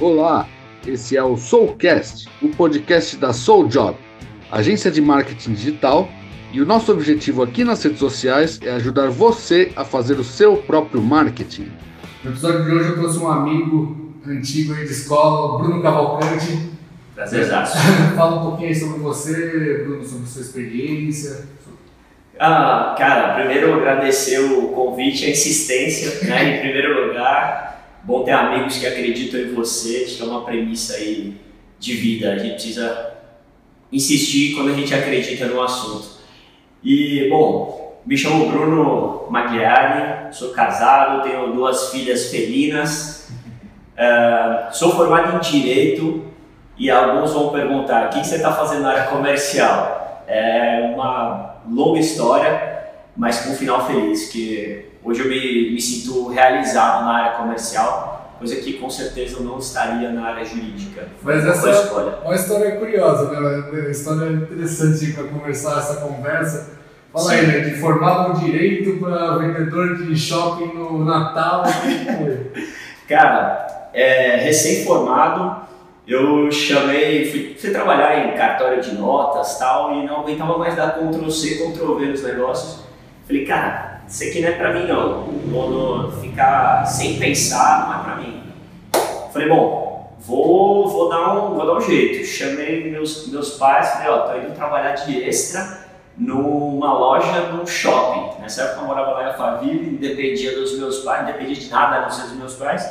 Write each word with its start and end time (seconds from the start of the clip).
Olá, 0.00 0.48
esse 0.86 1.16
é 1.16 1.24
o 1.24 1.36
Soulcast, 1.36 2.28
o 2.40 2.50
podcast 2.50 3.16
da 3.16 3.32
Soul 3.32 3.66
Job, 3.66 3.98
agência 4.48 4.92
de 4.92 5.00
marketing 5.00 5.54
digital, 5.54 6.08
e 6.52 6.60
o 6.60 6.64
nosso 6.64 6.92
objetivo 6.92 7.42
aqui 7.42 7.64
nas 7.64 7.82
redes 7.82 7.98
sociais 7.98 8.60
é 8.62 8.70
ajudar 8.70 9.10
você 9.10 9.72
a 9.74 9.84
fazer 9.84 10.20
o 10.20 10.22
seu 10.22 10.56
próprio 10.56 11.02
marketing. 11.02 11.72
No 12.22 12.30
episódio 12.30 12.64
de 12.64 12.70
hoje 12.70 12.90
eu 12.90 12.94
trouxe 12.94 13.18
um 13.18 13.28
amigo 13.28 14.14
antigo 14.24 14.72
aí 14.72 14.84
de 14.84 14.92
escola, 14.92 15.56
o 15.56 15.58
Bruno 15.58 15.82
Cavalcante. 15.82 16.70
Prazerzaço. 17.16 17.76
Fala 18.14 18.40
um 18.40 18.50
pouquinho 18.50 18.68
aí 18.68 18.74
sobre 18.76 19.00
você, 19.00 19.82
Bruno, 19.84 20.04
sobre 20.04 20.28
sua 20.28 20.42
experiência. 20.42 21.44
Ah, 22.38 22.94
cara, 22.96 23.34
primeiro 23.34 23.74
agradecer 23.74 24.38
o 24.38 24.68
convite, 24.68 25.26
a 25.26 25.30
insistência, 25.30 26.24
né? 26.28 26.56
Em 26.56 26.60
primeiro 26.60 27.08
lugar, 27.08 27.68
bom 28.04 28.24
ter 28.24 28.32
amigos 28.32 28.78
que 28.78 28.86
acreditam 28.86 29.40
em 29.40 29.54
você, 29.54 30.04
acho 30.04 30.16
que 30.16 30.22
é 30.22 30.26
uma 30.26 30.44
premissa 30.44 30.94
aí 30.94 31.34
de 31.78 31.94
vida. 31.94 32.32
A 32.32 32.38
gente 32.38 32.54
precisa 32.54 33.14
insistir 33.92 34.54
quando 34.54 34.70
a 34.70 34.74
gente 34.74 34.94
acredita 34.94 35.46
no 35.46 35.62
assunto. 35.62 36.18
E, 36.82 37.28
bom, 37.28 38.00
me 38.06 38.16
chamo 38.16 38.48
Bruno 38.48 39.26
Magliari, 39.30 40.34
sou 40.34 40.50
casado, 40.50 41.22
tenho 41.22 41.52
duas 41.52 41.90
filhas 41.90 42.30
felinas, 42.30 43.30
uh, 43.94 44.72
sou 44.74 44.92
formado 44.92 45.36
em 45.36 45.40
Direito 45.40 46.24
e 46.78 46.90
alguns 46.90 47.32
vão 47.32 47.50
perguntar, 47.50 48.06
o 48.06 48.08
que 48.10 48.24
você 48.24 48.36
está 48.36 48.52
fazendo 48.52 48.82
na 48.82 48.90
área 48.90 49.04
comercial? 49.06 50.24
É 50.28 50.92
uma 50.94 51.56
longa 51.68 51.98
história, 51.98 52.86
mas 53.16 53.40
com 53.40 53.50
um 53.50 53.56
final 53.56 53.86
feliz, 53.86 54.30
que 54.30 54.87
hoje 55.02 55.20
eu 55.20 55.28
me, 55.28 55.72
me 55.72 55.80
sinto 55.80 56.28
realizado 56.28 57.04
na 57.04 57.12
área 57.12 57.38
comercial, 57.38 58.34
coisa 58.38 58.56
que 58.56 58.74
com 58.74 58.88
certeza 58.88 59.38
eu 59.38 59.42
não 59.42 59.58
estaria 59.58 60.10
na 60.10 60.26
área 60.26 60.44
jurídica. 60.44 61.08
Mas 61.22 61.44
essa 61.44 61.70
é 61.70 62.24
uma 62.24 62.34
história 62.34 62.76
curiosa, 62.76 63.30
né? 63.30 63.38
Uma 63.38 63.90
história 63.90 64.30
interessante 64.30 65.12
para 65.12 65.24
conversar 65.24 65.78
essa 65.78 65.96
conversa. 65.96 66.78
Fala 67.12 67.32
aí, 67.32 67.46
né? 67.46 68.28
Um 68.28 68.32
direito 68.34 68.98
para 69.00 69.38
vendedor 69.38 69.96
de 69.96 70.16
shopping 70.16 70.74
no 70.74 71.04
Natal. 71.04 71.64
Cara, 73.08 73.90
é, 73.94 74.36
recém-formado, 74.36 75.62
eu 76.06 76.50
chamei, 76.52 77.30
fui, 77.30 77.56
fui, 77.58 77.70
trabalhar 77.70 78.28
em 78.28 78.36
cartório 78.36 78.80
de 78.82 78.94
notas 78.94 79.58
tal, 79.58 79.94
e 79.94 80.06
não 80.06 80.20
aguentava 80.20 80.58
mais 80.58 80.76
dar 80.76 80.98
Ctrl 80.98 81.30
C, 81.30 81.56
Ctrl 81.56 81.94
V 81.94 82.06
nos 82.06 82.22
negócios. 82.22 82.84
Falei, 83.26 83.44
cara, 83.44 83.97
isso 84.08 84.24
aqui 84.24 84.40
não 84.40 84.48
é 84.48 84.52
pra 84.52 84.72
mim 84.72 84.86
não. 84.86 85.24
Vou 85.50 86.10
ficar 86.12 86.86
sem 86.86 87.18
pensar, 87.18 87.86
não 87.86 88.00
é 88.00 88.04
pra 88.04 88.16
mim. 88.16 88.42
Falei, 89.32 89.48
bom, 89.48 90.16
vou, 90.20 90.88
vou, 90.88 91.08
dar, 91.10 91.34
um, 91.34 91.54
vou 91.54 91.66
dar 91.66 91.74
um 91.74 91.80
jeito. 91.80 92.26
Chamei 92.26 92.90
meus, 92.90 93.28
meus 93.28 93.50
pais, 93.58 93.90
falei, 93.90 94.08
ó, 94.08 94.18
tô 94.20 94.38
indo 94.38 94.54
trabalhar 94.54 94.92
de 94.92 95.22
extra 95.22 95.86
numa 96.16 96.92
loja 96.92 97.52
num 97.52 97.66
shopping. 97.66 98.40
Nessa 98.40 98.62
época 98.62 98.80
eu 98.80 98.86
morava 98.86 99.10
lá 99.12 99.22
em 99.22 99.26
Alphaville, 99.26 99.98
dependia 99.98 100.58
dos 100.58 100.78
meus 100.78 101.00
pais, 101.00 101.20
não 101.20 101.32
dependia 101.32 101.54
de 101.54 101.68
nada 101.68 101.96
a 101.96 102.00
não 102.02 102.10
ser 102.10 102.22
dos 102.22 102.36
meus 102.36 102.54
pais. 102.54 102.90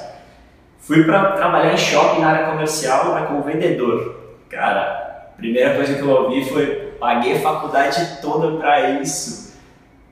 Fui 0.80 1.04
para 1.04 1.32
trabalhar 1.32 1.74
em 1.74 1.78
shopping 1.78 2.22
na 2.22 2.30
área 2.30 2.48
comercial, 2.52 3.12
mas 3.12 3.28
como 3.28 3.42
vendedor. 3.42 4.16
Cara, 4.50 5.32
a 5.34 5.38
primeira 5.38 5.76
coisa 5.76 5.96
que 5.96 6.02
eu 6.02 6.10
ouvi 6.10 6.46
foi: 6.48 6.94
paguei 7.00 7.40
faculdade 7.40 8.20
toda 8.22 8.58
para 8.58 9.02
isso. 9.02 9.47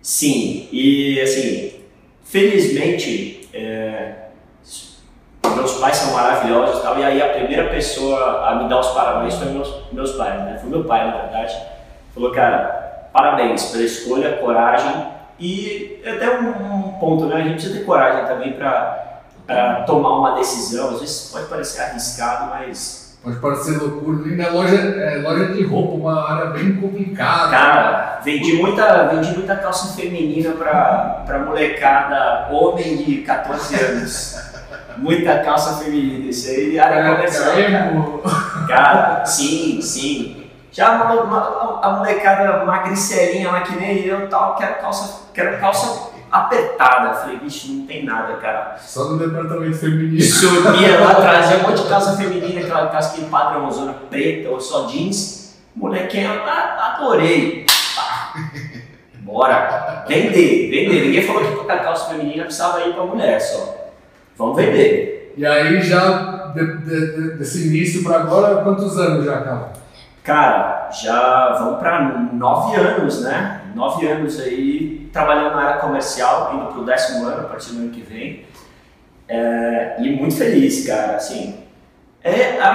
Sim, 0.06 0.70
e 0.72 1.20
assim, 1.20 1.82
felizmente, 2.24 3.50
é, 3.52 4.14
meus 5.56 5.80
pais 5.80 5.98
são 5.98 6.14
maravilhosos 6.14 6.78
e 6.78 6.82
tal, 6.84 7.00
e 7.00 7.04
aí 7.04 7.20
a 7.20 7.30
primeira 7.30 7.72
pessoa 7.72 8.48
a 8.48 8.54
me 8.54 8.70
dar 8.70 8.82
os 8.82 8.90
parabéns 8.90 9.34
foi 9.34 9.48
meus, 9.48 9.92
meus 9.92 10.12
pais, 10.12 10.44
né? 10.44 10.60
Foi 10.62 10.70
meu 10.70 10.84
pai, 10.84 11.08
na 11.08 11.22
verdade. 11.22 11.60
Falou, 12.14 12.32
cara, 12.32 13.10
parabéns 13.12 13.72
pela 13.72 13.82
escolha, 13.82 14.38
coragem 14.38 15.08
e 15.40 16.00
até 16.06 16.40
um, 16.40 16.50
um 16.50 17.00
ponto, 17.00 17.26
né? 17.26 17.38
A 17.38 17.42
gente 17.42 17.54
precisa 17.54 17.80
ter 17.80 17.84
coragem 17.84 18.28
também 18.28 18.54
para 18.54 19.24
tomar 19.88 20.20
uma 20.20 20.36
decisão. 20.36 20.92
Às 20.92 21.00
vezes 21.00 21.32
pode 21.32 21.48
parecer 21.48 21.82
arriscado, 21.82 22.52
mas. 22.52 23.05
Pode 23.26 23.40
parecer 23.40 23.80
loucura. 23.80 24.28
E 24.28 24.36
na 24.36 24.50
loja, 24.50 24.76
é, 24.76 25.18
loja 25.18 25.48
de 25.48 25.64
roupa, 25.64 25.96
uma 25.96 26.32
área 26.32 26.52
bem 26.52 26.76
complicada. 26.76 27.50
Cara, 27.50 28.22
vendi 28.24 28.54
muita, 28.54 29.08
vendi 29.08 29.34
muita 29.34 29.56
calça 29.56 29.96
feminina 30.00 30.52
para 30.52 31.44
molecada, 31.44 32.54
homem 32.54 32.98
de 32.98 33.24
14 33.24 33.84
anos. 33.84 34.38
muita 34.98 35.40
calça 35.40 35.84
feminina. 35.84 36.30
Isso 36.30 36.52
aí, 36.52 36.78
área 36.78 37.00
é, 37.00 37.16
comercial. 37.16 38.22
Cara. 38.22 38.68
cara, 38.68 39.26
sim, 39.26 39.82
sim. 39.82 40.46
Já 40.72 40.92
uma, 40.92 41.24
uma, 41.24 41.80
a 41.82 41.90
molecada 41.98 42.64
magricelinha 42.64 43.50
lá 43.50 43.62
que 43.62 43.76
nem 43.76 44.06
eu 44.06 44.30
tal, 44.30 44.56
quero 44.56 44.76
calça, 44.76 45.30
quero 45.34 45.60
calça 45.60 46.15
apertada. 46.38 47.10
Eu 47.10 47.16
falei, 47.16 47.38
bicho, 47.38 47.72
não 47.72 47.86
tem 47.86 48.04
nada, 48.06 48.36
cara. 48.38 48.78
Só 48.80 49.12
no 49.12 49.20
departamento 49.20 49.78
feminino. 49.78 50.22
Subia 50.22 51.00
lá, 51.04 51.16
trazia 51.16 51.58
um 51.58 51.62
monte 51.64 51.84
de 51.84 51.90
calça 51.90 52.18
feminina, 52.18 52.62
aquela 52.62 52.88
calça 52.88 53.16
que 53.16 53.26
padrão, 53.26 53.72
zona 53.72 53.94
preta 54.10 54.50
ou 54.50 54.60
só 54.60 54.88
jeans. 54.88 55.56
Molequinha, 55.76 56.32
adorei. 56.32 57.66
Bora. 59.20 60.06
Vender, 60.08 60.70
vender. 60.70 61.06
Ninguém 61.06 61.24
falou 61.24 61.66
que 61.66 61.72
a 61.72 61.80
calça 61.80 62.10
feminina 62.10 62.44
precisava 62.44 62.82
ir 62.82 62.94
pra 62.94 63.04
mulher 63.04 63.40
só. 63.42 63.92
Vamos 64.38 64.56
vender. 64.56 65.34
E 65.38 65.46
aí 65.46 65.82
já, 65.82 66.54
de, 66.54 66.78
de, 66.78 67.12
de, 67.16 67.38
desse 67.38 67.68
início 67.68 68.04
para 68.04 68.20
agora, 68.22 68.64
quantos 68.64 68.98
anos 68.98 69.26
já, 69.26 69.42
cara? 69.42 69.74
Cara, 70.24 70.90
já 70.92 71.56
vamos 71.60 71.80
para 71.80 72.00
nove 72.34 72.76
anos, 72.76 73.22
né? 73.22 73.62
Nove 73.76 74.08
anos 74.08 74.40
aí 74.40 75.10
trabalhando 75.12 75.56
na 75.56 75.64
área 75.64 75.82
comercial, 75.82 76.56
indo 76.56 76.68
para 76.68 76.80
o 76.80 76.86
décimo 76.86 77.26
ano, 77.26 77.42
a 77.42 77.50
partir 77.50 77.74
do 77.74 77.80
ano 77.80 77.90
que 77.90 78.02
vem. 78.02 78.46
É, 79.28 79.98
e 80.00 80.10
muito 80.12 80.36
feliz, 80.36 80.88
cara. 80.88 81.18
Assim, 81.18 81.60
é 82.24 82.58
a, 82.60 82.70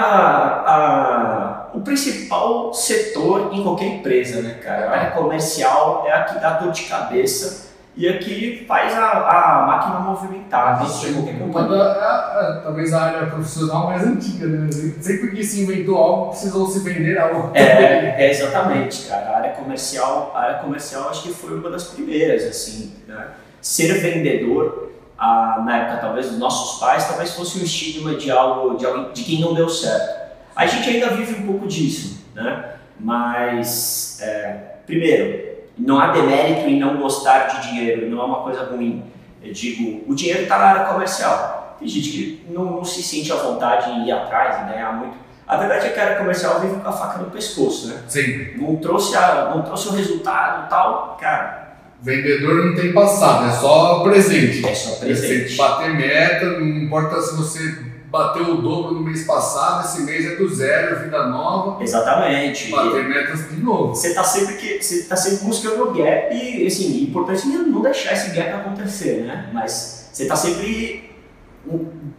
a, 0.66 1.70
o 1.72 1.80
principal 1.80 2.74
setor 2.74 3.50
em 3.54 3.62
qualquer 3.62 3.86
empresa, 3.86 4.42
né, 4.42 4.60
cara? 4.62 4.90
A 4.90 4.92
área 4.92 5.10
comercial 5.12 6.04
é 6.06 6.12
a 6.12 6.24
que 6.24 6.38
dá 6.38 6.58
dor 6.58 6.70
de 6.70 6.82
cabeça 6.82 7.69
e 7.96 8.08
aqui 8.08 8.64
faz 8.68 8.96
a, 8.96 9.10
a 9.10 9.66
máquina 9.66 10.00
movimentar 10.00 10.78
dentro 10.78 10.98
de 11.00 11.12
qualquer 11.12 11.38
companhia. 11.38 11.82
É, 11.82 12.60
talvez 12.62 12.92
a 12.94 13.02
área 13.02 13.26
profissional 13.26 13.88
mais 13.88 14.06
antiga, 14.06 14.46
né? 14.46 14.70
Sempre 15.00 15.32
que 15.32 15.44
se 15.44 15.62
inventou 15.62 15.96
algo, 15.96 16.30
precisou 16.30 16.66
se 16.68 16.80
vender 16.80 17.18
algo. 17.18 17.50
É, 17.54 18.24
é, 18.24 18.30
exatamente, 18.30 19.08
cara. 19.08 19.30
A 19.30 19.36
área 19.38 19.50
comercial, 19.52 20.32
a 20.34 20.40
área 20.40 20.58
comercial 20.60 21.08
acho 21.10 21.24
que 21.24 21.34
foi 21.34 21.58
uma 21.58 21.68
das 21.68 21.88
primeiras, 21.88 22.44
assim, 22.44 22.94
né? 23.08 23.28
Ser 23.60 23.92
vendedor, 24.00 24.92
a, 25.18 25.62
na 25.66 25.78
época 25.78 25.98
talvez 25.98 26.30
dos 26.30 26.38
nossos 26.38 26.80
pais, 26.80 27.06
talvez 27.06 27.34
fosse 27.34 27.58
um 27.58 27.62
estigma 27.62 28.14
de 28.14 28.30
algo, 28.30 28.76
de, 28.76 28.86
algo, 28.86 29.12
de 29.12 29.22
quem 29.24 29.40
não 29.40 29.52
deu 29.52 29.68
certo. 29.68 30.30
A 30.54 30.64
gente 30.64 30.88
ainda 30.88 31.08
vive 31.10 31.42
um 31.42 31.46
pouco 31.46 31.66
disso, 31.66 32.24
né? 32.34 32.76
Mas, 32.98 34.18
é, 34.22 34.76
primeiro, 34.86 35.49
não 35.78 35.98
há 35.98 36.08
demérito 36.08 36.68
em 36.68 36.78
não 36.78 36.96
gostar 36.96 37.46
de 37.46 37.68
dinheiro, 37.68 38.10
não 38.10 38.20
é 38.20 38.24
uma 38.24 38.42
coisa 38.42 38.64
ruim. 38.64 39.04
Eu 39.42 39.52
digo, 39.52 40.04
o 40.06 40.14
dinheiro 40.14 40.42
está 40.42 40.58
na 40.58 40.64
área 40.64 40.92
comercial. 40.92 41.76
Tem 41.78 41.88
gente 41.88 42.10
que 42.10 42.46
não, 42.50 42.64
não, 42.64 42.84
se 42.84 43.02
sente 43.02 43.32
à 43.32 43.36
vontade 43.36 43.90
em 43.90 44.06
ir 44.06 44.12
atrás 44.12 44.62
e 44.62 44.72
ganhar 44.72 44.92
muito. 44.92 45.16
A 45.48 45.56
verdade 45.56 45.86
é 45.86 45.90
que 45.90 45.98
a 45.98 46.04
área 46.04 46.18
comercial 46.18 46.60
vive 46.60 46.74
com 46.78 46.88
a 46.88 46.92
faca 46.92 47.18
no 47.18 47.30
pescoço, 47.30 47.88
né? 47.88 48.02
Sim. 48.06 48.58
Não 48.58 48.76
trouxe, 48.76 49.16
a, 49.16 49.50
não 49.54 49.62
trouxe 49.62 49.88
o 49.88 49.92
resultado 49.92 50.68
tal, 50.68 51.16
cara. 51.20 51.70
Vendedor 52.02 52.66
não 52.66 52.74
tem 52.74 52.92
passado, 52.92 53.48
é 53.48 53.52
só 53.52 54.00
presente. 54.00 54.66
É 54.66 54.74
só 54.74 54.96
presente. 55.00 55.56
bater 55.56 55.94
meta, 55.94 56.46
não 56.46 56.66
importa 56.66 57.20
se 57.20 57.36
você 57.36 57.89
bateu 58.10 58.54
o 58.54 58.60
dobro 58.60 58.94
no 58.94 59.00
mês 59.00 59.24
passado, 59.24 59.86
esse 59.86 60.02
mês 60.02 60.26
é 60.26 60.34
do 60.36 60.48
zero, 60.48 61.04
vida 61.04 61.26
nova. 61.26 61.82
Exatamente. 61.82 62.70
Bater 62.70 63.08
metas 63.08 63.48
de 63.48 63.62
novo. 63.62 63.94
Você 63.94 64.08
está 64.08 64.24
sempre, 64.24 64.56
que, 64.56 64.82
você 64.82 65.04
tá 65.04 65.16
sempre 65.16 65.44
buscando 65.46 65.84
o 65.84 65.94
gap 65.94 66.34
e, 66.34 66.66
assim, 66.66 67.02
importante 67.04 67.46
não 67.46 67.80
deixar 67.80 68.12
esse 68.12 68.30
gap 68.34 68.52
acontecer, 68.52 69.22
né? 69.22 69.48
Mas 69.52 70.10
você 70.12 70.24
está 70.24 70.34
sempre 70.34 71.10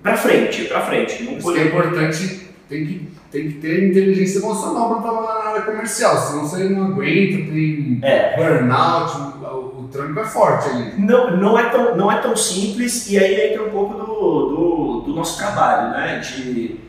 para 0.02 0.16
frente, 0.16 0.66
para 0.66 0.82
frente. 0.82 1.24
Não 1.24 1.38
Isso 1.38 1.56
é 1.56 1.64
importante, 1.66 2.48
tem 2.70 2.86
que, 2.86 3.10
tem 3.30 3.48
que 3.50 3.54
ter 3.56 3.90
inteligência 3.90 4.40
emocional 4.40 4.90
para 4.90 5.02
trabalhar 5.02 5.44
na 5.44 5.50
área 5.52 5.62
comercial, 5.64 6.18
senão 6.18 6.48
você 6.48 6.70
não 6.70 6.86
aguenta, 6.86 7.52
tem 7.52 8.00
é. 8.02 8.36
burnout, 8.38 9.18
o, 9.44 9.82
o 9.82 9.90
tranco 9.92 10.20
é 10.20 10.24
forte 10.24 10.70
ali. 10.70 10.94
Não, 10.98 11.38
não, 11.38 11.60
é 11.60 11.70
tão, 11.70 11.98
não 11.98 12.12
é 12.12 12.18
tão 12.20 12.36
simples 12.36 13.10
e 13.10 13.18
aí 13.18 13.52
entra 13.52 13.64
um 13.64 13.72
pouco 13.72 13.94
do, 13.96 14.06
do 14.06 14.71
do 15.12 15.18
nosso 15.18 15.38
trabalho, 15.38 15.92
né? 15.92 16.20
De 16.20 16.80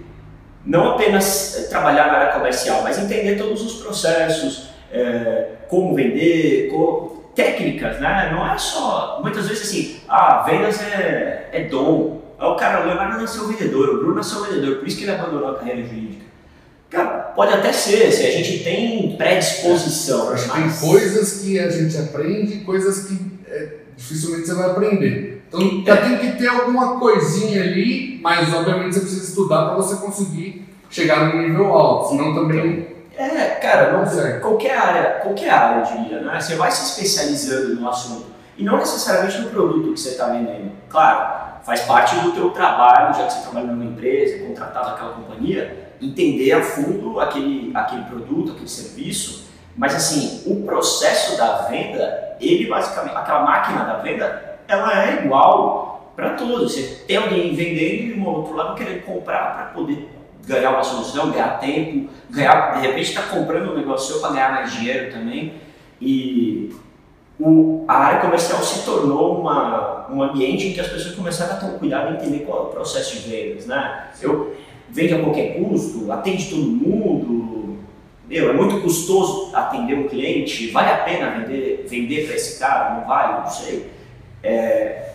não 0.65 0.93
apenas 0.93 1.57
eh, 1.57 1.63
trabalhar 1.69 2.07
na 2.07 2.13
área 2.19 2.33
comercial, 2.33 2.83
mas 2.83 2.99
entender 2.99 3.37
todos 3.37 3.63
os 3.63 3.83
processos, 3.83 4.69
é, 4.93 5.49
como 5.69 5.95
vender, 5.95 6.71
técnicas, 7.35 7.99
né? 8.01 8.31
Não 8.33 8.51
é 8.51 8.57
só, 8.59 9.21
muitas 9.23 9.49
vezes 9.49 9.69
assim, 9.69 10.01
ah, 10.09 10.45
vendas 10.47 10.81
é, 10.81 11.49
é 11.53 11.65
dom, 11.65 12.23
Aí 12.43 12.49
o 12.49 12.57
cara, 12.57 12.83
o 12.83 12.87
Leonardo 12.89 13.21
nasceu 13.21 13.47
vendedor, 13.47 13.89
o 13.89 13.99
Bruno 13.99 14.17
nasceu 14.17 14.43
vendedor, 14.43 14.79
por 14.79 14.89
isso 14.89 14.97
que 14.97 15.05
ele 15.05 15.13
abandonou 15.13 15.51
a 15.51 15.59
carreira 15.59 15.81
jurídica. 15.87 16.25
Cara, 16.91 17.09
pode 17.37 17.55
até 17.55 17.73
ser, 17.73 18.11
se 18.11 18.27
a 18.27 18.31
gente 18.33 18.65
tem 18.65 19.17
predisposição. 19.17 20.31
Acho 20.33 20.51
que 20.51 20.61
tem 20.61 20.71
coisas 20.73 21.41
que 21.41 21.61
a 21.61 21.71
gente 21.71 21.97
aprende 21.97 22.55
e 22.55 22.61
coisas 22.65 23.07
que 23.07 23.17
é, 23.47 23.69
dificilmente 23.97 24.49
você 24.49 24.55
vai 24.55 24.71
aprender. 24.71 25.42
Então 25.53 25.85
já 25.85 25.97
tem 25.99 26.19
que 26.19 26.39
ter 26.39 26.49
alguma 26.49 26.99
coisinha 26.99 27.63
ali, 27.63 28.19
mas 28.23 28.53
obviamente 28.55 28.95
você 28.95 29.01
precisa 29.01 29.29
estudar 29.29 29.67
para 29.67 29.75
você 29.75 29.97
conseguir 29.97 30.67
chegar 30.89 31.27
num 31.27 31.43
nível 31.43 31.73
alto, 31.73 32.11
senão 32.11 32.35
também. 32.35 32.93
É, 33.17 33.45
cara, 33.57 33.93
Não 33.93 34.41
qualquer 34.41 34.77
área, 34.77 35.21
qualquer 35.23 35.51
área, 35.51 35.81
eu 35.81 35.97
diria, 36.03 36.21
né? 36.21 36.41
Você 36.41 36.55
vai 36.55 36.71
se 36.71 36.85
especializando 36.85 37.81
no 37.81 37.89
assunto. 37.89 38.27
E 38.57 38.65
não 38.65 38.79
necessariamente 38.79 39.39
no 39.41 39.51
produto 39.51 39.93
que 39.93 40.01
você 40.01 40.11
está 40.11 40.27
vendendo. 40.27 40.73
Claro, 40.89 41.61
faz 41.65 41.81
parte 41.83 42.17
do 42.17 42.33
teu 42.33 42.51
trabalho, 42.51 43.15
já 43.15 43.27
que 43.27 43.35
você 43.35 43.43
trabalha 43.43 43.67
numa 43.67 43.85
empresa, 43.85 44.47
contratado 44.47 44.91
naquela 44.91 45.13
companhia, 45.13 45.95
entender 46.01 46.53
a 46.53 46.63
fundo 46.63 47.21
aquele, 47.21 47.71
aquele 47.75 48.03
produto, 48.05 48.53
aquele 48.53 48.69
serviço. 48.69 49.51
Mas 49.77 49.95
assim, 49.95 50.43
o 50.47 50.67
processo 50.67 51.37
da 51.37 51.63
venda, 51.63 52.37
ele 52.41 52.67
basicamente, 52.69 53.17
aquela 53.17 53.43
máquina 53.43 53.85
da 53.85 53.95
venda, 53.99 54.52
ela 54.69 55.07
é 55.07 55.25
igual 55.25 56.13
para 56.15 56.31
todos. 56.31 56.73
Você 56.73 57.05
tem 57.07 57.17
alguém 57.17 57.55
vendendo 57.55 58.17
e 58.17 58.21
um 58.21 58.27
outro 58.27 58.55
lado 58.55 58.75
querendo 58.75 59.05
comprar 59.05 59.55
para 59.55 59.65
poder 59.67 60.09
ganhar 60.47 60.71
uma 60.71 60.83
solução, 60.83 61.31
ganhar 61.31 61.61
tempo, 61.61 62.11
ganhar, 62.31 62.81
de 62.81 62.87
repente 62.87 63.11
está 63.11 63.23
comprando 63.23 63.73
um 63.73 63.77
negócio 63.77 64.13
seu 64.13 64.21
para 64.21 64.33
ganhar 64.33 64.53
mais 64.53 64.73
dinheiro 64.73 65.13
também. 65.13 65.55
E 66.01 66.75
o, 67.39 67.85
a 67.87 67.95
área 67.95 68.21
comercial 68.21 68.61
se 68.63 68.85
tornou 68.85 69.41
uma, 69.41 70.07
um 70.11 70.23
ambiente 70.23 70.69
em 70.69 70.73
que 70.73 70.81
as 70.81 70.89
pessoas 70.89 71.15
começaram 71.15 71.55
a 71.55 71.57
ter 71.57 71.67
um 71.67 71.79
cuidado 71.79 72.13
em 72.13 72.17
entender 72.17 72.45
qual 72.45 72.59
é 72.59 72.63
o 72.63 72.67
processo 72.67 73.21
de 73.21 73.31
vendas, 73.31 73.67
né? 73.67 74.09
Eu 74.21 74.55
vende 74.91 75.15
a 75.15 75.23
qualquer 75.23 75.57
custo, 75.57 76.11
atende 76.13 76.51
todo 76.51 76.63
mundo, 76.63 77.79
meu, 78.33 78.49
é 78.49 78.53
muito 78.55 78.81
custoso 78.81 79.55
atender 79.55 79.95
um 79.95 80.09
cliente, 80.09 80.71
vale 80.71 80.91
a 80.91 80.99
pena 80.99 81.31
vender, 81.31 81.85
vender 81.87 82.27
para 82.27 82.35
esse 82.35 82.59
cara, 82.59 82.95
não 82.95 83.07
vale, 83.07 83.41
não 83.41 83.47
sei. 83.47 83.91
É, 84.43 85.11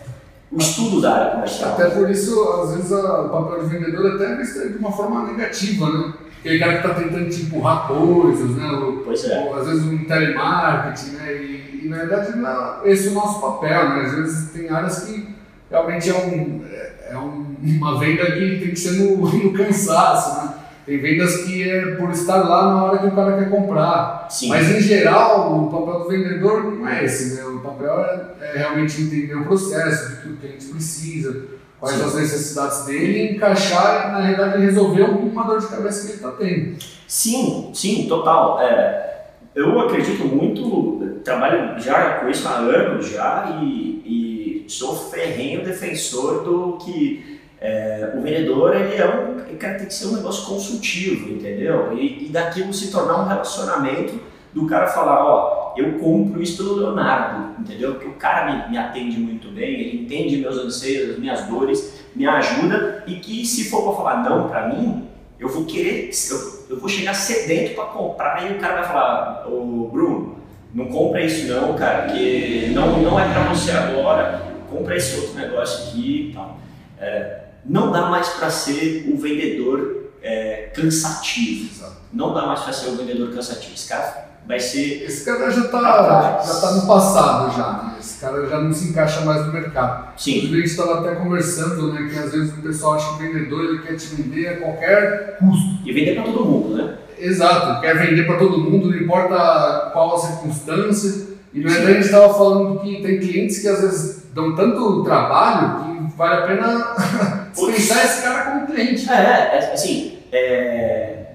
o 0.50 0.58
estudo 0.58 1.00
da 1.00 1.14
área 1.14 1.30
comercial. 1.32 1.72
Até 1.72 1.90
por 1.90 2.08
isso, 2.10 2.42
às 2.62 2.74
vezes, 2.74 2.90
o 2.92 3.28
papel 3.28 3.64
de 3.64 3.76
vendedor 3.76 4.14
até 4.14 4.32
é 4.32 4.36
visto 4.36 4.68
de 4.68 4.78
uma 4.78 4.90
forma 4.92 5.30
negativa, 5.30 5.90
né? 5.90 6.14
Aquele 6.40 6.58
cara 6.58 6.78
que 6.78 6.86
está 6.86 6.94
tentando 7.00 7.28
te 7.28 7.42
empurrar 7.42 7.88
coisas, 7.88 8.50
né? 8.56 8.70
O- 8.70 9.02
Pois 9.04 9.24
é. 9.24 9.38
ou, 9.40 9.54
às 9.58 9.66
vezes 9.66 9.84
um 9.84 10.04
telemarketing, 10.04 11.10
né? 11.16 11.32
E, 11.34 11.80
e, 11.84 11.88
na 11.88 11.96
verdade 11.98 12.38
não- 12.38 12.86
esse 12.86 13.08
é 13.08 13.10
o 13.10 13.14
nosso 13.14 13.40
papel, 13.40 13.88
né? 13.90 14.02
Às 14.06 14.14
vezes 14.14 14.50
tem 14.52 14.68
áreas 14.70 15.00
que 15.04 15.28
realmente 15.70 16.08
é, 16.08 16.14
um, 16.14 16.64
é- 16.70 16.92
é 17.12 17.18
um- 17.18 17.56
uma 17.62 17.98
venda 17.98 18.24
que 18.24 18.58
tem 18.60 18.70
que 18.70 18.76
ser 18.78 18.92
no, 18.92 19.16
no 19.28 19.52
cansaço, 19.52 20.44
né? 20.46 20.54
Tem 20.88 20.98
vendas 20.98 21.44
que 21.44 21.70
é 21.70 21.96
por 21.96 22.10
estar 22.10 22.36
lá 22.36 22.72
na 22.72 22.84
hora 22.84 22.98
que 22.98 23.08
o 23.08 23.10
cara 23.10 23.36
quer 23.36 23.50
comprar. 23.50 24.26
Sim. 24.30 24.48
Mas 24.48 24.70
em 24.70 24.80
geral, 24.80 25.64
o 25.64 25.70
papel 25.70 26.00
do 26.00 26.08
vendedor 26.08 26.64
não 26.64 26.88
é 26.88 27.04
esse, 27.04 27.34
né? 27.34 27.44
O 27.44 27.58
papel 27.58 28.00
é, 28.00 28.54
é 28.54 28.58
realmente 28.60 29.02
entender 29.02 29.34
o 29.34 29.44
processo, 29.44 30.08
do 30.08 30.22
que 30.22 30.28
o 30.30 30.36
cliente 30.38 30.64
precisa, 30.64 31.42
quais 31.78 31.94
Sim. 31.94 32.04
as 32.06 32.14
necessidades 32.14 32.86
dele 32.86 33.18
e 33.18 33.36
encaixar, 33.36 34.12
na 34.12 34.20
realidade, 34.22 34.64
resolver 34.64 35.02
alguma 35.02 35.44
dor 35.44 35.60
de 35.60 35.66
cabeça 35.66 36.06
que 36.06 36.12
ele 36.12 36.16
está 36.16 36.30
tendo. 36.30 36.76
Sim, 37.06 37.70
sim, 37.74 38.06
total. 38.08 38.58
É, 38.62 39.26
eu 39.54 39.78
acredito 39.80 40.24
muito, 40.24 41.20
trabalho 41.22 41.78
já 41.78 42.20
com 42.20 42.30
isso 42.30 42.48
há 42.48 42.52
anos 42.52 43.10
já 43.10 43.58
e, 43.60 44.64
e 44.64 44.70
sou 44.70 44.96
ferrenho 45.10 45.62
defensor 45.62 46.44
do 46.44 46.78
que 46.78 47.37
é, 47.60 48.12
o 48.16 48.20
vendedor 48.20 48.74
ele 48.76 48.94
é 48.94 49.06
um, 49.06 49.56
cara, 49.56 49.78
tem 49.78 49.86
que 49.86 49.94
ser 49.94 50.06
um 50.06 50.16
negócio 50.16 50.46
consultivo, 50.46 51.30
entendeu? 51.30 51.92
E, 51.96 52.26
e 52.26 52.28
daquilo 52.28 52.72
se 52.72 52.90
tornar 52.90 53.20
um 53.20 53.26
relacionamento 53.26 54.20
do 54.52 54.66
cara 54.66 54.86
falar, 54.86 55.24
ó, 55.24 55.74
eu 55.76 55.98
compro 55.98 56.40
isso 56.40 56.62
do 56.62 56.74
Leonardo, 56.74 57.60
entendeu? 57.60 57.94
Porque 57.94 58.08
o 58.08 58.14
cara 58.14 58.46
me, 58.50 58.70
me 58.70 58.78
atende 58.78 59.18
muito 59.18 59.48
bem, 59.48 59.74
ele 59.74 60.02
entende 60.02 60.36
meus 60.36 60.56
anseios, 60.56 61.10
as 61.10 61.18
minhas 61.18 61.46
dores, 61.46 62.04
me 62.14 62.26
ajuda 62.26 63.04
e 63.06 63.16
que 63.16 63.44
se 63.44 63.68
for 63.68 63.82
para 63.82 63.96
falar 63.96 64.28
não 64.28 64.48
para 64.48 64.68
mim, 64.68 65.08
eu 65.38 65.48
vou 65.48 65.64
querer, 65.64 66.10
eu, 66.30 66.64
eu 66.70 66.80
vou 66.80 66.88
chegar 66.88 67.14
sedento 67.14 67.74
para 67.74 67.84
comprar 67.84 68.50
e 68.50 68.56
o 68.56 68.58
cara 68.58 68.76
vai 68.76 68.84
falar, 68.84 69.46
ô 69.48 69.88
Bruno, 69.92 70.38
não 70.74 70.86
compra 70.86 71.22
isso 71.22 71.46
não, 71.46 71.74
cara, 71.74 72.02
porque 72.02 72.70
não, 72.72 73.00
não 73.02 73.18
é 73.18 73.32
para 73.32 73.44
você 73.44 73.70
agora, 73.70 74.42
compra 74.70 74.96
esse 74.96 75.18
outro 75.20 75.34
negócio 75.34 75.88
aqui 75.88 76.30
e 76.30 76.34
tal. 76.34 76.58
É, 77.00 77.47
não 77.64 77.92
dá 77.92 78.08
mais 78.08 78.28
para 78.30 78.50
ser 78.50 79.10
o 79.12 79.16
vendedor 79.16 80.08
é, 80.22 80.70
cansativo. 80.74 81.86
Não 82.12 82.32
dá 82.32 82.46
mais 82.46 82.60
para 82.60 82.72
ser 82.72 82.88
o 82.88 82.96
vendedor 82.96 83.32
cansativo. 83.34 83.74
Esse 83.74 83.88
cara 83.88 84.28
vai 84.46 84.58
ser. 84.58 85.04
Esse 85.04 85.24
cara 85.24 85.50
já 85.50 85.66
está 85.66 86.42
já 86.44 86.60
tá 86.60 86.72
no 86.72 86.86
passado 86.86 87.54
já, 87.54 87.72
né? 87.84 87.96
Esse 88.00 88.18
cara 88.20 88.48
já 88.48 88.60
não 88.60 88.72
se 88.72 88.88
encaixa 88.88 89.20
mais 89.20 89.46
no 89.46 89.52
mercado. 89.52 90.08
Sim, 90.16 90.38
Inclusive, 90.38 90.56
a 90.56 90.60
gente 90.60 90.70
estava 90.70 91.00
até 91.00 91.14
conversando, 91.16 91.92
né? 91.92 92.08
Que 92.10 92.18
às 92.18 92.32
vezes 92.32 92.52
o 92.56 92.62
pessoal 92.62 92.94
acha 92.94 93.08
que 93.08 93.14
o 93.14 93.18
vendedor 93.18 93.64
ele 93.64 93.82
quer 93.82 93.96
te 93.96 94.06
vender 94.14 94.48
a 94.48 94.56
qualquer 94.56 95.36
custo. 95.38 95.78
e 95.84 95.92
vender 95.92 96.14
para 96.14 96.24
todo 96.24 96.44
mundo, 96.46 96.76
né? 96.76 96.94
Exato, 97.18 97.80
quer 97.80 97.98
vender 97.98 98.24
para 98.26 98.38
todo 98.38 98.58
mundo, 98.58 98.90
não 98.90 98.96
importa 98.96 99.90
qual 99.92 100.16
a 100.16 100.18
circunstância. 100.18 101.28
E 101.52 101.60
na 101.60 101.68
verdade 101.68 101.90
a 101.90 101.94
gente 101.94 102.04
estava 102.06 102.32
falando 102.32 102.80
que 102.80 103.02
tem 103.02 103.18
clientes 103.18 103.58
que 103.58 103.68
às 103.68 103.80
vezes 103.80 104.26
dão 104.32 104.54
tanto 104.54 105.02
trabalho 105.02 105.84
que 105.84 105.97
vale 106.18 106.34
a 106.34 106.46
pena 106.46 107.50
dispensar 107.54 108.04
esse 108.04 108.22
cara 108.22 108.50
como 108.50 108.66
cliente. 108.66 109.08
É, 109.08 109.14
é, 109.14 109.70
assim, 109.72 110.18
é, 110.32 111.26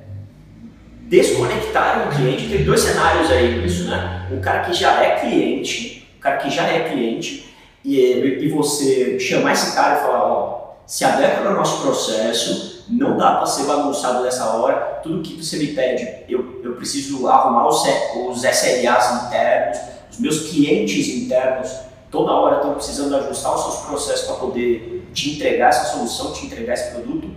desconectar 1.03 2.07
o 2.07 2.15
cliente, 2.15 2.49
tem 2.49 2.65
dois 2.65 2.81
cenários 2.81 3.31
aí 3.31 3.61
nisso, 3.61 3.85
né? 3.85 4.27
O 4.31 4.41
cara 4.41 4.59
que 4.59 4.73
já 4.73 5.01
é 5.01 5.19
cliente, 5.19 6.07
o 6.17 6.21
cara 6.21 6.37
que 6.37 6.49
já 6.49 6.67
é 6.67 6.89
cliente, 6.89 7.55
e, 7.83 7.99
e 8.41 8.49
você 8.49 9.17
chamar 9.19 9.53
esse 9.53 9.73
cara 9.73 9.99
e 9.99 10.01
falar, 10.01 10.23
ó, 10.23 10.75
se 10.85 11.05
adequa 11.05 11.49
no 11.49 11.55
nosso 11.55 11.81
processo, 11.81 12.85
não 12.89 13.17
dá 13.17 13.35
para 13.35 13.45
ser 13.45 13.63
bagunçado 13.63 14.23
nessa 14.23 14.45
hora, 14.53 14.99
tudo 15.01 15.21
que 15.21 15.41
você 15.41 15.57
me 15.57 15.67
pede, 15.67 16.25
eu, 16.27 16.61
eu 16.63 16.73
preciso 16.73 17.27
arrumar 17.27 17.67
os, 17.67 17.83
os 18.27 18.43
SLAs 18.43 19.25
internos, 19.25 19.77
os 20.11 20.19
meus 20.19 20.49
clientes 20.49 21.07
internos, 21.07 21.71
toda 22.13 22.31
hora 22.31 22.57
estão 22.57 22.75
precisando 22.75 23.15
ajustar 23.15 23.55
os 23.55 23.61
seus 23.63 23.85
processos 23.87 24.27
para 24.27 24.35
poder 24.35 25.03
te 25.15 25.31
entregar 25.31 25.69
essa 25.69 25.97
solução, 25.97 26.31
te 26.31 26.45
entregar 26.45 26.73
esse 26.75 26.91
produto, 26.91 27.27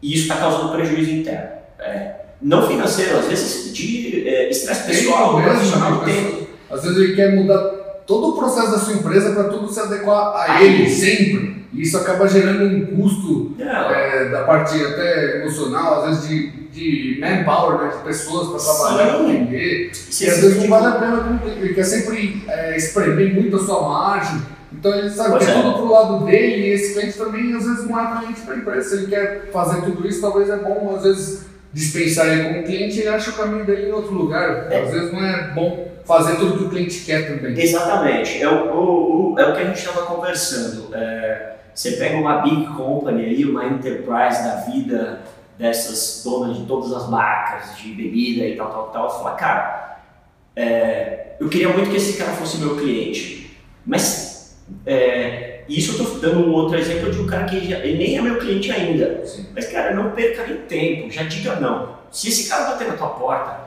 e 0.00 0.14
isso 0.14 0.22
está 0.22 0.36
causando 0.36 0.72
prejuízo 0.72 1.10
interno. 1.10 1.50
É, 1.78 2.14
não 2.40 2.66
financeiro, 2.66 3.18
às 3.18 3.26
vezes 3.26 3.74
de 3.74 4.26
é, 4.26 4.48
estresse 4.48 4.86
pessoal, 4.86 5.36
mesmo, 5.36 5.50
profissional, 5.50 6.06
né? 6.06 6.12
tempo. 6.12 6.46
Às 6.70 6.82
vezes 6.82 6.96
ele 6.96 7.14
quer 7.14 7.36
mudar 7.36 7.58
todo 8.06 8.30
o 8.30 8.36
processo 8.38 8.70
da 8.70 8.78
sua 8.78 8.94
empresa 8.94 9.32
para 9.32 9.44
tudo 9.44 9.70
se 9.70 9.78
adequar 9.78 10.34
a 10.34 10.64
ele 10.64 10.88
sempre. 10.88 11.63
E 11.74 11.82
isso 11.82 11.96
acaba 11.98 12.28
gerando 12.28 12.64
um 12.64 12.86
custo 12.96 13.54
Não, 13.58 13.90
é, 13.90 14.28
da 14.30 14.44
parte 14.44 14.80
até 14.82 15.40
emocional, 15.40 16.04
às 16.04 16.08
vezes 16.22 16.28
de, 16.28 16.50
de 16.70 17.20
manpower, 17.20 17.78
né, 17.82 17.92
de 17.96 18.02
pessoas 18.04 18.48
para 18.48 18.72
trabalhar, 18.74 19.14
para 19.18 19.26
vender. 19.26 19.86
E 19.86 19.90
às 19.90 20.22
é 20.22 20.26
vezes 20.40 20.56
não 20.58 20.68
vale 20.68 20.86
a 20.86 20.92
pena, 20.92 21.42
ele 21.56 21.74
quer 21.74 21.84
sempre 21.84 22.44
é, 22.48 22.76
espremer 22.76 23.34
muito 23.34 23.56
a 23.56 23.58
sua 23.58 23.82
margem. 23.88 24.40
Então 24.72 24.92
ele 24.94 25.10
sabe 25.10 25.30
Pois 25.30 25.44
que 25.44 25.50
é 25.50 25.54
é. 25.54 25.62
tudo 25.62 25.74
pro 25.74 25.90
lado 25.90 26.24
dele 26.26 26.66
e 26.66 26.70
esse 26.72 26.94
cliente 26.94 27.16
também 27.18 27.54
às 27.56 27.64
vezes 27.64 27.88
não 27.88 27.98
é 27.98 28.18
cliente 28.20 28.40
para 28.42 28.54
a 28.54 28.56
empresa. 28.58 28.88
Se 28.88 28.96
ele 28.96 29.06
quer 29.06 29.50
fazer 29.52 29.80
tudo 29.82 30.06
isso, 30.06 30.20
talvez 30.20 30.48
é 30.50 30.56
bom 30.56 30.94
às 30.96 31.02
vezes 31.02 31.46
dispensar 31.72 32.26
ele 32.28 32.44
como 32.54 32.62
cliente 32.64 32.96
e 32.96 33.00
ele 33.00 33.08
acha 33.08 33.30
o 33.30 33.34
caminho 33.34 33.64
dele 33.64 33.88
em 33.88 33.92
outro 33.92 34.12
lugar. 34.14 34.68
É. 34.70 34.82
Às 34.82 34.90
vezes 34.92 35.12
não 35.12 35.24
é 35.24 35.48
bom 35.54 35.88
fazer 36.04 36.36
tudo 36.36 36.58
que 36.58 36.64
o 36.64 36.68
cliente 36.70 37.00
quer 37.00 37.26
também. 37.36 37.58
Exatamente, 37.58 38.40
é 38.42 38.48
o, 38.48 38.74
o- 38.74 39.32
o- 39.34 39.38
é 39.40 39.48
o 39.50 39.54
que 39.54 39.62
a 39.62 39.64
gente 39.64 39.78
estava 39.78 40.02
conversando. 40.06 40.94
É, 40.94 41.54
você 41.74 41.92
pega 41.92 42.16
uma 42.16 42.38
big 42.38 42.66
company 42.68 43.24
aí, 43.24 43.44
uma 43.44 43.66
enterprise 43.66 44.42
da 44.44 44.56
vida 44.70 45.22
dessas 45.58 46.22
donas 46.24 46.56
de 46.56 46.64
todas 46.66 46.92
as 46.92 47.08
marcas 47.08 47.76
de 47.76 47.88
bebida 47.88 48.44
e 48.46 48.56
tal, 48.56 48.70
tal, 48.70 48.88
tal, 48.88 49.06
e 49.08 49.10
fala, 49.10 49.30
cara, 49.32 49.98
é, 50.56 51.34
eu 51.40 51.48
queria 51.48 51.68
muito 51.68 51.90
que 51.90 51.96
esse 51.96 52.16
cara 52.16 52.32
fosse 52.32 52.58
meu 52.58 52.76
cliente, 52.76 53.56
mas 53.84 54.56
é, 54.86 55.62
isso 55.68 55.96
eu 55.96 56.04
estou 56.04 56.20
dando 56.20 56.46
um 56.46 56.52
outro 56.52 56.78
exemplo 56.78 57.10
de 57.10 57.20
um 57.20 57.26
cara 57.26 57.44
que 57.44 57.68
já, 57.68 57.78
ele 57.78 57.98
nem 57.98 58.18
é 58.18 58.22
meu 58.22 58.38
cliente 58.38 58.70
ainda, 58.70 59.26
Sim. 59.26 59.46
mas 59.54 59.66
cara, 59.66 59.94
não 59.94 60.12
perca 60.12 60.46
nem 60.46 60.58
tempo, 60.62 61.10
já 61.10 61.24
diga 61.24 61.56
não. 61.56 61.94
Se 62.10 62.28
esse 62.28 62.48
cara 62.48 62.70
bater 62.70 62.88
na 62.88 62.96
tua 62.96 63.08
porta, 63.08 63.64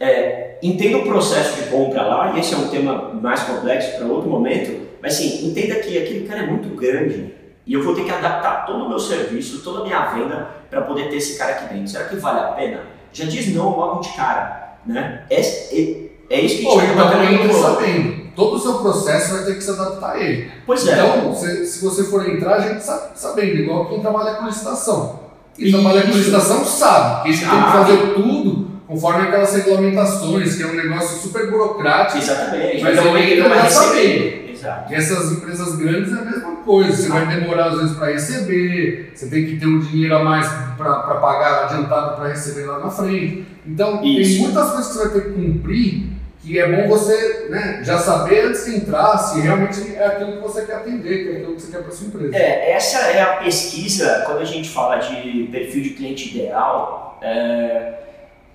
é, 0.00 0.58
entenda 0.62 0.98
o 0.98 1.04
processo 1.04 1.62
de 1.62 1.68
compra 1.70 2.02
lá, 2.02 2.32
e 2.34 2.40
esse 2.40 2.54
é 2.54 2.56
um 2.56 2.68
tema 2.68 3.14
mais 3.14 3.42
complexo 3.42 3.96
para 3.96 4.06
outro 4.06 4.28
momento, 4.28 4.87
mas 5.02 5.14
sim, 5.14 5.46
entenda 5.46 5.76
que 5.76 5.98
aquele 5.98 6.26
cara 6.26 6.42
é 6.42 6.46
muito 6.46 6.68
grande 6.74 7.34
e 7.66 7.74
eu 7.74 7.82
vou 7.82 7.94
ter 7.94 8.04
que 8.04 8.10
adaptar 8.10 8.64
todo 8.66 8.86
o 8.86 8.88
meu 8.88 8.98
serviço, 8.98 9.62
toda 9.62 9.80
a 9.80 9.84
minha 9.84 10.06
venda 10.06 10.48
para 10.70 10.82
poder 10.82 11.10
ter 11.10 11.16
esse 11.16 11.36
cara 11.36 11.52
aqui 11.52 11.74
dentro. 11.74 11.88
Será 11.88 12.04
que 12.04 12.16
vale 12.16 12.40
a 12.40 12.52
pena? 12.52 12.80
Já 13.12 13.26
diz 13.26 13.54
não 13.54 13.76
logo 13.76 14.00
de 14.00 14.08
cara, 14.10 14.78
né? 14.86 15.24
É, 15.28 15.40
é, 15.40 16.08
é 16.30 16.40
isso 16.40 16.58
que 16.58 16.66
a 16.66 16.80
gente 16.80 16.92
então 16.92 17.10
tá 17.10 17.24
entra 17.24 17.52
falando. 17.52 17.74
sabendo. 17.76 18.30
todo 18.34 18.56
o 18.56 18.58
seu 18.58 18.74
processo 18.78 19.34
vai 19.34 19.44
ter 19.44 19.54
que 19.54 19.60
se 19.62 19.70
adaptar 19.70 20.12
a 20.12 20.20
ele. 20.20 20.50
Pois 20.64 20.86
é. 20.86 20.92
Então, 20.92 21.34
se, 21.34 21.66
se 21.66 21.84
você 21.84 22.04
for 22.04 22.28
entrar, 22.28 22.54
a 22.54 22.60
gente 22.60 22.82
sabe, 22.82 23.18
sabendo, 23.18 23.56
igual 23.56 23.86
quem 23.86 24.00
trabalha 24.00 24.36
com 24.36 24.46
licitação. 24.46 25.20
Quem 25.54 25.70
trabalha 25.70 26.02
com 26.02 26.08
licitação 26.08 26.64
sabe 26.64 27.22
que 27.22 27.28
a 27.28 27.32
gente 27.32 27.50
tem 27.50 27.62
que 27.64 27.72
fazer 27.72 28.14
tudo 28.14 28.68
conforme 28.86 29.28
aquelas 29.28 29.54
regulamentações, 29.54 30.56
que 30.56 30.62
é 30.62 30.66
um 30.66 30.74
negócio 30.74 31.18
super 31.18 31.50
burocrático. 31.50 32.18
Exatamente. 32.18 32.82
Mas 32.82 32.98
então, 32.98 33.16
ele 33.18 33.32
ele 33.32 33.42
não 33.42 33.48
vai 33.50 33.62
receber. 33.62 34.47
Exato. 34.58 34.92
E 34.92 34.96
essas 34.96 35.32
empresas 35.32 35.76
grandes 35.76 36.12
é 36.12 36.20
a 36.20 36.24
mesma 36.24 36.56
coisa. 36.56 36.92
Você 36.92 37.08
vai 37.08 37.26
demorar 37.26 37.66
às 37.66 37.78
vezes 37.78 37.96
para 37.96 38.12
receber, 38.12 39.12
você 39.14 39.28
tem 39.28 39.46
que 39.46 39.56
ter 39.56 39.66
um 39.66 39.78
dinheiro 39.78 40.16
a 40.16 40.24
mais 40.24 40.46
para 40.76 41.14
pagar 41.16 41.64
adiantado 41.64 42.16
para 42.16 42.28
receber 42.28 42.66
lá 42.66 42.78
na 42.78 42.90
frente. 42.90 43.46
Então, 43.66 44.02
Isso. 44.04 44.32
tem 44.32 44.42
muitas 44.42 44.70
coisas 44.70 44.86
que 44.88 44.92
você 44.94 45.08
vai 45.08 45.12
ter 45.12 45.24
que 45.28 45.32
cumprir 45.32 46.18
que 46.48 46.58
é 46.58 46.66
bom 46.66 46.88
você 46.88 47.48
né, 47.50 47.82
já 47.84 47.98
saber 47.98 48.46
antes 48.46 48.64
de 48.64 48.76
entrar 48.76 49.18
se 49.18 49.40
realmente 49.40 49.94
é 49.94 50.06
aquilo 50.06 50.32
que 50.32 50.38
você 50.38 50.64
quer 50.64 50.76
atender, 50.76 51.24
que 51.24 51.28
é 51.28 51.36
aquilo 51.38 51.54
que 51.54 51.62
você 51.62 51.72
quer 51.72 51.82
para 51.82 51.92
sua 51.92 52.06
empresa. 52.06 52.36
É, 52.36 52.72
essa 52.72 52.98
é 53.08 53.20
a 53.20 53.36
pesquisa, 53.36 54.22
quando 54.24 54.38
a 54.38 54.44
gente 54.44 54.68
fala 54.68 54.96
de 54.96 55.48
perfil 55.52 55.82
de 55.82 55.90
cliente 55.90 56.30
ideal, 56.30 57.18
é, 57.20 57.92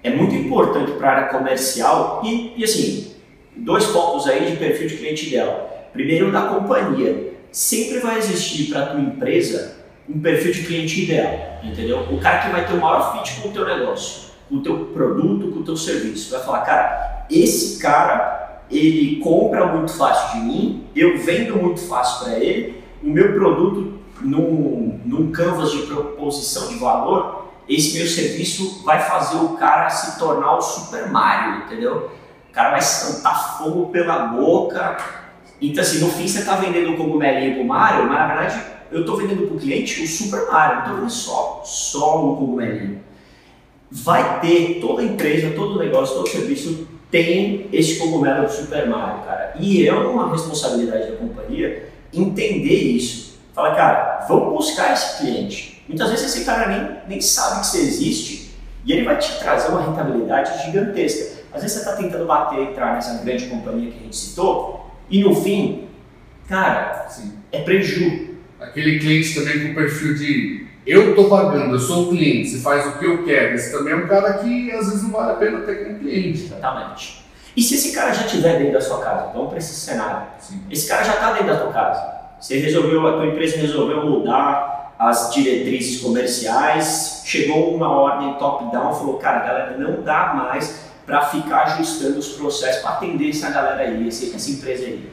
é 0.03 0.09
muito 0.09 0.33
importante 0.33 0.93
para 0.93 1.07
a 1.07 1.15
área 1.15 1.27
comercial 1.29 2.21
e, 2.23 2.53
e, 2.57 2.63
assim, 2.63 3.15
dois 3.55 3.85
focos 3.85 4.27
aí 4.27 4.49
de 4.49 4.57
perfil 4.57 4.87
de 4.87 4.97
cliente 4.97 5.27
ideal. 5.27 5.72
Primeiro, 5.93 6.31
da 6.31 6.41
companhia. 6.41 7.33
Sempre 7.51 7.99
vai 7.99 8.17
existir 8.17 8.71
para 8.71 8.81
a 8.81 8.85
tua 8.87 8.99
empresa 8.99 9.77
um 10.09 10.19
perfil 10.19 10.51
de 10.51 10.63
cliente 10.63 11.03
ideal, 11.03 11.59
entendeu? 11.63 11.99
O 12.11 12.19
cara 12.19 12.39
que 12.39 12.49
vai 12.49 12.65
ter 12.65 12.73
o 12.73 12.81
maior 12.81 13.13
fit 13.13 13.39
com 13.39 13.49
o 13.49 13.51
teu 13.51 13.65
negócio, 13.65 14.31
com 14.49 14.55
o 14.55 14.61
teu 14.61 14.85
produto, 14.87 15.51
com 15.51 15.59
o 15.59 15.63
teu 15.63 15.77
serviço. 15.77 16.31
Vai 16.31 16.43
falar, 16.43 16.61
cara, 16.61 17.25
esse 17.29 17.79
cara, 17.79 18.63
ele 18.69 19.17
compra 19.17 19.67
muito 19.67 19.93
fácil 19.93 20.39
de 20.39 20.45
mim, 20.45 20.87
eu 20.95 21.17
vendo 21.19 21.55
muito 21.55 21.79
fácil 21.81 22.25
para 22.25 22.39
ele, 22.39 22.83
o 23.01 23.09
meu 23.09 23.33
produto 23.33 23.99
num, 24.21 24.99
num 25.05 25.31
canvas 25.31 25.71
de 25.71 25.83
proposição 25.83 26.69
de 26.69 26.75
valor, 26.75 27.53
esse 27.67 27.97
meu 27.97 28.07
serviço 28.07 28.83
vai 28.83 28.99
fazer 28.99 29.37
o 29.37 29.49
cara 29.49 29.89
se 29.89 30.19
tornar 30.19 30.57
o 30.57 30.61
Super 30.61 31.09
Mario, 31.09 31.65
entendeu? 31.65 32.11
O 32.49 32.53
cara 32.53 32.71
vai 32.71 32.81
cantar 32.81 33.57
fogo 33.57 33.87
pela 33.87 34.27
boca. 34.27 35.22
Então, 35.63 35.81
assim, 35.81 35.99
no 35.99 36.09
fim 36.09 36.27
você 36.27 36.39
está 36.39 36.57
vendendo 36.57 36.91
o 36.91 36.97
cogumelinho 36.97 37.55
pro 37.55 37.63
Mario, 37.63 38.05
mas 38.09 38.19
na 38.19 38.27
verdade 38.27 38.61
eu 38.91 38.99
estou 38.99 39.15
vendendo 39.15 39.47
para 39.47 39.55
o 39.55 39.59
cliente 39.59 40.03
o 40.03 40.07
Super 40.07 40.45
Mario, 40.51 40.97
não 40.97 41.09
só, 41.09 41.61
só 41.63 42.25
o 42.25 42.35
cogumelinho. 42.35 43.01
Vai 43.89 44.41
ter, 44.41 44.79
toda 44.81 45.01
empresa, 45.01 45.51
todo 45.55 45.79
negócio, 45.79 46.15
todo 46.15 46.27
serviço 46.27 46.87
tem 47.09 47.69
esse 47.71 47.97
cogumelo 47.97 48.45
do 48.45 48.51
Super 48.51 48.87
Mario, 48.89 49.23
cara. 49.23 49.53
E 49.57 49.87
é 49.87 49.93
uma 49.93 50.29
responsabilidade 50.31 51.11
da 51.11 51.17
companhia 51.17 51.89
entender 52.13 52.75
isso. 52.75 53.39
Fala, 53.53 53.73
cara, 53.73 54.25
vamos 54.27 54.53
buscar 54.53 54.91
esse 54.91 55.19
cliente. 55.19 55.81
Muitas 55.87 56.09
vezes 56.09 56.25
esse 56.25 56.43
cara 56.43 56.67
nem, 56.67 56.97
nem 57.07 57.21
sabe 57.21 57.61
que 57.61 57.67
você 57.67 57.77
existe 57.77 58.51
e 58.85 58.91
ele 58.91 59.05
vai 59.05 59.17
te 59.17 59.39
trazer 59.39 59.69
uma 59.69 59.81
rentabilidade 59.81 60.65
gigantesca. 60.65 61.41
Às 61.53 61.61
vezes 61.61 61.77
você 61.77 61.89
está 61.89 62.01
tentando 62.01 62.25
bater, 62.25 62.59
entrar 62.59 62.95
nessa 62.95 63.23
grande 63.23 63.45
companhia 63.45 63.91
que 63.91 63.97
a 63.97 64.01
gente 64.01 64.15
citou 64.15 64.82
e 65.09 65.23
no 65.23 65.35
fim, 65.35 65.87
cara, 66.47 67.07
Sim. 67.09 67.33
é 67.51 67.61
preju. 67.61 68.33
Aquele 68.59 68.99
cliente 68.99 69.35
também 69.35 69.67
com 69.67 69.73
perfil 69.75 70.15
de 70.15 70.67
eu 70.85 71.11
estou 71.11 71.29
pagando, 71.29 71.75
eu 71.75 71.79
sou 71.79 72.05
o 72.05 72.09
cliente, 72.09 72.49
você 72.49 72.59
faz 72.59 72.85
o 72.85 72.99
que 72.99 73.05
eu 73.05 73.23
quero. 73.23 73.55
Esse 73.55 73.71
também 73.71 73.93
é 73.93 73.95
um 73.95 74.07
cara 74.07 74.33
que 74.35 74.71
às 74.71 74.87
vezes 74.87 75.03
não 75.03 75.11
vale 75.11 75.31
a 75.31 75.35
pena 75.35 75.59
ter 75.61 75.85
como 75.85 75.99
cliente. 75.99 76.43
Exatamente. 76.43 77.23
E 77.55 77.61
se 77.61 77.75
esse 77.75 77.93
cara 77.93 78.13
já 78.13 78.25
estiver 78.25 78.57
dentro 78.57 78.73
da 78.73 78.81
sua 78.81 78.99
casa, 79.01 79.31
vamos 79.33 79.49
para 79.49 79.59
esse 79.59 79.73
cenário. 79.73 80.27
Sim. 80.39 80.61
Esse 80.69 80.87
cara 80.87 81.03
já 81.03 81.13
está 81.13 81.31
dentro 81.33 81.47
da 81.47 81.59
tua 81.59 81.71
casa. 81.71 82.13
Você 82.39 82.57
resolveu, 82.57 83.07
a 83.07 83.13
tua 83.13 83.27
empresa 83.27 83.57
resolveu 83.57 84.05
mudar 84.05 84.93
as 84.99 85.33
diretrizes 85.33 86.01
comerciais, 86.01 87.21
chegou 87.25 87.73
uma 87.75 87.89
ordem 87.89 88.33
top-down, 88.33 88.93
falou, 88.93 89.17
cara, 89.17 89.39
galera, 89.39 89.77
não 89.77 90.01
dá 90.01 90.33
mais 90.33 90.83
para 91.05 91.21
ficar 91.25 91.63
ajustando 91.63 92.19
os 92.19 92.29
processos 92.29 92.81
para 92.81 92.91
atender 92.91 93.29
essa 93.29 93.49
galera 93.49 93.81
aí, 93.81 94.07
esse- 94.07 94.33
essa 94.35 94.51
empresa 94.51 94.85
aí. 94.85 95.09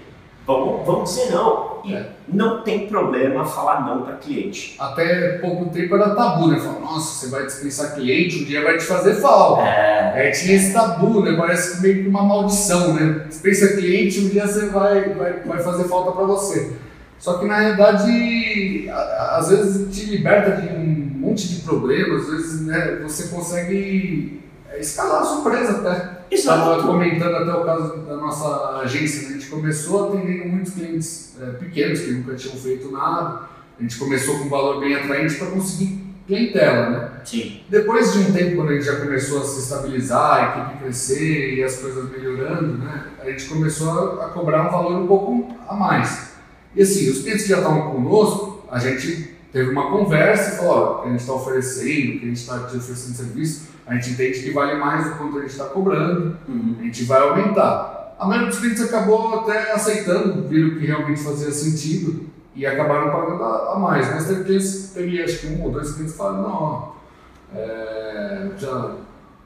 Vamos, 0.46 0.84
vamos 0.86 1.10
dizer 1.10 1.30
não. 1.32 1.70
E 1.84 1.94
É. 1.94 2.10
não 2.28 2.62
tem 2.62 2.86
problema 2.88 3.44
falar 3.44 3.86
não 3.86 4.02
para 4.02 4.16
cliente. 4.16 4.76
Até 4.78 5.38
pouco 5.38 5.66
tempo 5.70 5.94
era 5.94 6.14
tabu, 6.14 6.48
né? 6.48 6.58
Falar, 6.58 6.80
nossa, 6.80 7.14
você 7.26 7.30
vai 7.30 7.46
dispensar 7.46 7.94
cliente, 7.94 8.42
um 8.42 8.44
dia 8.44 8.62
vai 8.62 8.76
te 8.76 8.84
fazer 8.84 9.14
falta. 9.14 9.62
É, 9.62 10.28
É, 10.28 10.30
tinha 10.30 10.56
esse 10.56 10.72
tabu, 10.72 11.22
né? 11.22 11.34
Parece 11.36 11.80
meio 11.80 12.02
que 12.02 12.08
uma 12.08 12.22
maldição, 12.22 12.92
né? 12.94 13.24
Dispensa 13.28 13.68
cliente, 13.76 14.20
um 14.20 14.28
dia 14.28 14.46
você 14.46 14.66
vai, 14.66 15.10
vai, 15.14 15.32
vai 15.40 15.62
fazer 15.62 15.84
falta 15.84 16.12
para 16.12 16.24
você. 16.24 16.72
Só 17.18 17.34
que 17.38 17.44
na 17.46 17.58
realidade, 17.60 18.88
às 19.36 19.48
vezes 19.50 19.94
te 19.94 20.06
liberta 20.06 20.60
de 20.60 20.68
um 20.74 21.10
monte 21.20 21.48
de 21.48 21.60
problemas, 21.62 22.22
às 22.24 22.30
vezes 22.30 22.60
né, 22.66 22.98
você 23.02 23.28
consegue 23.28 24.40
escalar 24.80 25.22
a 25.22 25.24
sua 25.24 25.40
empresa 25.40 25.78
até. 25.78 26.20
Estava 26.30 26.82
comentando 26.82 27.34
até 27.34 27.52
o 27.52 27.64
caso 27.64 27.96
da 27.98 28.16
nossa 28.16 28.78
agência, 28.78 29.22
né? 29.22 29.28
a 29.28 29.32
gente 29.32 29.46
começou 29.46 30.08
atendendo 30.08 30.48
muitos 30.48 30.74
clientes 30.74 31.34
é, 31.40 31.46
pequenos 31.52 32.00
que 32.00 32.12
nunca 32.12 32.34
tinham 32.34 32.56
feito 32.56 32.90
nada. 32.90 33.48
A 33.78 33.82
gente 33.82 33.98
começou 33.98 34.38
com 34.38 34.44
um 34.44 34.48
valor 34.48 34.80
bem 34.80 34.94
atraente 34.94 35.34
para 35.36 35.48
conseguir 35.48 36.10
clientela, 36.30 36.90
né? 36.90 37.10
Sim. 37.24 37.60
Depois 37.68 38.12
de 38.12 38.18
um 38.20 38.32
tempo, 38.32 38.56
quando 38.56 38.70
a 38.70 38.74
gente 38.74 38.84
já 38.84 38.96
começou 38.96 39.40
a 39.40 39.44
se 39.44 39.60
estabilizar, 39.60 40.34
a 40.34 40.60
equipe 40.60 40.82
crescer 40.84 41.54
e 41.54 41.64
as 41.64 41.76
coisas 41.76 42.08
melhorando, 42.10 42.78
né, 42.78 43.06
a 43.20 43.30
gente 43.30 43.46
começou 43.46 44.20
a, 44.20 44.26
a 44.26 44.28
cobrar 44.28 44.68
um 44.68 44.70
valor 44.70 45.02
um 45.02 45.06
pouco 45.06 45.56
a 45.68 45.74
mais. 45.74 46.30
E 46.74 46.82
assim, 46.82 47.10
os 47.10 47.22
clientes 47.22 47.42
que 47.42 47.48
já 47.48 47.58
estavam 47.58 47.90
conosco, 47.90 48.64
a 48.70 48.78
gente 48.78 49.34
teve 49.52 49.70
uma 49.70 49.90
conversa 49.90 50.54
e 50.54 50.56
falou, 50.58 50.72
ó, 50.72 50.98
o 50.98 51.02
que 51.02 51.08
a 51.08 51.10
gente 51.10 51.20
está 51.20 51.32
oferecendo, 51.32 52.16
o 52.16 52.18
que 52.20 52.24
a 52.24 52.28
gente 52.28 52.40
está 52.40 52.58
te 52.60 52.76
oferecendo 52.76 53.16
serviço, 53.16 53.68
a 53.86 53.94
gente 53.94 54.10
entende 54.10 54.40
que 54.40 54.50
vale 54.52 54.74
mais 54.78 55.04
do 55.04 55.16
quanto 55.16 55.38
a 55.38 55.40
gente 55.42 55.50
está 55.50 55.64
cobrando, 55.64 56.36
Uhum. 56.48 56.76
a 56.80 56.82
gente 56.84 57.04
vai 57.04 57.20
aumentar. 57.20 58.14
A 58.18 58.26
maioria 58.26 58.48
dos 58.50 58.58
clientes 58.58 58.82
acabou 58.82 59.40
até 59.40 59.72
aceitando, 59.72 60.46
viram 60.48 60.78
que 60.78 60.86
realmente 60.86 61.22
fazia 61.22 61.50
sentido 61.50 62.26
e 62.54 62.66
acabaram 62.66 63.10
pagando 63.10 63.42
a, 63.42 63.74
a 63.74 63.78
mais. 63.78 64.08
Mas 64.10 64.26
teve 64.26 64.44
clientes, 64.44 64.90
teve 64.94 65.22
acho 65.22 65.38
que 65.40 65.46
um 65.48 65.62
ou 65.64 65.70
dois 65.70 65.92
clientes 65.92 66.12
que 66.12 66.18
falaram, 66.18 66.42
não, 66.42 66.50
ó, 66.50 66.92
é, 67.54 68.50
já, 68.58 68.92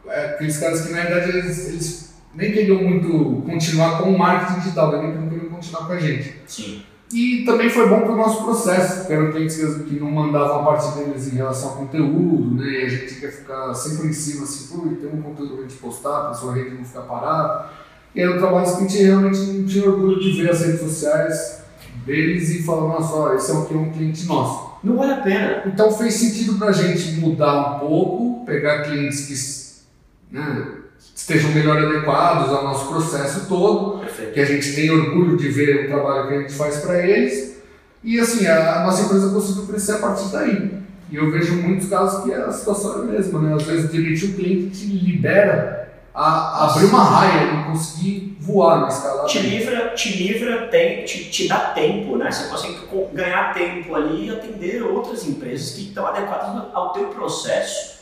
é, 0.07 0.25
aqueles 0.27 0.59
caras 0.59 0.83
que 0.83 0.93
na 0.93 1.01
verdade 1.03 1.31
eles, 1.39 1.69
eles 1.69 2.15
nem 2.35 2.53
queriam 2.53 2.83
muito 2.83 3.43
continuar 3.49 3.99
com 3.99 4.11
o 4.13 4.19
marketing 4.19 4.61
digital, 4.61 4.91
nem 5.01 5.29
queriam 5.29 5.51
continuar 5.51 5.87
com 5.87 5.93
a 5.93 5.99
gente. 5.99 6.35
Sim. 6.47 6.83
E 7.13 7.45
também 7.45 7.71
foi 7.71 7.89
bom 7.89 8.01
para 8.01 8.13
o 8.13 8.17
nosso 8.17 8.43
processo, 8.43 9.01
porque 9.01 9.13
eram 9.13 9.31
clientes 9.31 9.57
que, 9.57 10.01
não 10.01 10.11
mandavam 10.11 10.61
a 10.61 10.65
parte 10.65 10.99
deles 10.99 11.33
em 11.33 11.37
relação 11.37 11.71
ao 11.71 11.77
conteúdo, 11.77 12.55
né? 12.57 12.67
E 12.67 12.87
a 12.87 12.89
gente 12.89 13.15
quer 13.17 13.31
ficar 13.31 13.73
sempre 13.75 14.09
em 14.09 14.13
cima, 14.13 14.45
assim, 14.45 14.75
pô, 14.75 14.89
tem 14.89 15.11
um 15.11 15.23
conteúdo 15.23 15.55
para 15.55 15.65
a 15.65 15.69
gente 15.69 15.81
postar, 15.81 16.21
para 16.21 16.31
a 16.31 16.35
sua 16.35 16.55
rede 16.55 16.75
não 16.75 16.85
ficar 16.85 17.03
parada. 17.03 17.71
E 18.15 18.21
eram 18.21 18.39
trabalhos 18.39 18.73
que 18.73 18.77
a 18.77 18.81
gente 18.81 19.03
realmente 19.03 19.39
não 19.39 19.67
tinha 19.67 19.89
orgulho 19.89 20.21
de 20.21 20.43
ver 20.43 20.51
as 20.51 20.61
redes 20.61 20.81
sociais 20.81 21.65
deles 22.07 22.51
e 22.51 22.63
falar, 22.63 22.89
nossa, 22.89 23.15
ó, 23.15 23.35
esse 23.35 23.51
é 23.51 23.55
um, 23.55 23.83
um 23.83 23.93
cliente 23.93 24.27
nosso. 24.27 24.75
Não 24.83 24.97
vale 24.97 25.13
a 25.13 25.21
pena. 25.21 25.63
Então 25.67 25.91
fez 25.93 26.15
sentido 26.15 26.59
para 26.59 26.69
a 26.69 26.73
gente 26.73 27.21
mudar 27.21 27.77
um 27.77 27.79
pouco, 27.81 28.45
pegar 28.45 28.83
clientes 28.83 29.27
que 29.27 30.35
né, 30.35 30.67
estejam 31.15 31.51
melhor 31.53 31.79
adequados 31.79 32.51
ao 32.53 32.65
nosso 32.65 32.89
processo 32.89 33.47
todo, 33.49 33.99
Perfeito. 34.01 34.33
que 34.33 34.41
a 34.41 34.45
gente 34.45 34.75
tem 34.75 34.91
orgulho 34.91 35.37
de 35.37 35.49
ver 35.49 35.85
o 35.85 35.89
trabalho 35.89 36.29
que 36.29 36.35
a 36.35 36.41
gente 36.41 36.53
faz 36.55 36.79
para 36.79 37.07
eles. 37.07 37.55
E 38.03 38.21
assim, 38.21 38.47
a, 38.47 38.81
a 38.81 38.85
nossa 38.85 39.03
empresa 39.05 39.31
conseguiu 39.33 39.67
crescer 39.67 39.93
a 39.93 39.99
partir 39.99 40.29
daí. 40.31 40.73
E 41.11 41.17
eu 41.17 41.31
vejo 41.31 41.55
muitos 41.57 41.89
casos 41.89 42.25
que 42.25 42.35
a 42.35 42.51
situação 42.51 42.93
é 42.93 43.03
a 43.03 43.07
mesma, 43.13 43.41
né? 43.41 43.55
Às 43.55 43.63
vezes 43.63 43.91
demitir 43.91 44.31
o 44.31 44.35
cliente 44.35 44.77
te 44.79 44.87
libera 44.87 45.89
a, 46.13 46.25
a 46.65 46.71
abrir 46.71 46.87
uma 46.87 47.03
raia 47.05 47.61
e 47.61 47.65
conseguir 47.65 48.37
voar 48.41 48.81
na 48.81 48.89
escalada. 48.89 49.29
Te 49.29 49.39
livra, 49.39 49.91
te 49.91 50.17
livra, 50.23 50.67
tem, 50.69 51.05
te, 51.05 51.31
te 51.31 51.49
dá 51.49 51.59
tempo, 51.73 52.17
né? 52.17 52.31
Você 52.31 52.49
consegue 52.49 52.75
co- 52.91 53.09
ganhar 53.15 53.55
tempo 53.55 53.95
ali 53.95 54.27
e 54.27 54.31
atender 54.31 54.83
outras 54.83 55.27
empresas 55.27 55.71
que 55.71 55.89
estão 55.89 56.07
adequadas 56.07 56.65
ao 56.75 56.93
teu 56.93 57.09
processo. 57.09 58.01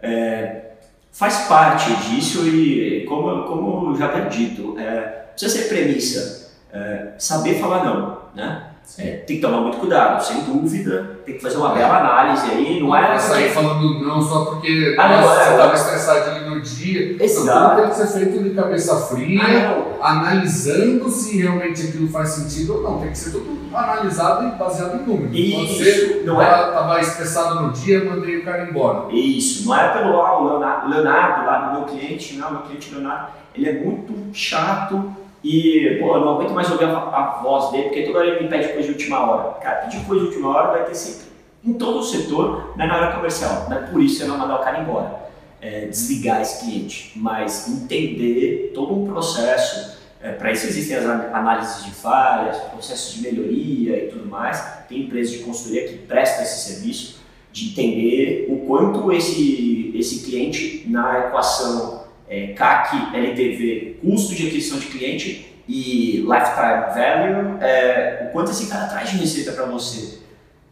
É, 0.00 0.75
faz 1.16 1.46
parte 1.48 1.94
disso 1.96 2.46
e, 2.46 3.06
como, 3.06 3.44
como 3.44 3.96
já 3.96 4.06
havia 4.06 4.26
dito, 4.26 4.78
é, 4.78 5.24
precisa 5.32 5.62
ser 5.62 5.68
premissa, 5.68 6.52
é, 6.70 7.14
saber 7.18 7.58
falar 7.58 7.84
não, 7.84 8.18
né? 8.34 8.70
É, 8.98 9.16
tem 9.26 9.36
que 9.36 9.42
tomar 9.42 9.60
muito 9.60 9.78
cuidado, 9.78 10.24
sem 10.24 10.44
dúvida, 10.44 11.18
tem 11.26 11.34
que 11.34 11.42
fazer 11.42 11.56
uma 11.56 11.70
bela 11.70 11.98
análise 11.98 12.50
aí, 12.50 12.78
não 12.80 12.88
Não 12.88 12.96
é 12.96 13.16
é 13.16 13.18
sair 13.18 13.50
falando 13.50 14.00
não 14.00 14.22
só 14.22 14.44
porque 14.44 14.94
Ah, 14.98 15.08
nossa, 15.08 15.40
é, 15.40 15.44
você 15.44 15.50
é. 15.50 15.52
estava 15.52 15.74
estressado 15.74 16.30
ali 16.30 16.48
no 16.48 16.60
dia. 16.60 17.22
Exato. 17.22 17.46
Não, 17.46 17.70
tudo 17.70 17.80
tem 17.80 17.90
que 17.90 17.96
ser 17.96 18.06
feito 18.06 18.42
de 18.44 18.50
cabeça 18.50 18.96
fria. 19.06 19.42
Ah, 20.00 20.08
analisando 20.10 21.10
se 21.10 21.36
realmente 21.42 21.82
aquilo 21.82 22.08
faz 22.08 22.28
sentido 22.30 22.76
ou 22.76 22.82
não. 22.82 23.00
Tem 23.00 23.10
que 23.10 23.18
ser 23.18 23.32
tudo 23.32 23.56
analisado 23.74 24.46
e 24.46 24.50
baseado 24.58 25.02
em 25.02 25.06
números. 25.06 25.36
Isso, 25.36 25.84
ser, 25.84 26.22
não 26.24 26.40
é? 26.40 26.46
Estava 26.46 27.00
estressado 27.00 27.62
no 27.62 27.72
dia, 27.72 28.04
mandei 28.04 28.38
o 28.38 28.44
cara 28.44 28.68
embora. 28.68 29.12
Isso, 29.12 29.66
não 29.66 29.76
é 29.76 29.88
pelo 29.88 30.20
ah, 30.20 30.40
o 30.40 30.48
Leonardo, 30.48 30.88
Leonardo 30.88 31.46
lá 31.46 31.58
do 31.58 31.72
meu 31.72 31.88
cliente, 31.88 32.36
não, 32.36 32.52
meu 32.52 32.60
cliente 32.62 32.94
Leonardo, 32.94 33.32
ele 33.54 33.68
é 33.68 33.72
muito 33.72 34.14
chato 34.32 35.25
e, 35.44 35.98
pô, 36.00 36.14
eu 36.14 36.20
não 36.20 36.34
aguento 36.34 36.52
mais 36.52 36.70
ouvir 36.70 36.84
a, 36.84 36.96
a, 36.96 37.40
voz 37.42 37.70
dele, 37.70 37.84
porque 37.84 38.02
toda 38.02 38.18
hora 38.18 38.28
ele 38.28 38.44
me 38.44 38.48
pede 38.48 38.68
coisa 38.68 38.88
de 38.88 38.94
última 38.94 39.20
hora. 39.20 39.54
Cara, 39.60 39.76
pedir 39.82 40.04
coisa 40.04 40.22
de 40.22 40.28
última 40.30 40.50
hora 40.50 40.72
vai 40.72 40.84
ter 40.84 40.94
sempre 40.94 41.26
em 41.66 41.72
todo 41.72 41.98
o 41.98 42.02
setor, 42.02 42.74
não 42.76 42.84
é 42.84 42.88
na 42.88 42.94
área 42.94 43.16
comercial. 43.16 43.66
Não 43.68 43.76
é 43.76 43.80
por 43.80 44.00
isso 44.00 44.18
que 44.18 44.22
você 44.22 44.28
não 44.28 44.38
mandar 44.38 44.60
o 44.60 44.64
cara 44.64 44.80
embora. 44.80 45.26
É, 45.60 45.86
desligar 45.86 46.40
esse 46.40 46.64
cliente, 46.64 47.12
mas 47.16 47.68
entender 47.68 48.70
todo 48.72 48.94
um 48.94 49.06
processo. 49.06 49.96
É, 50.22 50.30
Para 50.32 50.52
isso 50.52 50.66
existem 50.66 50.96
as 50.96 51.04
análises 51.04 51.84
de 51.84 51.90
falhas, 51.90 52.56
processos 52.58 53.14
de 53.14 53.22
melhoria 53.22 54.04
e 54.04 54.08
tudo 54.08 54.26
mais. 54.26 54.84
Tem 54.88 55.00
empresas 55.00 55.32
de 55.32 55.38
consultoria 55.40 55.88
que 55.88 55.98
prestam 55.98 56.44
esse 56.44 56.72
serviço 56.72 57.20
de 57.52 57.70
entender 57.70 58.46
o 58.48 58.66
quanto 58.66 59.10
esse, 59.10 59.92
esse 59.96 60.24
cliente 60.24 60.84
na 60.86 61.26
equação 61.26 62.05
é, 62.28 62.48
CAC, 62.48 63.16
LTV, 63.16 63.98
custo 64.02 64.34
de 64.34 64.46
aquisição 64.46 64.78
de 64.78 64.86
cliente 64.86 65.54
e 65.68 66.18
lifetime 66.18 66.94
value, 66.94 67.58
é, 67.60 68.26
o 68.28 68.32
quanto 68.32 68.50
esse 68.50 68.66
cara 68.68 68.86
traz 68.86 69.10
de 69.10 69.18
receita 69.18 69.52
para 69.52 69.66
você. 69.66 70.18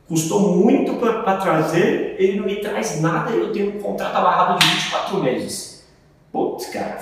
Custou 0.07 0.57
muito 0.57 0.95
para 0.95 1.37
trazer, 1.39 2.17
ele 2.19 2.39
não 2.39 2.47
me 2.47 2.57
traz 2.57 3.01
nada 3.01 3.33
e 3.33 3.39
eu 3.39 3.53
tenho 3.53 3.77
um 3.77 3.81
contrato 3.81 4.17
amarrado 4.17 4.59
de 4.59 4.67
24 4.67 5.23
meses. 5.23 5.85
Putz, 6.31 6.67
cara, 6.67 6.99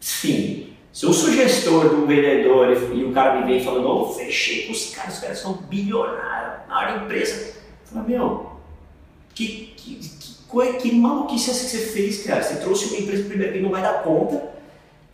sim. 0.00 0.68
Se 0.92 1.06
eu 1.06 1.12
sou 1.12 1.32
gestor 1.32 1.88
de 1.88 1.94
um 1.94 2.06
vendedor 2.06 2.70
e, 2.94 3.04
o 3.04 3.12
cara 3.12 3.40
me 3.40 3.46
vem 3.46 3.64
falando, 3.64 3.88
oh, 3.88 4.12
fechei 4.12 4.66
com 4.66 4.72
os 4.72 4.94
caras, 4.94 5.14
os 5.14 5.20
caras 5.20 5.38
são 5.38 5.54
bilionários 5.54 6.66
da 6.68 7.04
empresa. 7.04 7.54
Eu 7.54 7.94
falo, 7.94 8.08
meu, 8.08 8.52
que, 9.34 9.72
que, 9.76 9.94
que, 10.60 10.72
que 10.74 10.94
maluquice 10.94 11.50
essa 11.50 11.64
que 11.64 11.70
você 11.70 11.78
fez, 11.78 12.24
cara? 12.24 12.42
Você 12.42 12.56
trouxe 12.56 12.86
uma 12.86 12.98
empresa 12.98 13.24
que 13.24 13.60
não 13.60 13.70
vai 13.70 13.82
dar 13.82 14.02
conta 14.02 14.50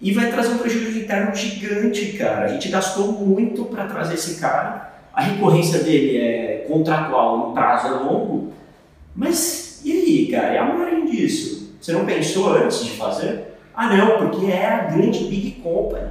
e 0.00 0.12
vai 0.12 0.30
trazer 0.30 0.50
um 0.50 0.58
prejuízo 0.58 0.98
interno 0.98 1.34
gigante, 1.34 2.12
cara. 2.18 2.46
A 2.46 2.48
gente 2.48 2.68
gastou 2.68 3.12
muito 3.12 3.64
para 3.66 3.86
trazer 3.86 4.14
esse 4.14 4.40
cara. 4.40 4.92
A 5.12 5.22
recorrência 5.22 5.80
dele 5.80 6.18
é 6.18 6.66
contratual, 6.68 7.50
em 7.50 7.54
prazo 7.54 7.88
é 7.88 7.90
longo. 7.90 8.52
Mas 9.14 9.80
e 9.84 9.92
aí, 9.92 10.28
cara? 10.30 10.54
E 10.54 10.58
a 10.58 10.64
margem 10.64 11.06
disso? 11.06 11.72
Você 11.80 11.92
não 11.92 12.04
pensou 12.04 12.52
antes 12.52 12.84
de 12.84 12.90
fazer? 12.90 13.44
Ah, 13.74 13.96
não, 13.96 14.18
porque 14.18 14.46
é 14.46 14.66
a 14.66 14.84
grande 14.84 15.24
big 15.24 15.60
company. 15.62 16.08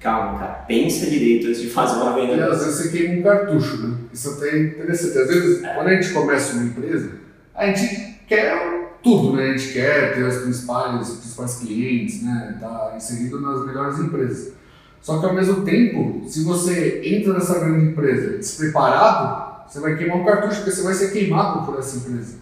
Calma, 0.00 0.38
cara, 0.38 0.52
pensa 0.66 1.06
direito 1.06 1.48
antes 1.48 1.60
de 1.60 1.68
fazer 1.68 1.96
uma 1.96 2.12
venda. 2.14 2.34
E 2.34 2.40
às 2.40 2.58
vezes 2.58 2.74
você 2.76 2.90
queima 2.90 3.20
um 3.20 3.22
cartucho, 3.22 3.76
né? 3.78 3.96
Isso 4.12 4.30
até 4.30 4.50
é 4.50 4.58
interessante. 4.62 5.18
Às 5.18 5.28
vezes, 5.28 5.64
é. 5.64 5.74
quando 5.74 5.88
a 5.88 5.94
gente 5.94 6.12
começa 6.12 6.54
uma 6.54 6.64
empresa, 6.64 7.12
a 7.56 7.66
gente 7.66 8.20
quer 8.28 8.98
tudo, 9.02 9.36
né? 9.36 9.50
A 9.50 9.56
gente 9.56 9.72
quer 9.72 10.14
ter 10.14 10.22
os 10.22 10.36
principais, 10.42 11.08
os 11.08 11.16
principais 11.18 11.54
clientes, 11.58 12.22
né? 12.22 12.58
Tá 12.60 12.94
inserido 12.96 13.40
nas 13.40 13.64
melhores 13.64 13.98
empresas. 13.98 14.52
Só 15.00 15.18
que 15.18 15.26
ao 15.26 15.34
mesmo 15.34 15.64
tempo, 15.64 16.28
se 16.28 16.42
você 16.44 17.00
entra 17.04 17.32
nessa 17.32 17.60
grande 17.60 17.86
empresa 17.86 18.38
despreparado, 18.38 19.66
você 19.68 19.80
vai 19.80 19.96
queimar 19.96 20.16
um 20.16 20.24
cartucho 20.24 20.56
porque 20.56 20.72
você 20.72 20.82
vai 20.82 20.94
ser 20.94 21.12
queimado 21.12 21.64
por 21.64 21.78
essa 21.78 21.96
empresa. 21.96 22.38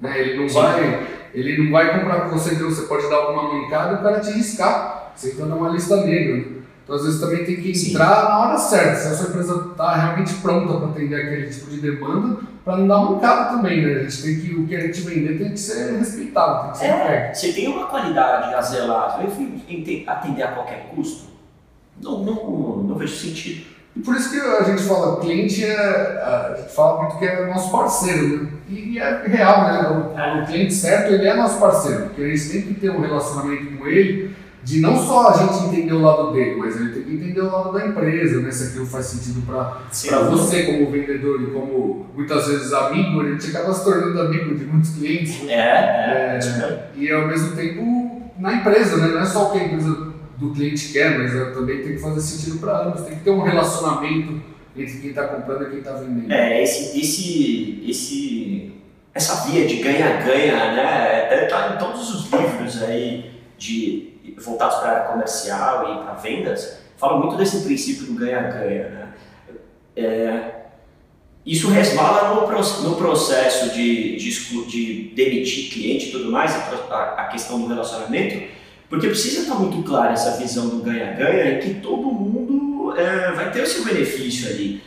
Né? 0.00 0.20
Ele 0.20 0.38
não 0.38 0.48
vai, 0.48 1.06
ele 1.34 1.62
não 1.64 1.72
vai 1.72 1.98
comprar 1.98 2.20
com 2.22 2.38
você, 2.38 2.54
então 2.54 2.70
você 2.70 2.82
pode 2.82 3.08
dar 3.08 3.16
alguma 3.16 3.54
mancada 3.54 3.92
e 3.92 3.94
o 3.96 4.02
cara 4.02 4.20
te 4.20 4.30
riscar. 4.30 5.12
Você 5.16 5.32
entra 5.32 5.46
numa 5.46 5.68
lista 5.70 5.96
negra. 6.04 6.36
Né? 6.36 6.44
Então, 6.84 6.96
às 6.96 7.04
vezes, 7.04 7.20
também 7.20 7.44
tem 7.44 7.56
que 7.56 7.70
entrar 7.70 8.20
Sim. 8.20 8.28
na 8.28 8.38
hora 8.38 8.58
certa. 8.58 8.96
Se 8.96 9.08
a 9.08 9.14
sua 9.14 9.28
empresa 9.30 9.68
está 9.70 9.96
realmente 9.96 10.34
pronta 10.34 10.74
para 10.74 10.88
atender 10.90 11.16
aquele 11.16 11.48
tipo 11.48 11.70
de 11.70 11.80
demanda, 11.80 12.38
para 12.64 12.78
não 12.78 12.88
dar 12.88 12.98
mancada 12.98 13.56
também, 13.56 13.84
né? 13.84 14.00
A 14.00 14.02
gente 14.04 14.22
tem 14.22 14.40
que, 14.40 14.54
o 14.54 14.66
que 14.66 14.74
a 14.74 14.80
gente 14.80 15.00
vender 15.02 15.38
tem 15.38 15.50
que 15.50 15.58
ser 15.58 15.98
respeitado, 15.98 16.62
tem 16.62 16.72
que 16.72 16.78
ser 16.78 16.86
é, 16.86 17.34
Você 17.34 17.52
tem 17.52 17.68
uma 17.68 17.86
qualidade 17.86 18.54
a 18.54 18.60
zelar, 18.62 19.20
eu 19.22 19.30
fui 19.30 19.62
atender 20.06 20.42
a 20.42 20.52
qualquer 20.52 20.90
custo. 20.94 21.34
Não, 22.00 22.24
não, 22.24 22.76
não 22.82 22.94
vejo 22.96 23.14
sentido. 23.14 23.66
E 23.94 24.00
por 24.00 24.16
isso 24.16 24.30
que 24.30 24.40
a 24.40 24.64
gente 24.64 24.82
fala, 24.82 25.20
cliente 25.20 25.64
é, 25.64 25.76
a 25.76 26.54
gente 26.56 26.74
fala 26.74 27.02
muito 27.02 27.18
que 27.18 27.26
é 27.26 27.46
nosso 27.46 27.70
parceiro, 27.70 28.44
né? 28.44 28.50
E 28.68 28.98
é 28.98 29.22
real, 29.26 29.64
né? 29.64 29.88
O, 29.90 30.18
é. 30.18 30.42
o 30.42 30.46
cliente 30.46 30.72
certo, 30.72 31.12
ele 31.12 31.28
é 31.28 31.34
nosso 31.34 31.60
parceiro, 31.60 32.06
porque 32.06 32.22
a 32.22 32.28
gente 32.28 32.50
tem 32.50 32.62
que 32.62 32.74
ter 32.74 32.90
um 32.90 33.00
relacionamento 33.00 33.76
com 33.76 33.86
ele 33.86 34.34
de 34.64 34.80
não 34.80 34.96
só 34.96 35.28
a 35.28 35.36
gente 35.36 35.66
entender 35.66 35.92
o 35.92 36.00
lado 36.00 36.32
dele, 36.32 36.56
mas 36.56 36.74
ele 36.80 36.88
tem 36.90 37.02
que 37.02 37.14
entender 37.14 37.42
o 37.42 37.52
lado 37.52 37.72
da 37.72 37.86
empresa, 37.86 38.40
né? 38.40 38.50
Se 38.50 38.68
aquilo 38.68 38.86
faz 38.86 39.06
sentido 39.06 39.44
para 39.46 40.20
você 40.30 40.62
como 40.62 40.90
vendedor 40.90 41.42
e 41.42 41.46
como 41.48 42.06
muitas 42.16 42.46
vezes 42.48 42.72
amigo, 42.72 43.20
a 43.20 43.28
gente 43.28 43.54
acaba 43.54 43.74
se 43.74 43.84
tornando 43.84 44.18
amigo 44.22 44.54
de 44.54 44.64
muitos 44.64 44.94
clientes. 44.94 45.42
Né? 45.42 45.52
É, 45.52 46.38
é, 46.38 46.38
é, 46.38 46.90
E 46.96 47.12
ao 47.12 47.28
mesmo 47.28 47.54
tempo 47.54 48.22
na 48.38 48.54
empresa, 48.54 48.96
né? 48.96 49.08
Não 49.08 49.20
é 49.20 49.26
só 49.26 49.48
o 49.48 49.52
que 49.52 49.58
a 49.58 49.64
empresa 49.64 50.14
do 50.38 50.50
cliente 50.52 50.92
quer, 50.92 51.18
mas 51.18 51.36
é, 51.36 51.44
também 51.50 51.82
tem 51.82 51.92
que 51.96 52.00
fazer 52.00 52.20
sentido 52.22 52.58
para 52.58 52.86
ambos, 52.86 53.02
tem 53.02 53.16
que 53.16 53.22
ter 53.22 53.30
um 53.30 53.42
relacionamento 53.42 54.40
entre 54.74 54.98
quem 54.98 55.10
está 55.10 55.28
comprando 55.28 55.64
e 55.64 55.70
quem 55.70 55.78
está 55.80 55.92
vendendo. 55.92 56.32
É, 56.32 56.62
esse, 56.62 56.98
esse, 56.98 57.84
esse, 57.86 58.72
essa 59.12 59.46
via 59.46 59.66
de 59.66 59.76
ganha-ganha, 59.76 60.72
né? 60.72 61.44
Está 61.44 61.74
em 61.74 61.78
todos 61.78 62.14
os 62.14 62.32
livros 62.32 62.82
aí 62.82 63.30
de 63.58 64.13
voltados 64.32 64.76
para 64.78 64.88
a 64.88 64.92
área 64.92 65.12
comercial 65.12 65.92
e 65.92 66.04
para 66.04 66.14
vendas, 66.14 66.78
falam 66.96 67.20
muito 67.20 67.36
desse 67.36 67.62
princípio 67.62 68.06
do 68.06 68.14
ganha-ganha. 68.14 68.88
Né? 68.88 69.08
É, 69.96 70.50
isso 71.44 71.68
resvala 71.68 72.34
no, 72.34 72.88
no 72.88 72.96
processo 72.96 73.74
de, 73.74 74.16
de, 74.16 74.66
de, 74.66 75.12
demitir 75.14 75.70
cliente 75.70 76.08
e 76.08 76.12
tudo 76.12 76.32
mais, 76.32 76.54
a, 76.90 76.94
a, 77.18 77.24
questão 77.26 77.60
do 77.60 77.66
relacionamento, 77.66 78.48
porque 78.88 79.08
precisa 79.08 79.42
estar 79.42 79.56
muito 79.56 79.82
clara 79.82 80.12
essa 80.12 80.38
visão 80.38 80.68
do 80.68 80.78
ganha-ganha 80.78 81.52
e 81.52 81.58
que 81.58 81.74
todo 81.80 82.06
mundo 82.06 82.96
é, 82.96 83.32
vai 83.32 83.50
ter 83.50 83.62
o 83.62 83.66
seu 83.66 83.84
benefício 83.84 84.48
ali. 84.48 84.82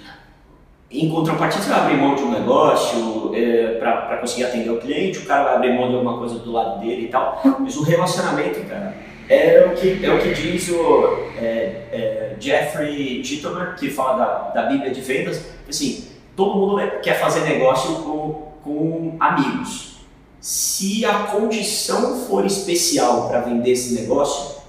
Em 0.89 1.09
contrapartida, 1.09 1.63
você 1.63 1.69
vai 1.69 1.79
abrir 1.81 1.97
mão 1.97 2.15
de 2.15 2.23
um 2.23 2.31
negócio 2.31 3.35
é, 3.35 3.75
para 3.77 4.17
conseguir 4.17 4.45
atender 4.45 4.69
o 4.71 4.79
cliente, 4.79 5.19
o 5.19 5.25
cara 5.25 5.43
vai 5.43 5.55
abrir 5.57 5.73
mão 5.73 5.89
de 5.89 5.95
alguma 5.95 6.17
coisa 6.17 6.39
do 6.39 6.51
lado 6.51 6.79
dele 6.79 7.03
e 7.03 7.07
tal, 7.09 7.39
mas 7.59 7.75
o 7.75 7.83
relacionamento, 7.83 8.61
cara, 8.61 8.95
é 9.29 9.65
o 9.65 9.75
que, 9.75 10.05
é 10.05 10.13
o 10.13 10.21
que 10.21 10.33
diz 10.33 10.69
o 10.69 11.29
é, 11.37 11.87
é, 11.91 12.35
Jeffrey 12.39 13.21
Titomer, 13.21 13.75
que 13.75 13.89
fala 13.89 14.17
da, 14.53 14.61
da 14.61 14.69
Bíblia 14.69 14.91
de 14.91 15.01
Vendas, 15.01 15.41
assim, 15.67 16.07
todo 16.35 16.55
mundo 16.55 16.81
quer 17.01 17.19
fazer 17.19 17.41
negócio 17.41 17.95
com, 17.95 18.51
com 18.63 19.17
amigos. 19.19 19.97
Se 20.39 21.03
a 21.03 21.23
condição 21.23 22.25
for 22.25 22.45
especial 22.45 23.27
para 23.27 23.41
vender 23.41 23.71
esse 23.71 23.95
negócio, 23.95 24.61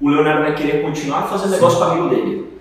o 0.00 0.08
Leonardo 0.08 0.42
vai 0.42 0.54
querer 0.54 0.82
continuar 0.82 1.28
fazendo 1.28 1.52
negócio 1.52 1.78
com 1.78 1.84
o 1.84 1.88
amigo 1.88 2.08
dele. 2.08 2.58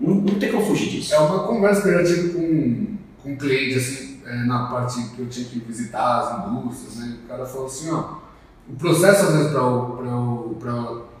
Não, 0.00 0.14
não 0.14 0.34
tem 0.38 0.50
como 0.50 0.64
fugir 0.64 0.88
disso. 0.88 1.14
É 1.14 1.18
uma 1.18 1.46
conversa 1.46 1.82
que 1.82 1.88
eu 1.88 1.98
já 1.98 2.14
tive 2.14 2.28
com, 2.30 2.96
com 3.22 3.30
um 3.30 3.36
cliente, 3.36 3.76
assim, 3.76 4.20
é, 4.24 4.34
na 4.44 4.66
parte 4.66 5.02
que 5.14 5.20
eu 5.20 5.28
tinha 5.28 5.46
que 5.46 5.58
visitar 5.58 6.20
as 6.20 6.46
indústrias, 6.46 6.96
né? 6.96 7.18
O 7.24 7.28
cara 7.28 7.44
falou 7.44 7.66
assim, 7.66 7.90
ó, 7.90 8.25
o 8.68 8.76
processo, 8.76 9.26
às 9.26 9.32
vezes, 9.32 9.50
para 9.52 9.60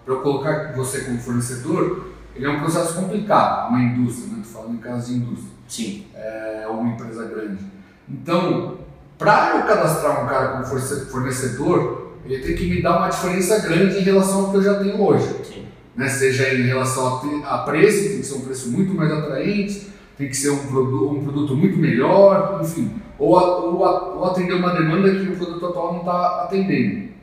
eu 0.06 0.20
colocar 0.20 0.72
você 0.74 1.00
como 1.02 1.18
fornecedor, 1.18 2.06
ele 2.34 2.44
é 2.44 2.50
um 2.50 2.60
processo 2.60 2.94
complicado, 2.94 3.70
uma 3.70 3.80
indústria, 3.80 4.32
né? 4.32 4.42
Estou 4.42 4.62
falando 4.62 4.76
em 4.76 4.80
caso 4.80 5.12
de 5.12 5.18
indústria. 5.18 5.50
Sim. 5.68 6.06
É 6.14 6.66
uma 6.68 6.92
empresa 6.92 7.24
grande. 7.24 7.62
Então, 8.08 8.78
para 9.18 9.56
eu 9.56 9.66
cadastrar 9.66 10.24
um 10.24 10.28
cara 10.28 10.48
como 10.48 10.64
fornecedor, 10.64 12.12
ele 12.24 12.42
tem 12.42 12.56
que 12.56 12.66
me 12.66 12.82
dar 12.82 12.98
uma 12.98 13.08
diferença 13.08 13.58
grande 13.60 13.98
em 13.98 14.02
relação 14.02 14.46
ao 14.46 14.50
que 14.50 14.56
eu 14.58 14.62
já 14.62 14.74
tenho 14.74 15.00
hoje. 15.00 15.28
Sim. 15.44 15.66
Né? 15.96 16.08
Seja 16.08 16.52
em 16.52 16.66
relação 16.66 17.22
a, 17.44 17.58
preço, 17.58 18.08
tem 18.10 18.18
que 18.18 18.26
ser 18.26 18.34
um 18.34 18.40
preço 18.40 18.70
muito 18.70 18.92
mais 18.92 19.10
atraente, 19.10 19.88
tem 20.18 20.28
que 20.28 20.36
ser 20.36 20.50
um, 20.50 20.66
produ 20.66 21.10
um 21.10 21.24
produto 21.24 21.56
muito 21.56 21.78
melhor, 21.78 22.60
enfim. 22.62 22.92
Ou, 23.18 23.38
a, 23.38 23.58
ou, 23.58 23.84
a, 23.84 24.14
ou 24.14 24.24
atender 24.26 24.54
uma 24.54 24.74
demanda 24.74 25.10
que 25.10 25.28
o 25.30 25.36
produto 25.36 25.66
atual 25.66 25.92
não 25.94 26.00
está 26.00 26.42
atendendo. 26.44 27.15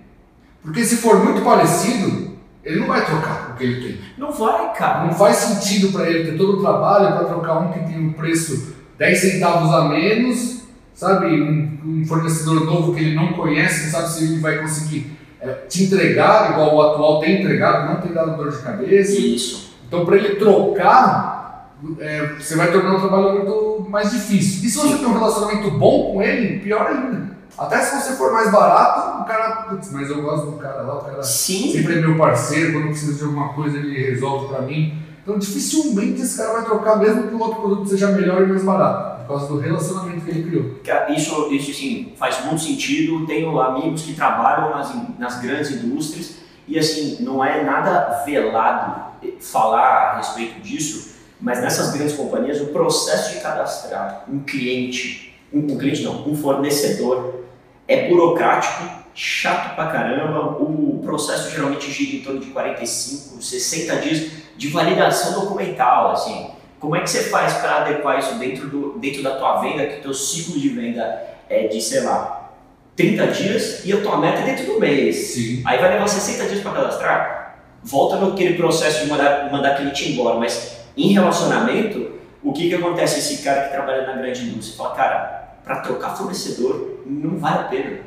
Porque 0.63 0.83
se 0.83 0.97
for 0.97 1.23
muito 1.23 1.43
parecido, 1.43 2.33
ele 2.63 2.79
não 2.79 2.87
vai 2.87 3.05
trocar 3.05 3.51
o 3.51 3.57
que 3.57 3.63
ele 3.63 3.85
tem. 3.85 4.01
Não 4.17 4.31
vai, 4.31 4.73
cara. 4.73 5.05
Não 5.05 5.13
faz 5.13 5.35
sentido 5.37 5.91
para 5.91 6.09
ele 6.09 6.31
ter 6.31 6.37
todo 6.37 6.57
o 6.57 6.61
trabalho 6.61 7.17
para 7.17 7.25
trocar 7.25 7.59
um 7.59 7.71
que 7.71 7.79
tem 7.79 7.99
um 7.99 8.13
preço 8.13 8.73
10 8.97 9.19
centavos 9.19 9.73
a 9.73 9.89
menos, 9.89 10.63
sabe? 10.93 11.27
Um, 11.27 11.79
um, 11.85 12.05
fornecedor 12.05 12.65
novo 12.65 12.93
que 12.93 13.01
ele 13.01 13.15
não 13.15 13.33
conhece, 13.33 13.85
não 13.85 13.91
sabe 13.91 14.09
se 14.09 14.23
ele 14.23 14.39
vai 14.39 14.59
conseguir 14.59 15.11
é, 15.41 15.51
te 15.67 15.83
entregar 15.83 16.51
igual 16.51 16.75
o 16.75 16.81
atual 16.81 17.19
tem 17.19 17.41
entregado, 17.41 17.93
não 17.93 18.01
tem 18.01 18.13
dado 18.13 18.37
dor 18.37 18.51
de 18.51 18.59
cabeça. 18.59 19.19
Isso. 19.19 19.73
Então, 19.85 20.05
para 20.05 20.15
ele 20.15 20.35
trocar, 20.35 21.75
é, 21.99 22.27
você 22.39 22.55
vai 22.55 22.71
tornar 22.71 22.95
o 22.95 22.99
trabalho 23.01 23.33
muito 23.33 23.87
mais 23.89 24.11
difícil. 24.11 24.65
E 24.65 24.69
se 24.69 24.77
você 24.77 24.97
tem 24.97 25.05
um 25.05 25.13
relacionamento 25.13 25.69
bom 25.71 26.13
com 26.13 26.21
ele, 26.21 26.59
pior 26.59 26.87
ainda. 26.87 27.33
Até 27.57 27.79
se 27.81 28.01
você 28.01 28.13
for 28.15 28.33
mais 28.33 28.51
barato, 28.51 29.21
o 29.21 29.25
cara. 29.25 29.51
Putz, 29.69 29.91
mas 29.91 30.09
eu 30.09 30.21
gosto 30.21 30.51
do 30.51 30.57
cara 30.57 30.81
lá, 30.81 30.95
o 30.95 31.01
cara 31.01 31.23
Sim. 31.23 31.71
sempre 31.71 31.99
é 31.99 32.01
meu 32.01 32.17
parceiro, 32.17 32.73
quando 32.73 32.87
precisa 32.87 33.13
de 33.13 33.23
alguma 33.23 33.53
coisa 33.53 33.77
ele 33.77 34.09
resolve 34.09 34.47
para 34.47 34.61
mim. 34.63 34.97
Então 35.21 35.37
dificilmente 35.37 36.21
esse 36.21 36.37
cara 36.37 36.53
vai 36.53 36.65
trocar, 36.65 36.97
mesmo 36.97 37.27
que 37.27 37.33
o 37.33 37.39
outro 37.39 37.61
produto 37.61 37.89
seja 37.89 38.09
melhor 38.09 38.41
e 38.41 38.47
mais 38.47 38.63
barato, 38.63 39.21
por 39.21 39.27
causa 39.29 39.47
do 39.47 39.59
relacionamento 39.59 40.25
que 40.25 40.31
ele 40.31 40.43
criou. 40.43 41.15
Isso, 41.15 41.53
isso 41.53 41.73
sim, 41.73 42.13
faz 42.17 42.43
muito 42.43 42.61
sentido. 42.61 43.25
Tenho 43.25 43.57
amigos 43.59 44.01
que 44.01 44.13
trabalham 44.13 44.71
nas, 44.71 44.91
nas 45.17 45.39
grandes 45.39 45.71
indústrias 45.71 46.35
E 46.67 46.77
assim, 46.77 47.17
não 47.21 47.43
é 47.43 47.63
nada 47.63 48.23
velado 48.25 49.13
falar 49.39 50.11
a 50.11 50.17
respeito 50.17 50.59
disso, 50.61 51.13
mas 51.39 51.61
nessas 51.61 51.93
grandes 51.93 52.15
companhias 52.15 52.59
o 52.59 52.67
processo 52.67 53.33
de 53.33 53.41
cadastrar 53.41 54.25
um 54.29 54.39
cliente, 54.39 55.33
um 55.53 55.77
cliente 55.77 56.03
não, 56.03 56.27
um 56.27 56.35
fornecedor 56.35 57.42
é 57.87 58.07
burocrático, 58.07 58.83
chato 59.13 59.75
pra 59.75 59.87
caramba. 59.87 60.57
O 60.61 61.01
processo 61.03 61.51
geralmente 61.51 61.91
gira 61.91 62.17
em 62.17 62.23
torno 62.23 62.39
de 62.39 62.47
45, 62.47 63.41
60 63.41 63.95
dias 63.97 64.31
de 64.57 64.67
validação 64.69 65.41
documental, 65.41 66.11
assim. 66.11 66.49
Como 66.79 66.95
é 66.95 67.01
que 67.01 67.09
você 67.09 67.23
faz 67.23 67.53
para 67.53 67.77
adequar 67.77 68.19
isso 68.19 68.35
dentro, 68.35 68.67
do, 68.67 68.99
dentro 68.99 69.23
da 69.23 69.37
tua 69.37 69.61
venda, 69.61 69.85
que 69.85 69.99
o 69.99 70.01
teu 70.01 70.13
ciclo 70.13 70.59
de 70.59 70.69
venda 70.69 71.21
é 71.49 71.67
de, 71.67 71.81
sei 71.81 72.01
lá, 72.01 72.51
30 72.95 73.27
dias 73.27 73.85
e 73.85 73.93
a 73.93 74.01
tua 74.01 74.17
meta 74.17 74.39
é 74.39 74.45
dentro 74.45 74.65
do 74.73 74.79
mês. 74.79 75.15
Sim. 75.15 75.61
Aí 75.65 75.79
vai 75.79 75.93
levar 75.93 76.07
60 76.07 76.45
dias 76.49 76.61
para 76.61 76.71
cadastrar. 76.73 77.57
Volta 77.81 78.17
naquele 78.17 78.55
processo 78.55 79.03
de 79.03 79.09
mandar, 79.09 79.51
mandar 79.51 79.75
cliente 79.75 80.11
embora, 80.11 80.39
mas 80.39 80.77
em 80.95 81.11
relacionamento, 81.13 82.13
o 82.41 82.53
que 82.53 82.69
que 82.69 82.75
acontece 82.75 83.19
esse 83.19 83.43
cara 83.43 83.63
que 83.63 83.71
trabalha 83.71 84.05
na 84.05 84.13
grande 84.13 84.41
indústria? 84.41 84.77
Fala, 84.77 84.95
cara, 84.95 85.42
para 85.63 85.77
trocar 85.77 86.15
fornecedor 86.15 86.99
não 87.05 87.37
vale 87.37 87.59
a 87.59 87.63
pena. 87.63 87.99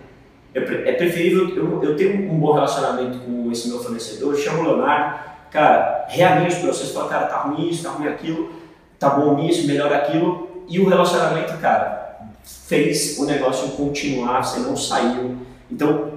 É, 0.54 0.60
é 0.60 0.92
preferível 0.92 1.48
eu, 1.50 1.82
eu 1.82 1.96
ter 1.96 2.18
um 2.18 2.38
bom 2.38 2.52
relacionamento 2.52 3.18
com 3.18 3.50
esse 3.52 3.68
meu 3.68 3.78
fornecedor, 3.82 4.34
chamo 4.36 4.62
o 4.62 4.64
Leonardo, 4.64 5.18
cara, 5.50 6.06
realinha 6.08 6.48
os 6.48 6.56
processos, 6.56 6.92
fala, 6.92 7.08
cara, 7.08 7.26
tá 7.26 7.36
ruim 7.42 7.68
isso, 7.68 7.82
tá 7.82 7.90
ruim 7.90 8.08
aquilo, 8.08 8.50
tá 8.98 9.10
bom 9.10 9.36
nisso, 9.36 9.66
melhor 9.66 9.92
aquilo, 9.92 10.64
e 10.68 10.80
o 10.80 10.88
relacionamento, 10.88 11.56
cara, 11.58 12.18
fez 12.42 13.18
o 13.18 13.26
negócio 13.26 13.68
continuar, 13.70 14.42
você 14.42 14.60
não 14.60 14.76
saiu. 14.76 15.36
Então, 15.70 16.12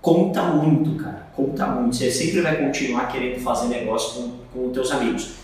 conta 0.00 0.42
muito, 0.42 1.02
cara, 1.02 1.26
conta 1.34 1.66
muito. 1.66 1.96
Você 1.96 2.10
sempre 2.10 2.40
vai 2.40 2.56
continuar 2.56 3.08
querendo 3.08 3.40
fazer 3.40 3.68
negócio 3.68 4.22
com, 4.22 4.32
com 4.52 4.66
os 4.66 4.72
teus 4.72 4.90
amigos. 4.90 5.34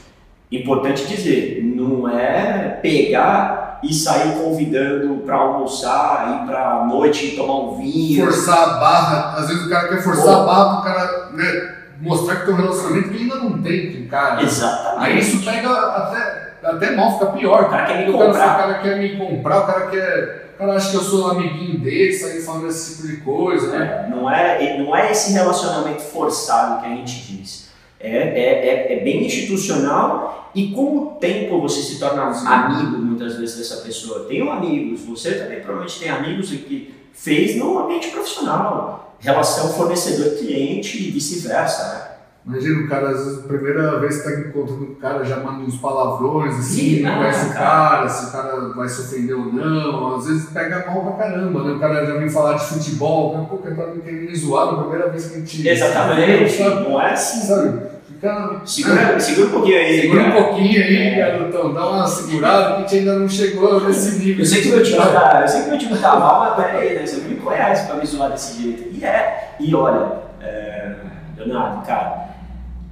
Importante 0.50 1.06
dizer, 1.06 1.62
não 1.62 2.08
é 2.08 2.78
pegar 2.82 3.59
e 3.82 3.92
sair 3.94 4.34
convidando 4.42 5.22
para 5.24 5.36
almoçar, 5.36 6.42
ir 6.42 6.46
para 6.46 6.84
noite 6.86 7.36
tomar 7.36 7.70
um 7.70 7.76
vinho. 7.76 8.24
Forçar 8.24 8.58
a 8.58 8.74
barra, 8.78 9.34
às 9.38 9.48
vezes 9.48 9.66
o 9.66 9.70
cara 9.70 9.88
quer 9.88 10.02
forçar 10.02 10.40
a 10.40 10.44
barra 10.44 10.74
pro 10.76 10.84
cara 10.84 11.30
né, 11.32 11.74
mostrar 12.00 12.36
que 12.36 12.46
tem 12.46 12.54
um 12.54 12.56
relacionamento 12.56 13.08
que 13.10 13.16
ainda 13.16 13.36
não 13.36 13.62
tem 13.62 13.92
com 13.92 14.02
o 14.02 14.08
cara. 14.08 14.42
Exatamente. 14.42 15.04
Aí 15.04 15.18
isso 15.18 15.44
pega 15.44 15.70
até, 15.70 16.52
até 16.62 16.96
mal, 16.96 17.18
fica 17.18 17.32
pior. 17.32 17.64
O 17.64 17.70
cara 17.70 17.86
quer 17.86 18.06
me 18.06 18.12
comprar. 18.12 18.30
O 18.30 18.32
cara 18.32 18.74
quer 18.78 18.98
me 18.98 19.16
comprar, 19.16 19.60
o 19.60 19.66
cara 19.66 19.86
quer. 19.86 20.50
O 20.54 20.58
cara 20.58 20.76
acha 20.76 20.90
que 20.90 20.96
eu 20.96 21.02
sou 21.02 21.30
amiguinho 21.30 21.80
dele, 21.80 22.12
sair 22.12 22.42
falando 22.42 22.68
esse 22.68 22.96
tipo 22.96 23.08
de 23.08 23.16
coisa, 23.22 23.68
né? 23.78 24.04
É, 24.06 24.10
não, 24.10 24.30
é, 24.30 24.78
não 24.78 24.94
é 24.94 25.10
esse 25.10 25.32
relacionamento 25.32 26.02
forçado 26.02 26.82
que 26.82 26.86
a 26.86 26.90
gente 26.90 27.32
diz. 27.32 27.69
É, 28.00 28.08
é, 28.08 28.68
é, 28.68 28.92
é 28.94 29.04
bem 29.04 29.26
institucional 29.26 30.50
e 30.54 30.68
com 30.68 30.96
o 30.96 31.06
tempo 31.20 31.60
você 31.60 31.82
se 31.82 31.98
torna 31.98 32.32
Sim. 32.32 32.46
amigo 32.46 32.96
muitas 32.98 33.36
vezes 33.36 33.58
dessa 33.58 33.82
pessoa. 33.82 34.24
Tenho 34.26 34.50
amigos, 34.50 35.02
você 35.02 35.34
também 35.34 35.60
provavelmente 35.60 36.00
tem 36.00 36.08
amigos 36.08 36.48
que 36.50 36.94
fez 37.12 37.56
no 37.56 37.78
ambiente 37.78 38.08
profissional, 38.08 39.16
relação 39.18 39.68
fornecedor-cliente 39.74 40.96
e 40.96 41.10
vice-versa, 41.10 41.92
né? 41.92 42.10
Imagina 42.46 42.84
o 42.84 42.88
cara, 42.88 43.10
às 43.10 43.22
vezes, 43.22 43.44
a 43.44 43.48
primeira 43.48 44.00
vez 44.00 44.22
que 44.22 44.28
está 44.28 44.40
encontrando 44.40 44.84
o 44.84 44.96
cara, 44.96 45.22
já 45.22 45.36
manda 45.36 45.62
uns 45.62 45.76
palavrões, 45.76 46.58
assim, 46.58 46.96
Sim, 46.96 47.00
não 47.02 47.16
conhece 47.18 47.50
o 47.50 47.52
cara, 47.52 48.08
se 48.08 48.28
o 48.28 48.32
cara 48.32 48.68
vai 48.70 48.88
se 48.88 49.02
ofender 49.02 49.36
ou 49.36 49.52
não. 49.52 50.16
Às 50.16 50.26
vezes 50.26 50.48
pega 50.48 50.86
mal 50.86 51.02
pra 51.04 51.28
caramba, 51.28 51.64
né? 51.64 51.72
O 51.72 51.78
cara 51.78 52.06
já 52.06 52.14
vem 52.14 52.30
falar 52.30 52.54
de 52.54 52.64
futebol, 52.64 53.46
pô, 53.46 53.56
o 53.56 53.58
cara 53.58 53.74
tá 53.74 54.00
querendo 54.02 54.30
me 54.30 54.34
zoar 54.34 54.72
na 54.72 54.82
primeira 54.82 55.10
vez 55.10 55.26
que 55.26 55.34
a 55.34 55.38
gente. 55.38 55.68
Exatamente, 55.68 56.52
sabe? 56.56 56.88
não 56.88 57.00
é 57.00 57.12
assim. 57.12 57.46
Sabe? 57.46 57.89
Fica, 58.20 58.60
segura, 58.66 59.18
segura 59.18 59.48
um 59.48 59.50
pouquinho 59.50 59.78
aí. 59.78 60.00
Segura 60.02 60.24
cara. 60.24 60.38
um 60.38 60.44
pouquinho 60.44 60.82
aí, 60.82 60.96
é. 60.96 61.14
garotão. 61.16 61.72
Dá 61.72 61.88
uma 61.88 62.06
segurada 62.06 62.66
que 62.66 62.72
a 62.72 62.80
gente 62.80 62.96
ainda 62.96 63.18
não 63.18 63.28
chegou 63.28 63.80
nesse 63.80 64.18
nível. 64.18 64.40
Eu 64.40 64.44
sei 64.44 64.62
que 64.62 64.68
meu 64.68 64.82
time 64.82 64.98
tá, 64.98 65.38
eu 65.42 65.48
sei 65.48 65.62
que 65.62 65.70
meu 65.70 65.78
time 65.78 65.96
tá 65.96 66.16
mal, 66.16 66.40
mas 66.40 66.66
peraí, 66.66 66.94
né? 66.96 67.06
Você 67.06 67.16
me 67.22 67.36
conhece 67.36 67.86
pra 67.86 67.96
me 67.96 68.06
zoar 68.06 68.30
desse 68.30 68.62
jeito. 68.62 68.94
E 68.94 69.04
é, 69.04 69.54
e 69.58 69.74
olha, 69.74 70.12
é, 70.42 70.92
Leonardo, 71.38 71.86
cara 71.86 72.30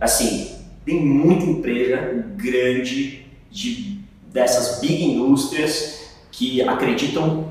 assim, 0.01 0.55
tem 0.85 1.05
muita 1.05 1.45
empresa 1.45 2.25
grande 2.37 3.27
de, 3.51 4.01
dessas 4.33 4.81
big 4.81 5.05
indústrias 5.05 6.13
que 6.31 6.63
acreditam 6.63 7.49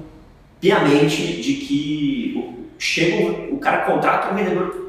piamente 0.60 1.42
de 1.42 1.54
que 1.56 2.54
chega 2.80 3.54
o 3.54 3.58
cara 3.58 3.86
contrata 3.86 4.32
um 4.32 4.36
vendedor 4.36 4.87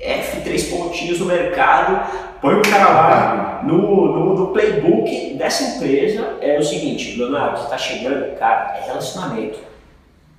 F 0.00 0.40
três 0.40 0.64
pontinhos 0.64 1.20
no 1.20 1.26
mercado, 1.26 2.10
põe 2.40 2.54
o 2.54 2.62
cara 2.62 2.88
lá 2.88 3.60
no, 3.62 3.76
no, 3.76 4.34
no, 4.34 4.46
playbook 4.48 5.34
dessa 5.34 5.62
empresa 5.76 6.38
é 6.40 6.58
o 6.58 6.62
seguinte, 6.62 7.18
Leonardo, 7.18 7.58
você 7.58 7.64
está 7.64 7.76
chegando, 7.76 8.38
cara, 8.38 8.78
é 8.78 8.86
relacionamento. 8.86 9.58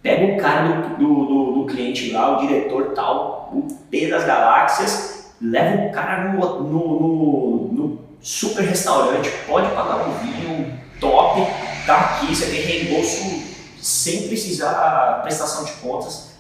Pega 0.02 0.34
o 0.34 0.38
cara 0.38 0.68
do, 0.68 0.98
do, 0.98 1.26
do, 1.26 1.52
do 1.52 1.66
cliente 1.68 2.12
lá, 2.12 2.38
o 2.38 2.48
diretor 2.48 2.94
tal, 2.96 3.52
o 3.54 3.68
P 3.92 4.08
das 4.08 4.26
galáxias, 4.26 5.32
leva 5.40 5.84
o 5.84 5.92
cara 5.92 6.30
no, 6.30 6.64
no, 6.64 7.00
no, 7.00 7.68
no 7.72 8.00
super 8.20 8.64
restaurante, 8.64 9.30
pode 9.48 9.70
pagar 9.76 10.08
um 10.08 10.14
vinho 10.14 10.74
top, 11.00 11.42
tá 11.86 11.98
aqui, 11.98 12.36
você 12.36 12.48
tem 12.48 12.62
reembolso 12.62 13.44
sem 13.80 14.28
precisar 14.28 15.22
prestação 15.22 15.66
de 15.66 15.74
contas. 15.74 16.32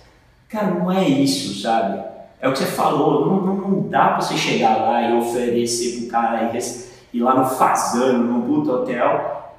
Cara, 0.50 0.68
não 0.68 0.92
é 0.92 1.08
isso, 1.08 1.62
sabe? 1.62 2.11
É 2.41 2.49
o 2.49 2.54
que 2.54 2.60
você 2.60 2.65
falou, 2.65 3.27
não, 3.27 3.41
não, 3.41 3.56
não 3.56 3.89
dá 3.89 4.08
pra 4.10 4.21
você 4.21 4.36
chegar 4.36 4.75
lá 4.75 5.10
e 5.10 5.13
oferecer 5.15 5.99
pro 5.99 6.08
cara 6.08 6.51
ir, 6.51 6.63
ir 7.13 7.19
lá 7.19 7.36
no 7.36 7.45
Fazano, 7.45 8.23
no 8.23 8.41
puto 8.41 8.71
hotel. 8.71 9.54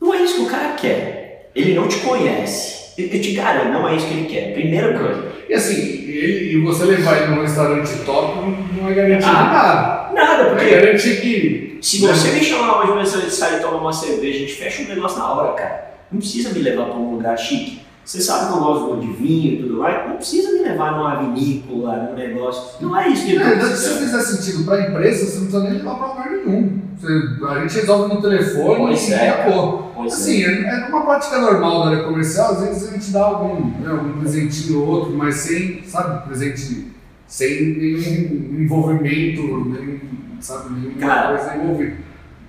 Não 0.00 0.14
é 0.14 0.22
isso 0.22 0.36
que 0.36 0.42
o 0.42 0.50
cara 0.50 0.74
quer. 0.74 1.50
Ele 1.54 1.74
não 1.74 1.88
te 1.88 1.98
conhece. 1.98 2.94
Eu, 2.96 3.08
te 3.08 3.32
garanto, 3.32 3.72
não 3.72 3.88
é 3.88 3.96
isso 3.96 4.06
que 4.06 4.14
ele 4.14 4.28
quer. 4.28 4.54
Primeira 4.54 4.96
coisa. 4.96 5.32
E 5.48 5.54
assim, 5.54 5.74
ele, 5.74 6.52
e 6.52 6.62
você 6.62 6.84
levar 6.84 7.16
ele 7.16 7.34
num 7.34 7.42
restaurante 7.42 7.90
top 8.06 8.38
não 8.80 8.88
é 8.88 8.94
garantia 8.94 9.28
ah, 9.28 10.12
nada. 10.12 10.12
Nada, 10.14 10.50
porque. 10.50 10.66
É 10.66 10.80
garantia 10.80 11.16
que. 11.16 11.78
Se 11.82 11.98
você 11.98 12.30
me 12.30 12.44
chamar 12.44 12.80
hoje 12.80 12.92
no 12.92 12.98
restaurante, 13.00 13.34
sair 13.34 13.58
e 13.58 13.60
tomar 13.60 13.78
uma 13.78 13.92
cerveja, 13.92 14.36
a 14.36 14.40
gente 14.40 14.54
fecha 14.54 14.82
um 14.82 14.86
negócio 14.86 15.18
na 15.18 15.32
hora, 15.32 15.52
cara. 15.54 15.94
Não 16.10 16.20
precisa 16.20 16.50
me 16.50 16.60
levar 16.60 16.84
para 16.84 16.94
um 16.94 17.16
lugar 17.16 17.36
chique. 17.36 17.83
Você 18.04 18.20
sabe 18.20 18.52
que 18.52 18.58
eu 18.58 18.62
gosto 18.62 19.00
de 19.00 19.12
vinho 19.12 19.52
e 19.54 19.62
tudo 19.62 19.78
mais, 19.78 20.06
não 20.06 20.16
precisa 20.16 20.52
me 20.52 20.58
levar 20.58 20.92
numa 20.92 21.22
vinícola, 21.22 22.10
num 22.10 22.14
negócio. 22.14 22.82
Não 22.82 22.94
é 22.94 23.08
isso 23.08 23.24
que 23.24 23.34
eu 23.34 23.40
é, 23.40 23.60
Se 23.60 23.98
fizer 23.98 24.20
sentido 24.20 24.64
para 24.64 24.74
a 24.74 24.90
empresa, 24.90 25.24
você 25.24 25.38
não 25.38 25.46
precisa 25.46 25.62
nem 25.62 25.72
levar 25.72 25.94
para 25.94 26.06
lugar 26.08 26.30
nenhum. 26.30 26.82
Você, 26.98 27.46
a 27.48 27.60
gente 27.60 27.74
resolve 27.80 28.14
no 28.14 28.20
telefone 28.20 28.76
pois 28.76 29.08
e 29.08 29.14
é, 29.14 29.30
acabou. 29.30 29.92
assim, 30.04 30.44
é. 30.44 30.62
é. 30.64 30.86
uma 30.88 31.02
prática 31.02 31.40
normal 31.40 31.84
da 31.84 31.90
área 31.90 32.04
comercial, 32.04 32.52
às 32.52 32.60
vezes 32.60 32.88
a 32.88 32.92
gente 32.92 33.10
dá 33.10 33.24
algum, 33.24 33.70
né, 33.80 33.90
algum 33.90 34.20
presentinho 34.20 34.80
ou 34.80 34.86
outro, 34.86 35.12
mas 35.14 35.36
sem, 35.36 35.82
sabe, 35.84 36.26
presente 36.26 36.92
sem 37.26 37.48
nenhum 37.48 38.62
envolvimento, 38.62 39.42
nenhum, 39.42 40.00
sabe, 40.40 40.74
nenhuma 40.74 41.00
Cara, 41.00 41.38
coisa 41.38 41.56
envolvida. 41.56 41.96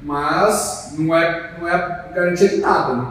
Mas 0.04 0.96
não 1.00 1.16
é, 1.16 1.52
não 1.60 1.68
é 1.68 2.06
garantia 2.14 2.50
de 2.50 2.58
nada, 2.58 2.96
né? 2.96 3.06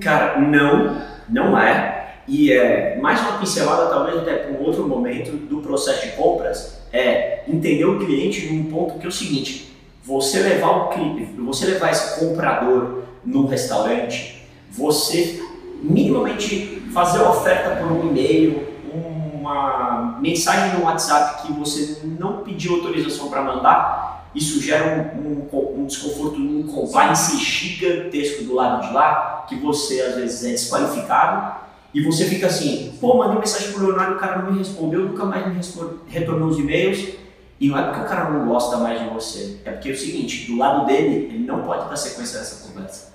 Cara, 0.00 0.40
não 0.40 1.17
não 1.28 1.58
é. 1.58 2.16
E 2.26 2.52
é, 2.52 2.98
mais 3.00 3.20
uma 3.20 3.38
pincelada, 3.38 3.86
talvez 3.86 4.18
até 4.18 4.34
para 4.34 4.52
um 4.52 4.62
outro 4.64 4.86
momento 4.86 5.30
do 5.32 5.60
processo 5.60 6.06
de 6.06 6.12
compras, 6.12 6.82
é 6.92 7.42
entender 7.48 7.84
o 7.84 7.98
cliente 7.98 8.52
num 8.52 8.64
ponto 8.64 8.98
que 8.98 9.06
é 9.06 9.08
o 9.08 9.12
seguinte: 9.12 9.74
você 10.04 10.40
levar 10.40 10.70
o 10.70 10.88
cliente, 10.88 11.32
você 11.38 11.66
levar 11.66 11.90
esse 11.90 12.20
comprador 12.20 13.04
num 13.24 13.46
restaurante, 13.46 14.46
você 14.70 15.42
minimamente 15.82 16.82
fazer 16.92 17.18
a 17.20 17.30
oferta 17.30 17.76
por 17.76 17.92
um 17.92 18.08
e-mail, 18.08 18.68
uma 18.92 20.18
mensagem 20.20 20.78
no 20.78 20.84
WhatsApp 20.84 21.46
que 21.46 21.52
você 21.52 22.00
não 22.04 22.38
pediu 22.38 22.74
autorização 22.74 23.28
para 23.28 23.42
mandar, 23.42 24.17
isso 24.34 24.60
gera 24.60 25.12
um, 25.14 25.48
um, 25.52 25.82
um 25.82 25.86
desconforto, 25.86 26.36
um 26.38 26.62
compliance 26.64 27.36
gigantesco 27.38 28.44
do 28.44 28.54
lado 28.54 28.86
de 28.86 28.92
lá, 28.92 29.46
que 29.48 29.56
você 29.56 30.00
às 30.00 30.14
vezes 30.16 30.44
é 30.44 30.50
desqualificado, 30.50 31.66
e 31.94 32.02
você 32.02 32.24
fica 32.26 32.46
assim, 32.46 32.96
pô, 33.00 33.16
mandei 33.16 33.38
mensagem 33.38 33.72
pro 33.72 33.86
Leonardo, 33.86 34.16
o 34.16 34.18
cara 34.18 34.42
não 34.42 34.52
me 34.52 34.58
respondeu, 34.58 35.00
nunca 35.08 35.24
mais 35.24 35.46
me 35.46 35.60
retornou 36.08 36.48
os 36.48 36.58
e-mails, 36.58 37.14
e 37.60 37.68
não 37.68 37.78
é 37.78 37.82
porque 37.84 38.00
o 38.00 38.04
cara 38.04 38.30
não 38.30 38.46
gosta 38.46 38.76
mais 38.76 39.00
de 39.00 39.08
você, 39.08 39.56
é 39.64 39.72
porque 39.72 39.88
é 39.88 39.92
o 39.92 39.98
seguinte, 39.98 40.50
do 40.50 40.58
lado 40.58 40.86
dele, 40.86 41.28
ele 41.32 41.46
não 41.46 41.62
pode 41.62 41.88
dar 41.88 41.96
sequência 41.96 42.38
nessa 42.38 42.68
conversa. 42.68 43.08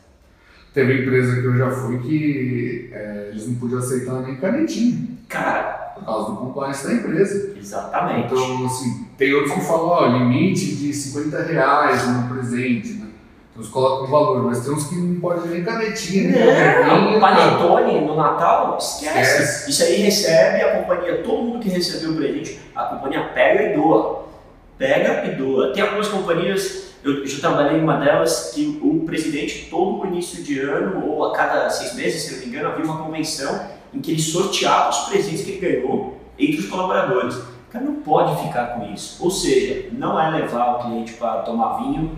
Teve 0.73 1.03
empresa 1.03 1.39
que 1.39 1.45
eu 1.45 1.55
já 1.55 1.69
fui 1.69 1.99
que 1.99 2.89
é, 2.91 3.29
eles 3.29 3.47
não 3.47 3.55
podiam 3.55 3.79
aceitar 3.79 4.21
nem 4.21 4.35
canetinha. 4.37 5.07
Cara, 5.29 5.82
por 5.95 6.05
causa 6.05 6.31
do 6.31 6.37
compliance 6.37 6.87
da 6.87 6.93
empresa. 6.93 7.53
Exatamente. 7.57 8.33
Então, 8.33 8.65
assim, 8.65 9.07
tem 9.17 9.33
outros 9.33 9.53
que 9.53 9.61
falam, 9.61 9.87
ó, 9.87 10.05
limite 10.07 10.75
de 10.75 10.93
50 10.93 11.43
reais 11.43 12.07
no 12.07 12.27
presente, 12.29 12.93
né? 12.93 13.07
Uns 13.55 13.67
colocam 13.69 14.07
valor, 14.07 14.43
mas 14.43 14.65
tem 14.65 14.73
uns 14.73 14.85
que 14.85 14.95
não 14.95 15.19
pode 15.21 15.47
nem 15.47 15.63
canetinha, 15.63 16.23
nem 16.23 16.39
Não, 16.39 17.19
caderninho, 17.19 17.19
panetone 17.19 18.01
no 18.01 18.15
Natal, 18.15 18.77
esquece. 18.79 19.19
Esquece. 19.19 19.69
Isso 19.69 19.83
aí 19.83 19.95
recebe 19.97 20.61
a 20.63 20.81
companhia, 20.81 21.21
todo 21.21 21.43
mundo 21.43 21.59
que 21.59 21.69
recebeu 21.69 22.11
o 22.11 22.15
presente, 22.15 22.59
a 22.75 22.85
companhia 22.85 23.29
pega 23.35 23.63
e 23.63 23.75
doa. 23.75 24.25
Pega 24.75 25.27
e 25.27 25.35
doa. 25.35 25.71
Tem 25.71 25.83
algumas 25.83 26.07
companhias, 26.07 26.95
eu 27.03 27.27
já 27.27 27.41
trabalhei 27.41 27.77
em 27.77 27.83
uma 27.83 27.97
delas, 27.97 28.51
que 28.55 28.79
o 28.81 29.05
presidente, 29.05 29.67
todo 29.69 30.07
início 30.07 30.41
de 30.43 30.59
ano, 30.59 31.05
ou 31.05 31.25
a 31.25 31.33
cada 31.33 31.69
seis 31.69 31.93
meses, 31.93 32.23
se 32.23 32.33
não 32.33 32.39
me 32.39 32.45
engano, 32.47 32.69
havia 32.69 32.85
uma 32.85 32.97
convenção 32.97 33.67
em 33.93 34.01
que 34.01 34.11
ele 34.11 34.21
sorteava 34.21 34.89
os 34.89 34.97
presentes 35.09 35.43
que 35.43 35.51
ele 35.51 35.59
ganhou 35.59 36.17
entre 36.37 36.59
os 36.59 36.67
colaboradores. 36.67 37.35
O 37.35 37.71
cara 37.71 37.85
não 37.85 37.95
pode 37.95 38.43
ficar 38.43 38.65
com 38.75 38.93
isso. 38.93 39.23
Ou 39.23 39.31
seja, 39.31 39.89
não 39.91 40.19
é 40.19 40.29
levar 40.29 40.75
o 40.75 40.79
cliente 40.83 41.13
para 41.13 41.41
tomar 41.41 41.77
vinho, 41.77 42.17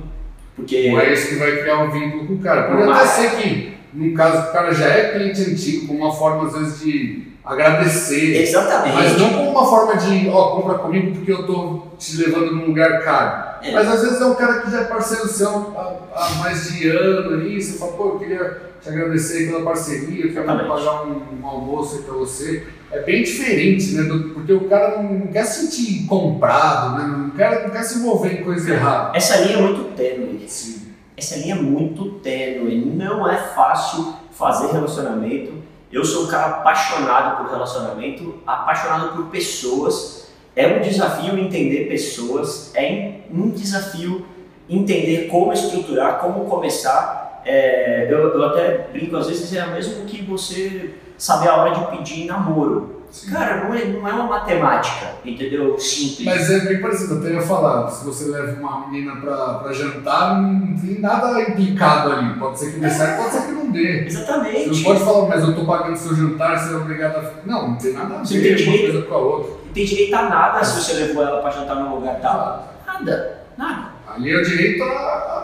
porque. 0.55 0.91
Não 0.91 0.99
é 0.99 1.13
isso 1.13 1.29
que 1.29 1.35
vai 1.35 1.57
criar 1.57 1.83
um 1.83 1.91
vínculo 1.91 2.27
com 2.27 2.33
o 2.33 2.39
cara. 2.39 2.67
Pode 2.67 2.91
até 2.91 3.05
ser 3.05 3.35
que, 3.38 3.77
no 3.93 4.13
caso, 4.13 4.49
o 4.49 4.51
cara 4.51 4.73
já 4.73 4.88
é 4.88 5.13
cliente 5.13 5.41
antigo, 5.41 5.88
como 5.88 5.99
uma 5.99 6.13
forma, 6.13 6.47
às 6.47 6.53
vezes, 6.53 6.79
de 6.79 7.35
agradecer. 7.45 8.41
Exatamente. 8.41 8.95
Mas 8.95 9.17
não 9.17 9.29
como 9.29 9.51
uma 9.51 9.65
forma 9.65 9.95
de, 9.97 10.27
ó, 10.29 10.55
compra 10.55 10.79
comigo 10.79 11.15
porque 11.15 11.31
eu 11.31 11.45
tô 11.45 11.83
te 11.97 12.17
levando 12.17 12.55
num 12.55 12.65
lugar 12.65 13.03
caro. 13.03 13.55
É. 13.61 13.71
Mas 13.71 13.88
às 13.88 14.01
vezes 14.01 14.21
é 14.21 14.25
um 14.25 14.35
cara 14.35 14.61
que 14.61 14.71
já 14.71 14.81
é 14.81 14.83
parceiro 14.85 15.27
seu 15.27 15.73
há, 15.77 15.95
há 16.15 16.29
mais 16.39 16.71
de 16.71 16.89
ano 16.89 17.33
ali, 17.33 17.61
você 17.61 17.77
fala, 17.77 17.93
pô, 17.93 18.05
eu 18.09 18.19
queria 18.19 18.61
te 18.81 18.89
agradecer 18.89 19.47
pela 19.47 19.63
parceria, 19.63 20.23
quero 20.27 20.43
Exatamente. 20.43 20.67
pagar 20.69 21.03
um, 21.05 21.21
um 21.41 21.47
almoço 21.47 21.97
aí 21.97 22.01
pra 22.03 22.13
você. 22.15 22.67
É 22.91 23.01
bem 23.01 23.23
diferente, 23.23 23.93
né? 23.93 24.03
do- 24.03 24.29
porque 24.29 24.53
o 24.53 24.69
cara 24.69 25.01
não, 25.01 25.11
não 25.13 25.27
quer 25.27 25.43
se 25.45 25.65
sentir 25.67 26.05
comprado, 26.07 26.97
né? 26.97 27.03
Não 27.17 27.29
quer, 27.31 27.63
não 27.63 27.69
quer 27.71 27.83
se 27.83 27.97
envolver 27.99 28.39
em 28.39 28.43
coisa 28.43 28.71
errada. 28.73 29.17
Essa 29.17 29.38
linha 29.41 29.57
é 29.57 29.61
muito 29.61 29.95
tênue. 29.95 30.45
Sim. 30.47 30.81
Essa 31.17 31.38
linha 31.38 31.55
é 31.55 31.59
muito 31.61 32.11
tênue. 32.19 32.85
Não 32.85 33.29
é 33.29 33.38
fácil 33.38 34.13
fazer 34.31 34.71
relacionamento. 34.71 35.53
Eu 35.91 36.03
sou 36.05 36.25
um 36.25 36.27
cara 36.27 36.47
apaixonado 36.47 37.38
por 37.38 37.51
relacionamento, 37.51 38.35
apaixonado 38.45 39.15
por 39.15 39.25
pessoas. 39.27 40.27
É 40.55 40.77
um 40.77 40.81
desafio 40.81 41.38
entender 41.38 41.88
pessoas, 41.89 42.71
é 42.75 43.19
um 43.29 43.49
desafio 43.49 44.25
entender 44.69 45.27
como 45.27 45.51
estruturar, 45.53 46.19
como 46.19 46.45
começar. 46.45 47.24
É, 47.45 48.08
eu, 48.10 48.34
eu 48.34 48.45
até 48.45 48.88
brinco, 48.91 49.15
às 49.17 49.27
vezes 49.27 49.53
é 49.55 49.63
o 49.65 49.71
mesmo 49.71 50.05
que 50.05 50.23
você 50.23 50.95
saber 51.17 51.47
a 51.49 51.55
hora 51.58 51.75
de 51.75 51.97
pedir 51.97 52.25
namoro. 52.25 53.03
Sim. 53.12 53.31
Cara, 53.31 53.63
não 53.63 53.73
é, 53.73 53.86
não 53.86 54.05
é 54.08 54.12
uma 54.12 54.23
matemática, 54.25 55.12
entendeu? 55.23 55.79
Simples. 55.79 56.25
Mas 56.25 56.49
é 56.51 56.60
bem 56.62 56.81
parecido, 56.81 57.13
eu 57.13 57.19
até 57.19 57.29
ia 57.36 57.41
falar, 57.41 57.88
se 57.89 58.03
você 58.03 58.25
leva 58.29 58.60
uma 58.60 58.88
menina 58.88 59.15
pra, 59.21 59.53
pra 59.60 59.71
jantar, 59.71 60.41
não 60.41 60.75
tem 60.75 60.99
nada 60.99 61.39
implicado 61.43 62.12
ali. 62.12 62.34
Pode 62.38 62.60
ser 62.60 62.73
que 62.73 62.79
dê 62.79 62.89
certo, 62.89 63.21
pode 63.21 63.34
ser 63.36 63.41
que 63.45 63.51
não 63.53 63.71
dê. 63.71 64.03
Você 64.10 64.17
Exatamente. 64.17 64.69
não 64.69 64.84
pode 64.84 65.05
falar, 65.05 65.27
mas 65.29 65.43
eu 65.47 65.55
tô 65.55 65.65
pagando 65.65 65.95
seu 65.95 66.13
jantar, 66.15 66.60
você 66.60 66.73
é 66.73 66.77
obrigado 66.77 67.15
a. 67.17 67.31
Não, 67.45 67.69
não 67.69 67.75
tem 67.77 67.93
nada 67.93 68.15
a 68.15 68.25
Você 68.25 68.39
ver 68.39 68.55
tem 68.58 68.65
uma 68.67 68.73
direito. 68.73 68.91
coisa 68.93 69.08
com 69.08 69.13
a 69.13 69.17
outra. 69.17 69.51
Não 69.65 69.73
tem 69.73 69.86
direito 69.86 70.13
a 70.15 70.21
nada 70.29 70.63
se 70.65 70.81
você 70.84 70.93
levou 71.05 71.23
ela 71.23 71.41
pra 71.41 71.51
jantar 71.51 71.75
num 71.75 71.95
lugar 71.95 72.19
tal. 72.19 72.73
Nada, 72.86 73.38
nada. 73.58 73.95
Ali 74.13 74.31
é 74.34 74.38
o 74.38 74.43
direito 74.43 74.84
a- 74.84 75.35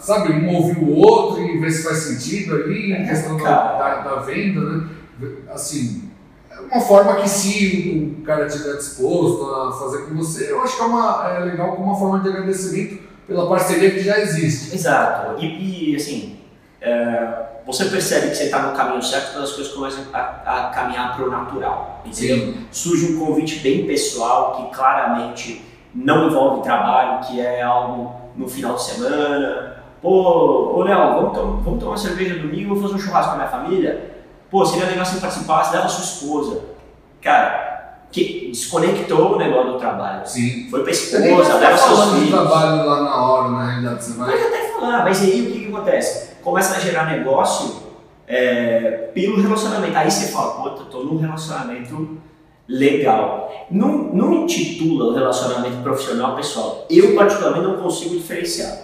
sabe, 0.00 0.32
um 0.32 0.54
ouvir 0.56 0.78
o 0.78 0.96
outro 0.96 1.42
e 1.42 1.58
ver 1.58 1.70
se 1.70 1.84
faz 1.84 1.98
sentido 1.98 2.54
ali, 2.54 2.92
em 2.92 3.02
É, 3.02 3.08
questão 3.08 3.36
da, 3.36 3.78
da, 3.78 3.94
da 4.02 4.14
venda, 4.16 4.60
né? 4.60 4.88
Assim, 5.52 6.10
é 6.50 6.60
uma 6.60 6.80
forma 6.80 7.16
que 7.16 7.28
se 7.28 8.16
o 8.20 8.24
cara 8.24 8.46
estiver 8.46 8.76
disposto 8.76 9.44
a 9.54 9.72
fazer 9.72 10.06
com 10.06 10.16
você, 10.16 10.50
eu 10.50 10.62
acho 10.62 10.76
que 10.76 10.82
é, 10.82 10.86
uma, 10.86 11.30
é 11.30 11.40
legal 11.40 11.72
como 11.72 11.84
uma 11.88 11.98
forma 11.98 12.20
de 12.20 12.28
agradecimento 12.28 13.02
pela 13.26 13.48
parceria 13.48 13.90
que 13.90 14.00
já 14.00 14.18
existe. 14.18 14.74
Exato. 14.74 15.40
E, 15.40 15.92
e, 15.92 15.96
assim, 15.96 16.38
é, 16.80 17.46
você 17.66 17.84
percebe 17.84 18.30
que 18.30 18.36
você 18.36 18.44
está 18.44 18.62
no 18.62 18.76
caminho 18.76 19.02
certo 19.02 19.32
quando 19.32 19.44
as 19.44 19.52
coisas 19.52 19.72
começam 19.72 20.04
a, 20.12 20.18
a 20.18 20.70
caminhar 20.70 21.14
para 21.14 21.26
o 21.26 21.30
natural. 21.30 22.02
Entendeu? 22.04 22.54
Surge 22.72 23.12
um 23.12 23.24
convite 23.24 23.60
bem 23.60 23.86
pessoal 23.86 24.56
que 24.56 24.76
claramente 24.76 25.64
não 25.94 26.28
envolve 26.28 26.62
trabalho, 26.62 27.26
que 27.26 27.40
é 27.40 27.62
algo 27.62 28.19
no 28.40 28.48
final 28.48 28.74
de 28.74 28.82
semana. 28.82 29.76
Pô, 30.02 30.72
ô 30.76 30.82
Léo, 30.82 30.98
vamos, 30.98 31.32
tom- 31.38 31.60
vamos 31.62 31.78
tomar 31.78 31.92
uma 31.92 31.98
cerveja 31.98 32.38
domingo, 32.38 32.74
vou 32.74 32.82
fazer 32.82 32.94
um 32.94 32.98
churrasco 32.98 33.28
com 33.30 33.34
a 33.34 33.38
minha 33.38 33.48
família? 33.48 34.10
Pô, 34.50 34.64
seria 34.64 34.86
legal 34.86 35.04
se 35.04 35.14
você 35.14 35.20
participasse, 35.20 35.72
leva 35.74 35.84
a 35.86 35.88
sua 35.88 36.04
esposa. 36.04 36.60
Cara, 37.20 37.98
que 38.10 38.48
desconectou 38.50 39.34
o 39.34 39.38
negócio 39.38 39.72
do 39.72 39.78
trabalho. 39.78 40.26
Sim. 40.26 40.68
Foi 40.70 40.82
pra 40.82 40.90
esposa, 40.90 41.54
leva 41.58 41.76
seus 41.76 42.04
filhos. 42.14 42.30
trabalho 42.30 42.84
lá 42.86 43.02
na 43.02 43.22
hora, 43.30 43.48
na 43.50 43.66
realidade, 43.66 44.04
você 44.04 44.12
vai. 44.18 44.30
Pode 44.32 44.42
até 44.42 44.68
falar, 44.72 45.04
mas 45.04 45.22
aí 45.22 45.42
o 45.42 45.52
que, 45.52 45.60
que 45.66 45.68
acontece? 45.72 46.30
Começa 46.42 46.76
a 46.76 46.80
gerar 46.80 47.04
negócio 47.10 47.76
é, 48.26 49.10
pelo 49.14 49.40
relacionamento. 49.40 49.96
Aí 49.96 50.10
você 50.10 50.32
fala, 50.32 50.52
pô, 50.62 50.70
tô 50.70 51.04
num 51.04 51.18
relacionamento 51.18 52.16
legal. 52.70 53.66
Não, 53.70 54.12
não 54.14 54.34
intitula 54.44 55.06
o 55.06 55.14
relacionamento 55.14 55.82
profissional 55.82 56.36
pessoal. 56.36 56.86
Eu, 56.90 57.14
particularmente, 57.14 57.66
não 57.66 57.76
consigo 57.76 58.16
diferenciar. 58.16 58.76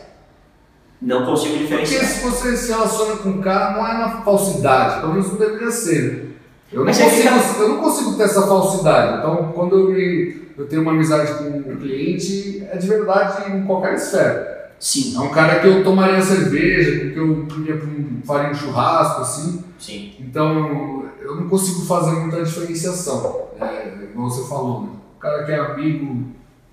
Não 1.01 1.27
consigo 1.27 1.53
Porque 1.59 1.65
diferenciar. 1.65 2.05
se 2.05 2.25
você 2.25 2.57
se 2.57 2.69
relaciona 2.73 3.17
com 3.17 3.29
um 3.29 3.41
cara, 3.41 3.77
não 3.77 3.87
é 3.87 3.93
na 3.99 4.23
falsidade, 4.23 5.01
pelo 5.01 5.13
menos 5.13 5.29
não 5.29 5.37
deveria 5.39 5.71
ser. 5.71 6.37
Eu 6.73 6.85
não, 6.85 6.93
consigo, 6.93 7.63
eu 7.63 7.69
não 7.69 7.77
consigo 7.79 8.17
ter 8.17 8.25
essa 8.25 8.47
falsidade. 8.47 9.19
Então, 9.19 9.53
quando 9.55 9.77
eu, 9.79 9.91
me- 9.91 10.47
eu 10.59 10.67
tenho 10.67 10.83
uma 10.83 10.93
amizade 10.93 11.35
com 11.35 11.45
um 11.71 11.77
cliente, 11.77 12.67
é 12.71 12.77
de 12.77 12.89
verdade 12.89 13.53
em 13.53 13.63
qualquer 13.65 13.95
esfera. 13.95 14.57
Sim, 14.79 15.17
É 15.17 15.21
um 15.21 15.31
cara 15.31 15.61
que 15.61 15.67
eu 15.69 15.83
tomaria 15.85 16.21
cerveja, 16.21 17.11
que 17.13 17.17
eu 17.19 17.47
ia 17.67 17.81
faria 18.27 18.51
um 18.51 18.55
churrasco, 18.55 19.23
assim. 19.23 19.65
sim. 19.79 20.13
Então, 20.21 21.06
eu 21.27 21.37
não 21.37 21.49
consigo 21.49 21.81
fazer 21.87 22.13
muita 22.13 22.43
diferenciação. 22.45 23.47
É, 23.61 23.89
igual 24.05 24.31
você 24.31 24.49
falou, 24.49 24.83
né? 24.83 24.89
O 25.17 25.21
cara 25.21 25.45
que 25.45 25.53
é 25.53 25.59
amigo, 25.59 26.25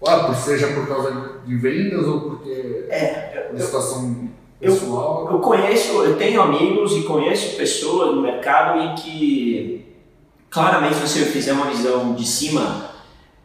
ah, 0.06 0.20
por- 0.26 0.36
seja 0.36 0.68
por 0.68 0.88
causa 0.88 1.39
de 1.46 1.56
vendas 1.58 2.06
ou 2.08 2.22
porque 2.22 2.86
É, 2.89 3.48
por 3.52 3.60
situação 3.60 4.30
eu- 4.62 4.74
pessoal. 4.74 5.30
Eu 5.32 5.39
conheço, 5.39 5.92
eu 6.04 6.18
tenho 6.18 6.42
amigos 6.42 6.92
e 6.94 7.04
conheço 7.04 7.56
pessoas 7.58 8.13
no 8.16 8.22
mercado 8.22 8.80
em 8.80 8.96
que, 8.96 9.86
claramente, 10.50 10.96
se 10.96 11.08
você 11.08 11.26
fizer 11.26 11.54
uma 11.54 11.68
visão 11.68 12.13
de 12.13 12.26
cima, 12.28 12.89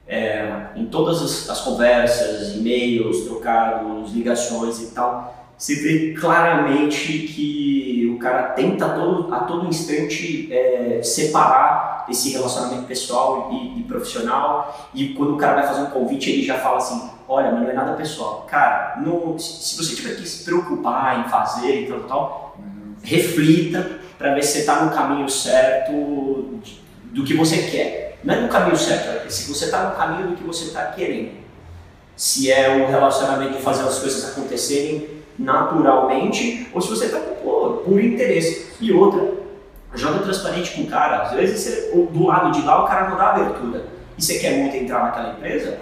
é, 0.06 0.68
em 0.74 0.86
todas 0.86 1.22
as, 1.22 1.50
as 1.50 1.60
conversas, 1.60 2.54
e-mails, 2.56 3.20
trocados, 3.24 4.12
ligações 4.12 4.80
e 4.82 4.86
tal, 4.86 5.37
você 5.58 5.74
vê 5.74 6.12
claramente 6.12 7.18
que 7.18 8.12
o 8.14 8.18
cara 8.18 8.50
tenta 8.50 8.86
a 8.86 8.90
todo, 8.90 9.34
a 9.34 9.40
todo 9.40 9.66
instante 9.66 10.48
é, 10.52 11.00
separar 11.02 12.06
esse 12.08 12.30
relacionamento 12.30 12.84
pessoal 12.84 13.50
e, 13.52 13.80
e 13.80 13.82
profissional. 13.82 14.90
E 14.94 15.08
quando 15.14 15.34
o 15.34 15.36
cara 15.36 15.56
vai 15.56 15.66
fazer 15.66 15.82
um 15.82 15.90
convite, 15.90 16.30
ele 16.30 16.44
já 16.44 16.58
fala 16.58 16.76
assim: 16.76 17.10
Olha, 17.28 17.50
mas 17.50 17.62
não 17.62 17.70
é 17.70 17.72
nada 17.72 17.94
pessoal. 17.94 18.46
Cara, 18.48 19.02
se, 19.38 19.64
se 19.64 19.76
você 19.76 19.96
tiver 19.96 20.14
que 20.14 20.28
se 20.28 20.44
preocupar 20.44 21.26
em 21.26 21.28
fazer 21.28 21.82
e 21.82 21.86
tal, 21.88 22.00
tal, 22.00 22.56
reflita 23.02 23.98
para 24.16 24.34
ver 24.34 24.44
se 24.44 24.52
você 24.52 24.58
está 24.60 24.84
no 24.84 24.94
caminho 24.94 25.28
certo 25.28 25.92
do 27.12 27.24
que 27.24 27.34
você 27.34 27.62
quer. 27.64 28.20
Não 28.22 28.34
é 28.34 28.40
no 28.42 28.48
caminho 28.48 28.76
certo, 28.76 29.26
é 29.26 29.28
se 29.28 29.52
você 29.52 29.64
está 29.64 29.90
no 29.90 29.96
caminho 29.96 30.28
do 30.28 30.36
que 30.36 30.44
você 30.44 30.66
está 30.66 30.86
querendo. 30.86 31.32
Se 32.14 32.50
é 32.50 32.76
o 32.76 32.88
relacionamento 32.88 33.56
de 33.56 33.62
fazer 33.62 33.82
as 33.82 33.98
coisas 33.98 34.30
acontecerem 34.30 35.17
naturalmente 35.38 36.68
ou 36.72 36.80
se 36.80 36.88
você 36.88 37.06
está 37.06 37.18
por, 37.18 37.82
interesse. 38.02 38.72
E 38.80 38.92
outra, 38.92 39.32
joga 39.94 40.20
transparente 40.20 40.72
com 40.74 40.82
o 40.82 40.86
cara. 40.86 41.22
Às 41.22 41.32
vezes 41.32 41.60
você, 41.60 41.90
do 41.92 42.26
lado 42.26 42.52
de 42.52 42.64
lá 42.66 42.84
o 42.84 42.88
cara 42.88 43.10
não 43.10 43.16
dá 43.16 43.30
abertura 43.30 43.86
e 44.16 44.22
você 44.22 44.38
quer 44.38 44.58
muito 44.58 44.76
entrar 44.76 45.04
naquela 45.04 45.32
empresa, 45.32 45.78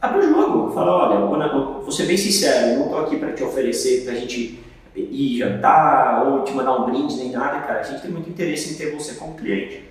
abre 0.00 0.26
o 0.26 0.28
jogo. 0.34 0.72
Fala, 0.72 1.08
olha, 1.08 1.18
eu 1.20 1.28
vou 1.28 1.36
na- 1.36 1.90
ser 1.90 2.06
bem 2.06 2.16
sincero, 2.16 2.68
eu 2.72 2.78
não 2.78 2.86
estou 2.86 3.00
aqui 3.00 3.16
para 3.16 3.32
te 3.32 3.44
oferecer 3.44 4.04
para 4.04 4.12
a 4.12 4.16
gente 4.16 4.60
ir 4.96 5.38
jantar 5.38 6.26
ou 6.26 6.42
te 6.42 6.52
mandar 6.52 6.76
um 6.80 6.86
brinde 6.86 7.16
nem 7.16 7.30
nada, 7.30 7.60
cara. 7.60 7.80
A 7.80 7.82
gente 7.82 8.02
tem 8.02 8.10
muito 8.10 8.30
interesse 8.30 8.72
em 8.72 8.76
ter 8.76 8.94
você 8.94 9.14
como 9.14 9.34
cliente. 9.34 9.84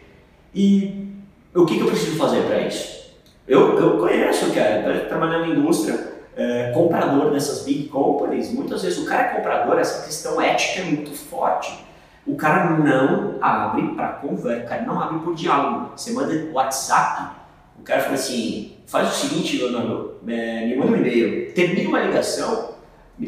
E 0.53 1.07
o 1.53 1.65
que, 1.65 1.75
que 1.75 1.81
eu 1.81 1.87
preciso 1.87 2.17
fazer 2.17 2.41
para 2.43 2.61
isso? 2.61 3.13
Eu, 3.47 3.77
eu 3.79 3.97
conheço, 3.99 4.51
cara, 4.53 5.05
trabalhando 5.07 5.45
em 5.45 5.59
indústria, 5.59 6.14
é, 6.35 6.71
comprador 6.71 7.31
dessas 7.31 7.63
big 7.63 7.87
companies, 7.87 8.51
muitas 8.51 8.83
vezes 8.83 8.99
o 8.99 9.05
cara 9.05 9.23
é 9.23 9.35
comprador, 9.35 9.79
essa 9.79 10.05
questão 10.05 10.41
ética 10.41 10.81
é 10.81 10.83
muito 10.83 11.11
forte. 11.11 11.85
O 12.27 12.35
cara 12.35 12.71
não 12.71 13.35
abre 13.39 13.89
para 13.89 14.07
conversa, 14.13 14.65
o 14.65 14.67
cara 14.67 14.81
não 14.81 14.99
abre 14.99 15.19
por 15.19 15.35
diálogo. 15.35 15.91
Você 15.95 16.11
manda 16.11 16.49
WhatsApp, 16.51 17.35
o 17.79 17.83
cara 17.83 18.01
fala 18.01 18.15
assim, 18.15 18.77
faz 18.87 19.09
o 19.09 19.15
seguinte, 19.15 19.57
Leonardo, 19.57 20.15
é, 20.27 20.65
me 20.65 20.75
manda 20.75 20.91
um 20.91 20.95
e-mail, 20.97 21.53
termina 21.53 21.87
uma 21.87 21.99
ligação, 21.99 22.75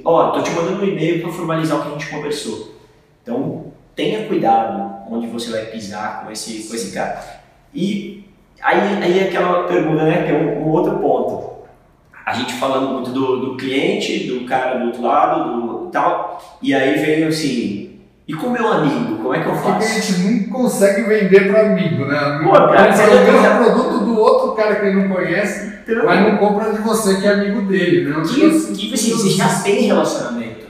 ó, 0.04 0.32
tô 0.32 0.42
te 0.42 0.52
mandando 0.52 0.84
um 0.84 0.88
e-mail 0.88 1.22
para 1.22 1.32
formalizar 1.32 1.78
o 1.78 1.82
que 1.84 1.88
a 1.88 1.92
gente 1.92 2.10
conversou. 2.10 2.76
Então, 3.22 3.72
tenha 3.96 4.28
cuidado 4.28 4.98
onde 5.10 5.28
você 5.28 5.52
vai 5.52 5.66
pisar 5.68 6.26
com 6.26 6.32
esse, 6.32 6.68
com 6.68 6.76
esse 6.76 6.92
cara. 6.92 7.24
E 7.74 8.26
aí, 8.62 9.04
aí 9.04 9.20
é 9.20 9.24
aquela 9.26 9.64
pergunta, 9.68 10.04
né, 10.04 10.24
que 10.24 10.32
é 10.32 10.36
um, 10.36 10.68
um 10.68 10.72
outro 10.72 10.98
ponto. 10.98 11.57
A 12.28 12.34
gente 12.34 12.54
falando 12.56 12.90
muito 12.92 13.12
do, 13.12 13.38
do 13.38 13.56
cliente, 13.56 14.28
do 14.28 14.46
cara 14.46 14.80
do 14.80 14.88
outro 14.88 15.02
lado, 15.02 15.62
do 15.62 15.90
tal, 15.92 16.44
e 16.62 16.74
aí 16.76 17.00
veio 17.00 17.30
assim, 17.30 18.02
e 18.28 18.34
com 18.34 18.50
meu 18.50 18.68
amigo, 18.68 19.16
como 19.16 19.34
é 19.34 19.42
que 19.42 19.48
eu 19.48 19.56
faço? 19.56 19.72
Porque 19.72 19.86
a 19.86 20.02
gente 20.02 20.20
não 20.20 20.50
consegue 20.60 21.04
vender 21.04 21.50
para 21.50 21.68
amigo, 21.68 22.04
né? 22.04 22.18
Amigo, 22.20 22.50
Pô, 22.50 22.56
cara, 22.68 22.92
você 22.94 23.04
o 23.04 23.64
produto 23.74 24.04
do 24.04 24.20
outro 24.20 24.52
cara 24.52 24.76
que 24.76 24.86
ele 24.88 25.08
não 25.08 25.16
conhece, 25.16 25.74
Então, 25.88 26.06
mas 26.06 26.22
não 26.22 26.38
compra 26.38 26.74
de 26.74 26.82
você 26.82 27.16
que 27.22 27.26
é 27.28 27.32
amigo 27.32 27.62
dele, 27.62 28.10
né? 28.10 28.22
Que, 28.28 28.46
negócio- 28.46 28.74
que 28.76 28.94
assim, 28.94 29.12
você 29.14 29.30
já 29.30 29.48
tem 29.62 29.84
relacionamento. 29.84 30.68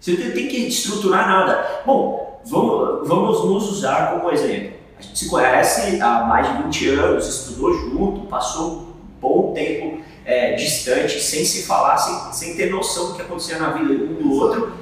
Você 0.00 0.12
não 0.12 0.30
tem 0.32 0.48
que 0.48 0.56
estruturar 0.68 1.28
nada. 1.28 1.66
Bom, 1.84 2.40
vamos, 2.46 3.06
vamos 3.06 3.44
nos 3.44 3.70
usar 3.72 4.12
como 4.12 4.30
exemplo. 4.32 4.70
A 4.98 5.02
gente 5.02 5.18
se 5.18 5.28
conhece 5.28 6.00
há 6.00 6.24
mais 6.24 6.48
de 6.56 6.62
20 6.62 6.88
anos, 6.88 7.28
estudou 7.28 7.74
junto, 7.74 8.26
passou 8.26 8.72
um 8.78 8.86
bom 9.20 9.52
tempo 9.52 9.98
é, 10.24 10.54
distante, 10.54 11.20
sem 11.20 11.44
se 11.44 11.64
falar, 11.64 11.98
sem, 11.98 12.32
sem 12.32 12.56
ter 12.56 12.70
noção 12.70 13.08
do 13.08 13.14
que 13.14 13.22
acontecia 13.22 13.58
na 13.58 13.70
vida 13.70 13.92
um 13.92 14.22
do 14.22 14.32
outro. 14.32 14.72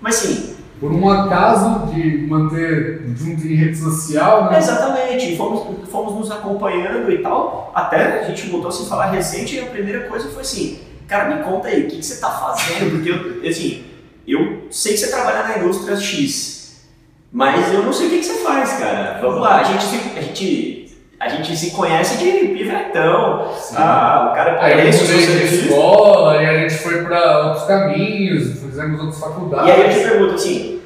Mas 0.00 0.16
assim, 0.16 0.56
Por 0.78 0.92
um 0.92 1.10
acaso 1.10 1.92
de 1.92 2.26
manter 2.26 3.02
junto 3.14 3.46
em 3.46 3.54
rede 3.54 3.78
social, 3.78 4.50
né? 4.50 4.58
Exatamente, 4.58 5.36
fomos, 5.36 5.88
fomos 5.90 6.14
nos 6.14 6.30
acompanhando 6.30 7.10
e 7.10 7.18
tal, 7.18 7.70
até 7.74 8.20
a 8.20 8.24
gente 8.24 8.48
voltou 8.48 8.68
a 8.68 8.72
se 8.72 8.88
falar 8.88 9.10
recente 9.10 9.56
e 9.56 9.60
a 9.60 9.66
primeira 9.66 10.08
coisa 10.08 10.28
foi 10.30 10.42
assim, 10.42 10.80
cara, 11.06 11.34
me 11.34 11.42
conta 11.42 11.68
aí, 11.68 11.82
o 11.82 11.88
que, 11.88 11.96
que 11.96 12.02
você 12.02 12.14
está 12.14 12.30
fazendo? 12.30 12.90
Porque 12.92 13.10
eu, 13.10 13.50
assim, 13.50 13.84
eu 14.26 14.64
sei 14.70 14.92
que 14.92 14.98
você 14.98 15.10
trabalha 15.10 15.42
na 15.42 15.58
indústria 15.58 15.96
X, 15.96 16.86
mas 17.32 17.72
eu 17.72 17.82
não 17.82 17.92
sei 17.92 18.06
o 18.06 18.10
que, 18.10 18.18
que 18.18 18.24
você 18.24 18.42
faz, 18.42 18.72
cara. 18.78 19.20
Vamos 19.20 19.40
lá, 19.40 19.60
a 19.60 19.64
gente 19.64 20.18
a 20.18 20.20
gente, 20.20 20.79
a 21.20 21.28
gente 21.28 21.54
se 21.54 21.72
conhece 21.72 22.16
de 22.16 22.48
pivetão, 22.48 23.52
Sim. 23.54 23.74
ah, 23.76 24.30
o 24.30 24.34
cara 24.34 24.56
Aí 24.64 24.72
eu 24.72 24.92
mudei 24.92 25.26
de 25.48 25.66
escola, 25.68 26.42
e 26.42 26.46
a 26.46 26.58
gente 26.60 26.78
foi 26.78 27.04
para 27.04 27.48
outros 27.48 27.66
caminhos, 27.66 28.58
fizemos 28.58 28.98
outras 28.98 29.20
faculdades. 29.20 29.68
E 29.68 29.70
aí 29.70 29.82
eu 29.82 29.90
te 29.90 30.08
pergunto 30.08 30.34
assim, 30.34 30.80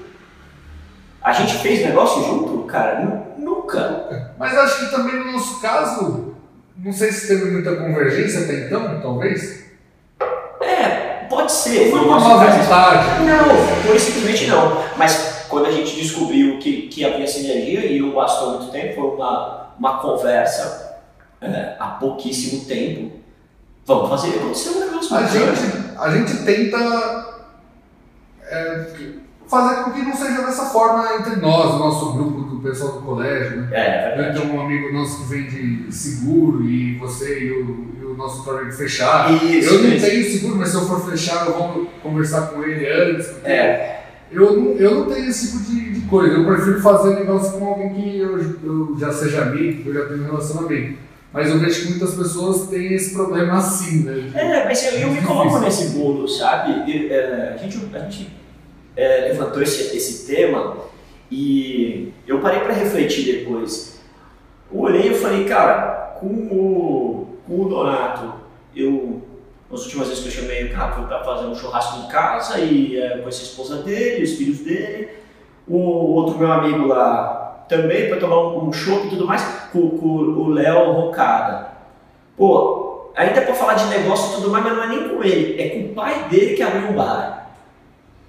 a 1.23 1.33
gente 1.33 1.55
fez 1.59 1.87
negócio 1.87 2.23
junto? 2.25 2.65
Cara, 2.65 3.01
nu- 3.01 3.23
nunca. 3.39 4.35
Mas 4.37 4.59
acho 4.59 4.81
que 4.81 4.91
também 4.97 5.15
no 5.25 5.33
nosso 5.33 5.61
caso, 5.61 6.35
não 6.77 6.93
sei 6.93 7.13
se 7.13 7.29
teve 7.29 7.53
muita 7.53 7.77
convergência 7.77 8.41
até 8.41 8.67
então, 8.67 9.01
talvez. 9.01 9.65
É, 10.61 11.27
pode 11.31 11.53
ser. 11.53 11.91
Foi 11.91 12.01
uma 12.01 12.19
má 12.19 12.45
vontade. 12.45 13.23
Não, 13.25 13.57
foi 13.87 13.99
simplesmente 14.01 14.47
não. 14.49 14.83
Mas 14.97 15.45
quando 15.49 15.67
a 15.67 15.71
gente 15.71 15.95
descobriu 15.95 16.59
que, 16.59 16.89
que 16.89 17.05
havia 17.05 17.27
sinergia 17.27 17.87
e 17.87 18.01
não 18.01 18.11
bastou 18.11 18.59
muito 18.59 18.73
tempo, 18.73 18.95
foi 18.95 19.11
uma, 19.15 19.64
uma 19.79 19.99
conversa 19.99 20.99
é, 21.41 21.77
há 21.79 21.87
pouquíssimo 21.89 22.65
tempo. 22.65 23.17
Vamos 23.87 24.09
fazer 24.09 24.37
acontecer 24.39 24.71
um 24.71 24.81
negócio 24.81 25.17
A 25.17 25.21
bacana. 25.21 25.55
gente, 25.55 25.99
a 25.99 26.11
gente 26.11 26.45
tenta 26.45 27.45
é, 28.43 28.87
fazer 29.47 29.83
com 29.85 29.91
que 29.93 30.03
não 30.03 30.17
seja 30.17 30.43
dessa 30.43 30.67
forma 30.67 31.15
entre 31.17 31.37
nós, 31.37 31.75
o 31.75 31.79
nosso 31.79 32.13
grupo 32.15 32.41
do 32.43 32.61
pessoal 32.61 32.93
do 32.93 33.01
colégio, 33.03 33.61
né? 33.61 33.69
É, 33.73 34.13
Eu 34.13 34.17
verdade. 34.17 34.41
tenho 34.41 34.55
um 34.55 34.61
amigo 34.63 34.93
nosso 34.93 35.19
que 35.19 35.25
vende 35.29 35.93
seguro 35.93 36.65
e 36.65 36.97
você 36.99 37.41
e 37.41 37.51
o, 37.53 37.95
e 38.01 38.05
o 38.07 38.15
nosso 38.17 38.39
outro 38.39 38.57
amigo 38.59 38.73
fecharam. 38.73 39.37
Isso, 39.37 39.75
eu 39.75 39.83
não 39.83 39.91
isso. 39.91 40.07
tenho 40.07 40.33
seguro, 40.33 40.57
mas 40.57 40.71
se 40.71 40.77
eu 40.77 40.87
for 40.87 41.11
fechar, 41.11 41.47
eu 41.47 41.53
vou 41.53 41.87
conversar 42.03 42.47
com 42.49 42.63
ele 42.63 42.91
antes. 42.91 43.27
porque 43.29 43.51
É, 43.51 43.94
Eu, 44.35 44.61
não, 44.61 44.73
eu 44.73 44.95
não 44.95 45.07
tenho 45.07 45.29
esse 45.29 45.53
tipo 45.53 45.65
de, 45.65 45.93
de 45.93 46.01
coisa. 46.09 46.35
Eu 46.35 46.45
prefiro 46.45 46.81
fazer 46.81 47.15
negócio 47.15 47.59
com 47.59 47.67
alguém 47.67 47.95
que 47.95 48.19
eu, 48.19 48.39
eu 48.39 48.97
já 48.99 49.13
seja 49.13 49.43
amigo, 49.43 49.83
que 49.83 49.89
eu 49.89 49.95
já 49.95 50.07
tenho 50.07 50.23
um 50.23 50.27
relacionamento. 50.27 50.99
Mas 51.33 51.51
eu 51.51 51.59
vejo 51.59 51.83
que 51.83 51.91
muitas 51.91 52.15
pessoas 52.15 52.69
têm 52.69 52.95
esse 52.95 53.13
problema 53.13 53.55
assim, 53.55 54.05
né? 54.05 54.31
é, 54.35 54.65
mas 54.65 54.85
eu, 54.85 55.01
eu 55.01 55.11
me 55.11 55.21
coloco 55.21 55.59
nesse 55.59 55.89
bolo, 55.89 56.29
sabe? 56.29 56.89
E, 56.89 57.09
é, 57.11 57.55
a 57.55 57.57
gente, 57.57 57.77
a 57.93 57.99
gente 57.99 58.31
é, 58.97 59.29
levantou 59.33 59.61
esse, 59.61 59.97
esse 59.97 60.33
tema 60.33 60.77
e 61.31 62.13
eu 62.27 62.41
parei 62.41 62.61
para 62.61 62.73
refletir 62.73 63.25
depois. 63.25 64.01
Eu 64.73 64.79
olhei 64.79 65.11
e 65.11 65.15
falei, 65.15 65.45
cara, 65.45 66.17
com 66.21 66.27
o, 66.27 67.39
com 67.47 67.63
o 67.63 67.69
Donato, 67.69 68.35
eu 68.75 69.23
Nas 69.71 69.83
últimas 69.83 70.09
vezes 70.09 70.23
que 70.23 70.29
eu 70.29 70.43
chamei 70.43 70.65
o 70.67 70.73
cara 70.73 70.93
foi 70.93 71.05
para 71.07 71.25
fazer 71.25 71.47
um 71.47 71.55
churrasco 71.55 72.01
em 72.05 72.09
casa 72.09 72.59
e 72.61 72.97
é, 72.99 73.23
a 73.25 73.29
esposa 73.29 73.77
dele, 73.83 74.23
os 74.25 74.33
filhos 74.35 74.59
dele. 74.61 75.09
O 75.67 75.79
outro 76.15 76.39
meu 76.39 76.53
amigo 76.53 76.87
lá 76.87 77.65
também 77.69 78.09
para 78.09 78.19
tomar 78.19 78.39
um, 78.59 78.73
chopp 78.73 79.07
e 79.07 79.11
tudo 79.11 79.27
mais 79.27 79.43
com, 79.73 79.91
com 79.99 80.07
o 80.07 80.49
Léo 80.51 80.93
Rocada. 80.93 81.69
Pô, 82.37 83.11
ainda 83.17 83.41
para 83.41 83.55
falar 83.55 83.75
de 83.75 83.87
negócio 83.87 84.33
e 84.33 84.35
tudo 84.37 84.51
mais, 84.51 84.63
mas 84.65 84.77
não 84.77 84.85
é 84.85 84.89
nem 84.89 85.09
com 85.09 85.23
ele, 85.25 85.61
é 85.61 85.69
com 85.71 85.87
o 85.91 85.95
pai 85.95 86.29
dele 86.29 86.55
que 86.55 86.63
abriu 86.63 86.91
um 86.91 86.93
bar. 86.93 87.51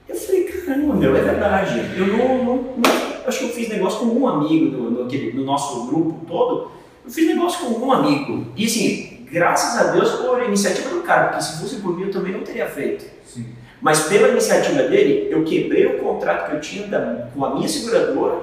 Eu 0.08 0.16
falei, 0.16 0.44
caramba, 0.46 0.94
meu, 0.94 1.16
é 1.18 1.22
verdade. 1.22 1.80
Eu 1.98 2.08
não, 2.08 2.38
não, 2.44 2.56
não- 2.56 3.28
acho 3.28 3.40
que 3.40 3.46
eu 3.46 3.50
fiz 3.50 3.68
negócio 3.70 4.00
com 4.00 4.06
um 4.06 4.28
amigo 4.28 4.78
no, 4.78 5.04
aquele- 5.04 5.34
no 5.34 5.44
nosso 5.44 5.88
grupo 5.88 6.26
todo. 6.26 6.72
Eu 7.04 7.12
fiz 7.12 7.28
negócio 7.28 7.66
com 7.66 7.86
um 7.86 7.92
amigo. 7.92 8.46
E 8.56 8.66
assim, 8.66 9.15
graças 9.32 9.78
a 9.80 9.92
Deus 9.92 10.10
por 10.12 10.42
iniciativa 10.44 10.90
do 10.90 11.02
cara, 11.02 11.28
porque 11.30 11.44
se 11.44 11.60
fosse 11.60 11.76
por 11.78 11.96
mim 11.98 12.04
eu 12.04 12.12
também 12.12 12.34
não 12.34 12.42
teria 12.42 12.68
feito. 12.68 13.06
Sim. 13.26 13.46
Mas 13.82 14.02
pela 14.02 14.30
iniciativa 14.30 14.84
dele, 14.84 15.28
eu 15.32 15.44
quebrei 15.44 15.86
o 15.86 16.00
contrato 16.00 16.50
que 16.50 16.56
eu 16.56 16.62
tinha 16.62 16.88
da- 16.88 17.28
com 17.34 17.46
a 17.46 17.54
minha 17.56 17.68
seguradora 17.68 18.40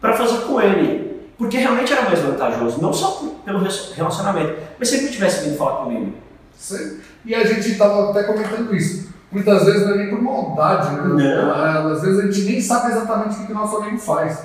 para 0.00 0.14
fazer 0.14 0.38
com 0.44 0.60
ele. 0.60 1.06
Porque 1.36 1.58
realmente 1.58 1.92
era 1.92 2.02
mais 2.02 2.18
vantajoso, 2.20 2.80
não 2.80 2.92
só 2.92 3.10
por- 3.10 3.34
pelo 3.44 3.58
relacionamento, 3.94 4.56
mas 4.78 4.88
se 4.88 4.96
ele 4.96 5.04
não 5.06 5.12
tivesse 5.12 5.44
vindo 5.44 5.58
falar 5.58 5.84
comigo. 5.84 6.14
Sei. 6.56 6.98
E 7.26 7.34
a 7.34 7.44
gente 7.44 7.72
estava 7.72 8.10
até 8.10 8.22
comentando 8.22 8.74
isso. 8.74 9.06
Muitas 9.30 9.64
vezes 9.66 9.82
não 9.86 9.94
é 9.94 9.96
nem 9.98 10.08
por 10.10 10.22
maldade, 10.22 10.94
né? 10.96 11.02
Não. 11.42 11.92
Às 11.92 12.00
vezes 12.00 12.18
a 12.20 12.22
gente 12.22 12.42
nem 12.44 12.60
sabe 12.60 12.92
exatamente 12.92 13.36
o 13.42 13.46
que 13.46 13.52
o 13.52 13.54
nosso 13.54 13.76
amigo 13.76 13.98
faz. 13.98 14.42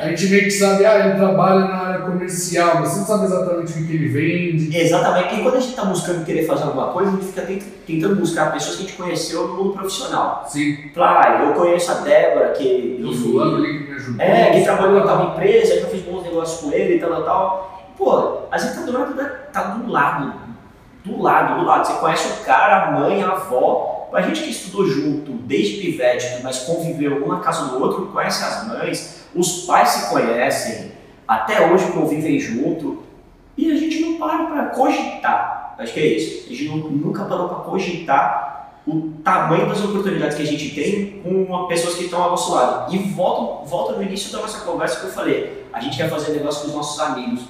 A 0.00 0.08
gente 0.08 0.28
meio 0.28 0.44
que 0.44 0.50
sabe, 0.50 0.86
ah, 0.86 0.98
ele 0.98 1.14
trabalha 1.18 1.60
na 1.60 1.76
área 1.76 2.00
comercial, 2.06 2.76
mas 2.80 2.88
você 2.88 3.00
não 3.00 3.06
sabe 3.06 3.24
exatamente 3.26 3.70
o 3.72 3.74
que 3.76 3.86
que 3.86 3.92
ele 3.92 4.08
vende. 4.08 4.74
Exatamente. 4.78 5.34
E 5.34 5.42
quando 5.42 5.56
a 5.56 5.60
gente 5.60 5.70
está 5.70 5.84
buscando 5.84 6.24
querer 6.24 6.46
fazer 6.46 6.62
alguma 6.64 6.88
coisa, 6.88 7.10
a 7.10 7.12
gente 7.12 7.26
fica 7.26 7.42
tent- 7.42 7.64
tentando 7.86 8.16
buscar 8.16 8.50
pessoas 8.50 8.76
que 8.76 8.82
a 8.84 8.86
gente 8.86 8.96
conheceu 8.96 9.46
no 9.48 9.54
mundo 9.56 9.72
profissional. 9.74 10.46
Sim, 10.48 10.90
Fala, 10.94 11.20
ah, 11.20 11.44
eu 11.44 11.52
conheço 11.52 11.90
a 11.90 11.94
Débora, 11.96 12.48
que. 12.52 12.98
o 13.06 13.12
fulano 13.12 13.56
ali 13.58 13.78
que 13.78 13.90
me 13.90 13.94
ajudou. 13.96 14.20
É, 14.24 14.50
que 14.52 14.62
trabalhou 14.64 15.00
em 15.00 15.06
tal 15.06 15.24
empresa, 15.32 15.74
eu 15.74 15.86
fiz 15.88 16.00
bons 16.00 16.22
negócios 16.22 16.60
com 16.62 16.72
ele 16.72 16.94
e 16.96 16.98
tal, 16.98 17.10
tal, 17.10 17.22
tal. 17.24 17.92
Pô, 17.98 18.38
a 18.50 18.56
gente 18.56 18.74
tá 18.76 18.80
do 18.80 18.92
lado, 18.92 19.14
da- 19.14 19.24
tá 19.52 19.62
do 19.64 19.90
lado, 19.92 20.32
do 21.04 21.20
lado, 21.22 21.60
do 21.60 21.66
lado. 21.66 21.86
Você 21.86 21.92
conhece 22.00 22.40
o 22.40 22.44
cara, 22.46 22.86
a 22.88 22.92
mãe, 22.92 23.22
a 23.22 23.32
avó. 23.32 24.08
A 24.14 24.22
gente 24.22 24.40
que 24.42 24.50
estudou 24.50 24.86
junto, 24.86 25.30
desde 25.32 25.80
pivete, 25.82 26.40
mas 26.42 26.60
conviveu 26.60 27.22
um 27.24 27.28
na 27.28 27.38
casa 27.40 27.66
do 27.66 27.80
outro, 27.80 28.06
conhece 28.06 28.42
as 28.42 28.66
mães, 28.66 29.19
os 29.34 29.62
pais 29.64 29.88
se 29.90 30.10
conhecem, 30.10 30.92
até 31.26 31.70
hoje 31.70 31.90
convivem 31.92 32.38
junto. 32.38 33.02
E 33.56 33.70
a 33.70 33.76
gente 33.76 34.00
não 34.00 34.18
para 34.18 34.44
pra 34.46 34.64
cogitar. 34.66 35.74
Acho 35.78 35.92
que 35.92 36.00
é 36.00 36.06
isso. 36.06 36.46
A 36.46 36.50
gente 36.50 36.68
nu- 36.68 36.90
nunca 36.90 37.24
parou 37.24 37.48
pra 37.48 37.58
cogitar 37.58 38.80
o 38.86 39.10
tamanho 39.22 39.68
das 39.68 39.82
oportunidades 39.84 40.36
que 40.36 40.42
a 40.42 40.46
gente 40.46 40.74
tem 40.74 41.20
com 41.22 41.66
pessoas 41.66 41.94
que 41.96 42.04
estão 42.04 42.22
ao 42.22 42.30
nosso 42.30 42.54
lado. 42.54 42.94
E 42.94 42.98
volta, 42.98 43.68
volta 43.68 43.92
no 43.94 44.02
início 44.02 44.32
da 44.32 44.38
nossa 44.40 44.60
conversa 44.64 45.00
que 45.00 45.06
eu 45.06 45.10
falei, 45.12 45.64
a 45.72 45.80
gente 45.80 45.96
quer 45.96 46.08
fazer 46.08 46.32
negócio 46.32 46.62
com 46.62 46.68
os 46.68 46.74
nossos 46.74 46.98
amigos. 47.00 47.42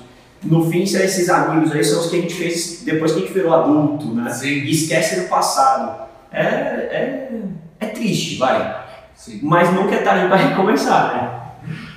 No 0.42 0.68
fim, 0.70 0.84
se 0.86 0.96
esses 1.00 1.28
amigos 1.28 1.70
aí 1.72 1.84
são 1.84 2.00
os 2.00 2.08
que 2.10 2.16
a 2.18 2.20
gente 2.22 2.34
fez 2.34 2.82
depois 2.84 3.12
que 3.12 3.18
a 3.18 3.20
gente 3.22 3.32
virou 3.32 3.54
adulto, 3.54 4.06
né? 4.14 4.30
Sim, 4.32 4.48
E 4.48 4.70
esquece 4.70 5.20
do 5.20 5.28
passado. 5.28 6.08
É, 6.32 6.42
é, 6.42 7.30
é 7.78 7.86
triste, 7.86 8.36
vai. 8.38 8.84
sim. 9.14 9.38
Mas 9.42 9.72
nunca 9.72 9.94
é 9.94 9.98
tarde 10.02 10.26
para 10.28 10.36
recomeçar, 10.36 11.14
né? 11.14 11.39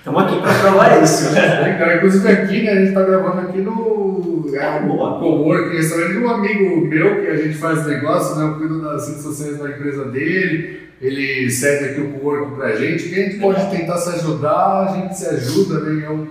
Estamos 0.05 0.21
aqui 0.21 0.41
para 0.41 0.53
provar 0.59 1.01
isso, 1.01 1.31
né? 1.31 1.95
Inclusive 1.95 2.27
aqui, 2.27 2.63
né, 2.63 2.71
a 2.71 2.75
gente 2.75 2.93
tá 2.93 3.03
gravando 3.03 3.47
aqui 3.47 3.59
no 3.59 4.45
é, 4.53 4.79
Boa. 4.81 5.17
coworking, 5.17 5.77
restaurante 5.77 6.11
de 6.11 6.17
um 6.17 6.29
amigo 6.29 6.87
meu 6.87 7.21
que 7.21 7.27
a 7.27 7.37
gente 7.37 7.57
faz 7.57 7.87
negócio, 7.87 8.35
né, 8.35 8.43
eu 8.43 8.55
cuido 8.55 8.81
das 8.81 9.07
redes 9.07 9.23
sociais 9.23 9.57
da 9.59 9.69
empresa 9.69 10.03
dele, 10.03 10.89
ele 11.01 11.49
cede 11.49 11.85
aqui 11.85 12.01
o 12.01 12.19
coworking 12.19 12.53
pra 12.53 12.75
gente, 12.75 13.07
que 13.07 13.15
a 13.15 13.23
gente 13.23 13.39
pode 13.39 13.71
tentar 13.71 13.95
se 13.95 14.09
ajudar, 14.17 14.89
a 14.89 14.93
gente 14.93 15.17
se 15.17 15.25
ajuda, 15.25 15.79
né, 15.79 16.05
é 16.05 16.09
um 16.09 16.27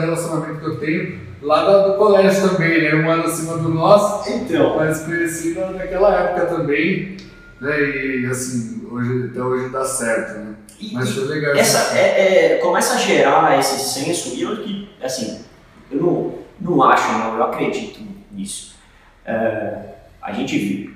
relacionamento 0.00 0.58
que 0.58 0.66
eu 0.66 0.76
tenho 0.76 1.18
lá 1.42 1.64
do, 1.70 1.92
do 1.92 1.98
colégio 1.98 2.48
também, 2.48 2.84
né, 2.84 2.94
um 2.94 3.10
ano 3.10 3.24
acima 3.24 3.58
do 3.58 3.68
nosso, 3.68 4.30
Então, 4.32 4.76
mas 4.78 5.02
conhecido 5.02 5.60
naquela 5.76 6.18
época 6.18 6.46
também, 6.46 7.18
né, 7.60 7.80
e 7.80 8.26
assim, 8.26 8.86
hoje, 8.90 9.28
até 9.30 9.40
hoje 9.42 9.68
dá 9.70 9.84
certo, 9.84 10.38
né, 10.38 10.54
e- 10.80 10.92
mas 10.94 11.10
foi 11.10 11.24
legal. 11.24 11.54
essa 11.54 11.96
é, 11.98 12.54
é, 12.54 12.56
começa 12.58 12.94
a 12.94 12.98
gerar 12.98 13.58
esse 13.58 13.78
senso 13.78 14.34
e 14.34 14.42
eu 14.42 14.56
que 14.62 14.88
assim 15.02 15.40
eu 15.90 16.00
não, 16.00 16.34
não 16.60 16.82
acho 16.82 17.12
não 17.12 17.36
eu 17.36 17.42
acredito 17.44 18.00
nisso 18.32 18.70
É, 19.26 19.74
a 20.22 20.32
gente 20.32 20.90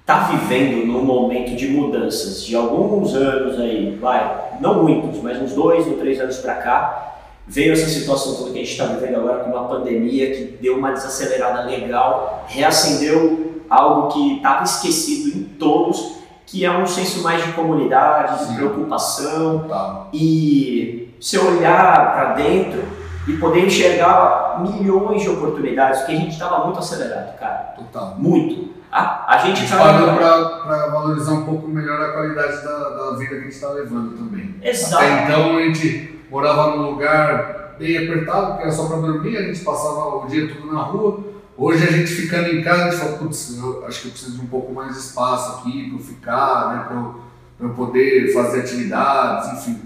está 0.00 0.28
vivendo 0.28 0.86
num 0.86 1.02
momento 1.04 1.56
de 1.56 1.66
mudanças 1.68 2.44
de 2.44 2.54
alguns 2.54 3.14
anos 3.14 3.58
aí 3.58 3.96
vai 4.00 4.54
não 4.60 4.82
muitos 4.84 5.20
mas 5.22 5.40
uns 5.42 5.52
dois 5.52 5.86
ou 5.86 5.94
três 5.98 6.20
anos 6.20 6.38
para 6.38 6.54
cá 6.54 7.10
veio 7.46 7.72
essa 7.72 7.88
situação 7.88 8.36
toda 8.36 8.52
que 8.52 8.58
a 8.58 8.62
gente 8.62 8.70
está 8.72 8.86
vivendo 8.86 9.16
agora 9.16 9.42
com 9.44 9.50
uma 9.50 9.66
pandemia 9.68 10.30
que 10.34 10.56
deu 10.62 10.76
uma 10.78 10.92
desacelerada 10.92 11.62
legal 11.68 12.46
reacendeu 12.48 13.62
algo 13.68 14.08
que 14.12 14.36
estava 14.36 14.62
esquecido 14.62 15.43
todos, 15.64 16.16
que 16.46 16.64
é 16.64 16.70
um 16.70 16.86
senso 16.86 17.22
mais 17.22 17.42
de 17.44 17.52
comunidade, 17.52 18.38
de 18.40 18.44
Sim. 18.50 18.54
preocupação 18.56 19.60
Total. 19.60 20.08
e 20.12 21.14
se 21.20 21.38
olhar 21.38 22.12
para 22.12 22.34
dentro 22.34 22.82
e 23.26 23.32
poder 23.38 23.64
enxergar 23.66 24.60
milhões 24.60 25.22
de 25.22 25.30
oportunidades, 25.30 26.00
porque 26.00 26.12
a 26.12 26.16
gente 26.16 26.32
estava 26.32 26.64
muito 26.66 26.78
acelerado, 26.78 27.38
cara, 27.38 27.74
Total. 27.76 28.14
muito. 28.18 28.74
A, 28.92 29.34
a 29.34 29.38
gente 29.38 29.60
gente 29.60 29.70
tava- 29.72 29.92
parou 30.14 30.62
para 30.62 30.86
valorizar 30.90 31.32
um 31.32 31.44
pouco 31.44 31.66
melhor 31.66 32.00
a 32.00 32.12
qualidade 32.12 32.62
da, 32.62 32.78
da 32.90 33.16
vida 33.16 33.30
que 33.34 33.40
a 33.40 33.40
gente 33.40 33.54
está 33.54 33.70
levando 33.70 34.16
também. 34.16 34.54
Exato. 34.62 35.02
Até 35.02 35.24
então 35.24 35.56
a 35.56 35.62
gente 35.62 36.20
morava 36.30 36.76
num 36.76 36.90
lugar 36.90 37.74
bem 37.78 37.96
apertado, 37.96 38.46
porque 38.48 38.62
era 38.62 38.70
só 38.72 38.86
para 38.86 38.98
dormir, 38.98 39.36
a 39.36 39.42
gente 39.42 39.60
passava 39.64 40.16
o 40.18 40.26
dia 40.28 40.46
tudo 40.54 40.72
na 40.72 40.82
rua. 40.82 41.18
Hoje 41.56 41.86
a 41.86 41.90
gente 41.90 42.10
ficando 42.10 42.48
em 42.48 42.62
casa, 42.62 42.84
a 42.84 42.90
gente 42.90 43.00
fala, 43.00 43.18
putz, 43.18 43.56
eu 43.56 43.84
acho 43.86 44.02
que 44.02 44.08
eu 44.08 44.10
preciso 44.12 44.38
de 44.38 44.42
um 44.42 44.46
pouco 44.46 44.72
mais 44.72 44.94
de 44.94 44.98
espaço 44.98 45.58
aqui 45.58 45.88
para 45.88 45.98
eu 45.98 46.02
ficar, 46.02 46.74
né, 46.74 46.84
para 46.88 46.96
eu, 46.96 47.14
pra 47.56 47.68
eu 47.68 47.74
poder 47.74 48.32
fazer 48.32 48.60
atividades, 48.60 49.52
enfim. 49.52 49.80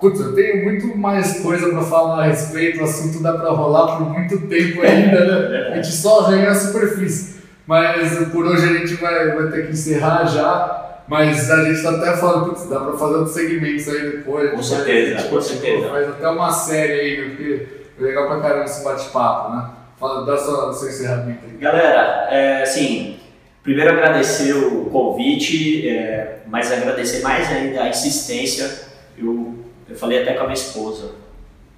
Putz, 0.00 0.20
eu 0.20 0.34
tenho 0.34 0.64
muito 0.64 0.96
mais 0.96 1.40
coisa 1.40 1.70
para 1.70 1.82
falar 1.82 2.22
a 2.22 2.26
respeito, 2.26 2.80
o 2.80 2.84
assunto 2.84 3.22
dá 3.22 3.32
para 3.32 3.50
rolar 3.50 3.96
por 3.96 4.10
muito 4.10 4.46
tempo 4.46 4.82
ainda, 4.82 5.48
né? 5.48 5.68
A 5.72 5.76
gente 5.76 5.92
só 5.92 6.20
arranha 6.20 6.50
a 6.50 6.54
superfície. 6.54 7.42
Mas 7.66 8.28
por 8.28 8.44
hoje 8.44 8.64
a 8.64 8.78
gente 8.78 8.94
vai, 8.94 9.30
vai 9.34 9.50
ter 9.50 9.66
que 9.66 9.72
encerrar 9.72 10.26
já. 10.26 11.02
Mas 11.08 11.50
a 11.50 11.64
gente 11.64 11.82
tá 11.82 11.90
até 11.90 12.16
falando, 12.16 12.50
putz, 12.50 12.68
dá 12.68 12.80
pra 12.80 12.92
fazer 12.92 13.14
outros 13.14 13.34
segmentos 13.34 13.88
aí 13.88 14.10
depois. 14.10 14.50
Com 14.50 14.62
certeza, 14.62 15.28
com 15.28 15.40
certeza. 15.40 15.88
Faz 15.88 16.08
até 16.08 16.28
uma 16.28 16.52
série 16.52 16.92
aí, 16.92 17.20
né? 17.20 17.28
Porque 17.30 17.66
é 17.98 18.02
legal 18.02 18.26
pra 18.26 18.40
caramba 18.40 18.64
esse 18.64 18.84
bate-papo, 18.84 19.56
né? 19.56 19.64
Fala, 20.02 20.26
dá 20.26 20.36
sua, 20.36 20.72
seu 20.72 20.88
encerramento 20.88 21.44
aí. 21.44 21.56
Galera, 21.58 22.26
é, 22.28 22.62
assim, 22.64 23.18
primeiro 23.62 23.92
agradecer 23.92 24.52
o 24.52 24.86
convite, 24.86 25.88
é, 25.88 26.38
mas 26.48 26.72
agradecer 26.72 27.22
mais 27.22 27.48
ainda 27.48 27.84
a 27.84 27.88
insistência. 27.88 28.68
Eu, 29.16 29.54
eu 29.88 29.94
falei 29.94 30.22
até 30.22 30.34
com 30.34 30.40
a 30.40 30.42
minha 30.42 30.54
esposa. 30.54 31.12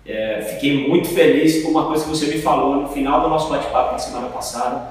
É, 0.06 0.40
fiquei 0.40 0.88
muito 0.88 1.08
feliz 1.08 1.62
com 1.62 1.68
uma 1.68 1.84
coisa 1.84 2.04
que 2.04 2.08
você 2.08 2.24
me 2.28 2.40
falou 2.40 2.76
no 2.76 2.88
final 2.88 3.20
do 3.20 3.28
nosso 3.28 3.50
bate-papo 3.50 3.92
na 3.92 3.98
semana 3.98 4.28
passada, 4.28 4.88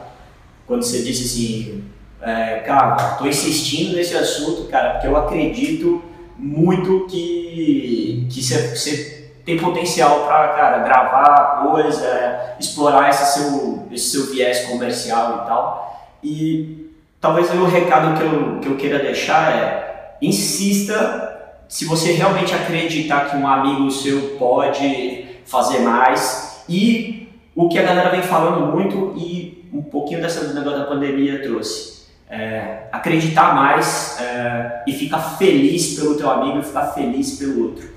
quando 0.68 0.84
você 0.84 1.02
disse 1.02 1.24
assim, 1.24 1.84
é, 2.22 2.60
cara, 2.60 3.16
tô 3.16 3.26
insistindo 3.26 3.96
nesse 3.96 4.16
assunto, 4.16 4.70
cara, 4.70 4.92
porque 4.92 5.08
eu 5.08 5.18
acredito 5.18 6.04
muito 6.38 7.08
que, 7.08 8.28
que 8.30 8.44
você 8.44 9.23
tem 9.46 9.58
potencial 9.58 10.22
para, 10.26 10.50
cara, 10.50 10.80
gravar 10.80 11.68
coisa, 11.68 12.56
explorar 12.60 13.10
esse 13.10 13.34
seu, 13.34 13.88
esse 13.92 14.10
seu 14.12 14.32
viés 14.32 14.66
comercial 14.68 15.42
e 15.44 15.48
tal. 15.48 16.14
E 16.24 16.90
talvez 17.20 17.50
o 17.52 17.66
recado 17.66 18.18
que 18.18 18.24
eu, 18.24 18.60
que 18.60 18.68
eu 18.68 18.78
queira 18.78 19.00
deixar 19.00 19.52
é, 19.52 20.18
insista 20.22 21.30
se 21.68 21.86
você 21.86 22.12
realmente 22.14 22.54
acreditar 22.54 23.30
que 23.30 23.36
um 23.36 23.48
amigo 23.48 23.90
seu 23.90 24.38
pode 24.38 25.26
fazer 25.46 25.80
mais 25.80 26.64
e 26.70 27.30
o 27.56 27.68
que 27.68 27.78
a 27.78 27.84
galera 27.84 28.10
vem 28.10 28.22
falando 28.22 28.72
muito 28.74 29.14
e 29.18 29.68
um 29.74 29.82
pouquinho 29.82 30.22
dessa 30.22 30.54
negócio 30.54 30.80
da 30.80 30.86
pandemia 30.86 31.42
trouxe. 31.42 32.04
É, 32.30 32.88
acreditar 32.92 33.54
mais 33.54 34.18
é, 34.20 34.84
e 34.88 34.94
ficar 34.94 35.20
feliz 35.38 36.00
pelo 36.00 36.16
teu 36.16 36.32
amigo 36.32 36.60
e 36.60 36.64
ficar 36.64 36.88
feliz 36.88 37.38
pelo 37.38 37.66
outro. 37.66 37.93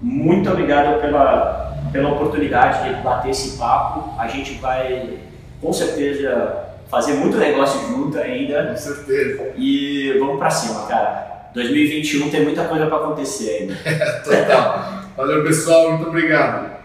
Muito 0.00 0.48
obrigado 0.50 1.00
pela, 1.00 1.76
pela 1.92 2.10
oportunidade 2.10 2.88
de 2.94 3.02
bater 3.02 3.30
esse 3.30 3.56
papo. 3.58 4.14
A 4.18 4.28
gente 4.28 4.54
vai 4.54 5.18
com 5.60 5.72
certeza 5.72 6.64
fazer 6.88 7.14
muito 7.14 7.36
negócio 7.36 7.80
junto 7.88 8.18
ainda 8.18 8.66
Com 8.68 8.76
certeza. 8.76 9.52
e 9.56 10.16
vamos 10.18 10.38
pra 10.38 10.50
cima, 10.50 10.86
cara. 10.86 11.50
2021 11.54 12.30
tem 12.30 12.44
muita 12.44 12.64
coisa 12.64 12.86
pra 12.86 12.96
acontecer 12.98 13.50
ainda. 13.50 13.74
Total. 14.24 15.02
Valeu, 15.16 15.42
pessoal. 15.44 15.92
Muito 15.92 16.08
obrigado. 16.08 16.77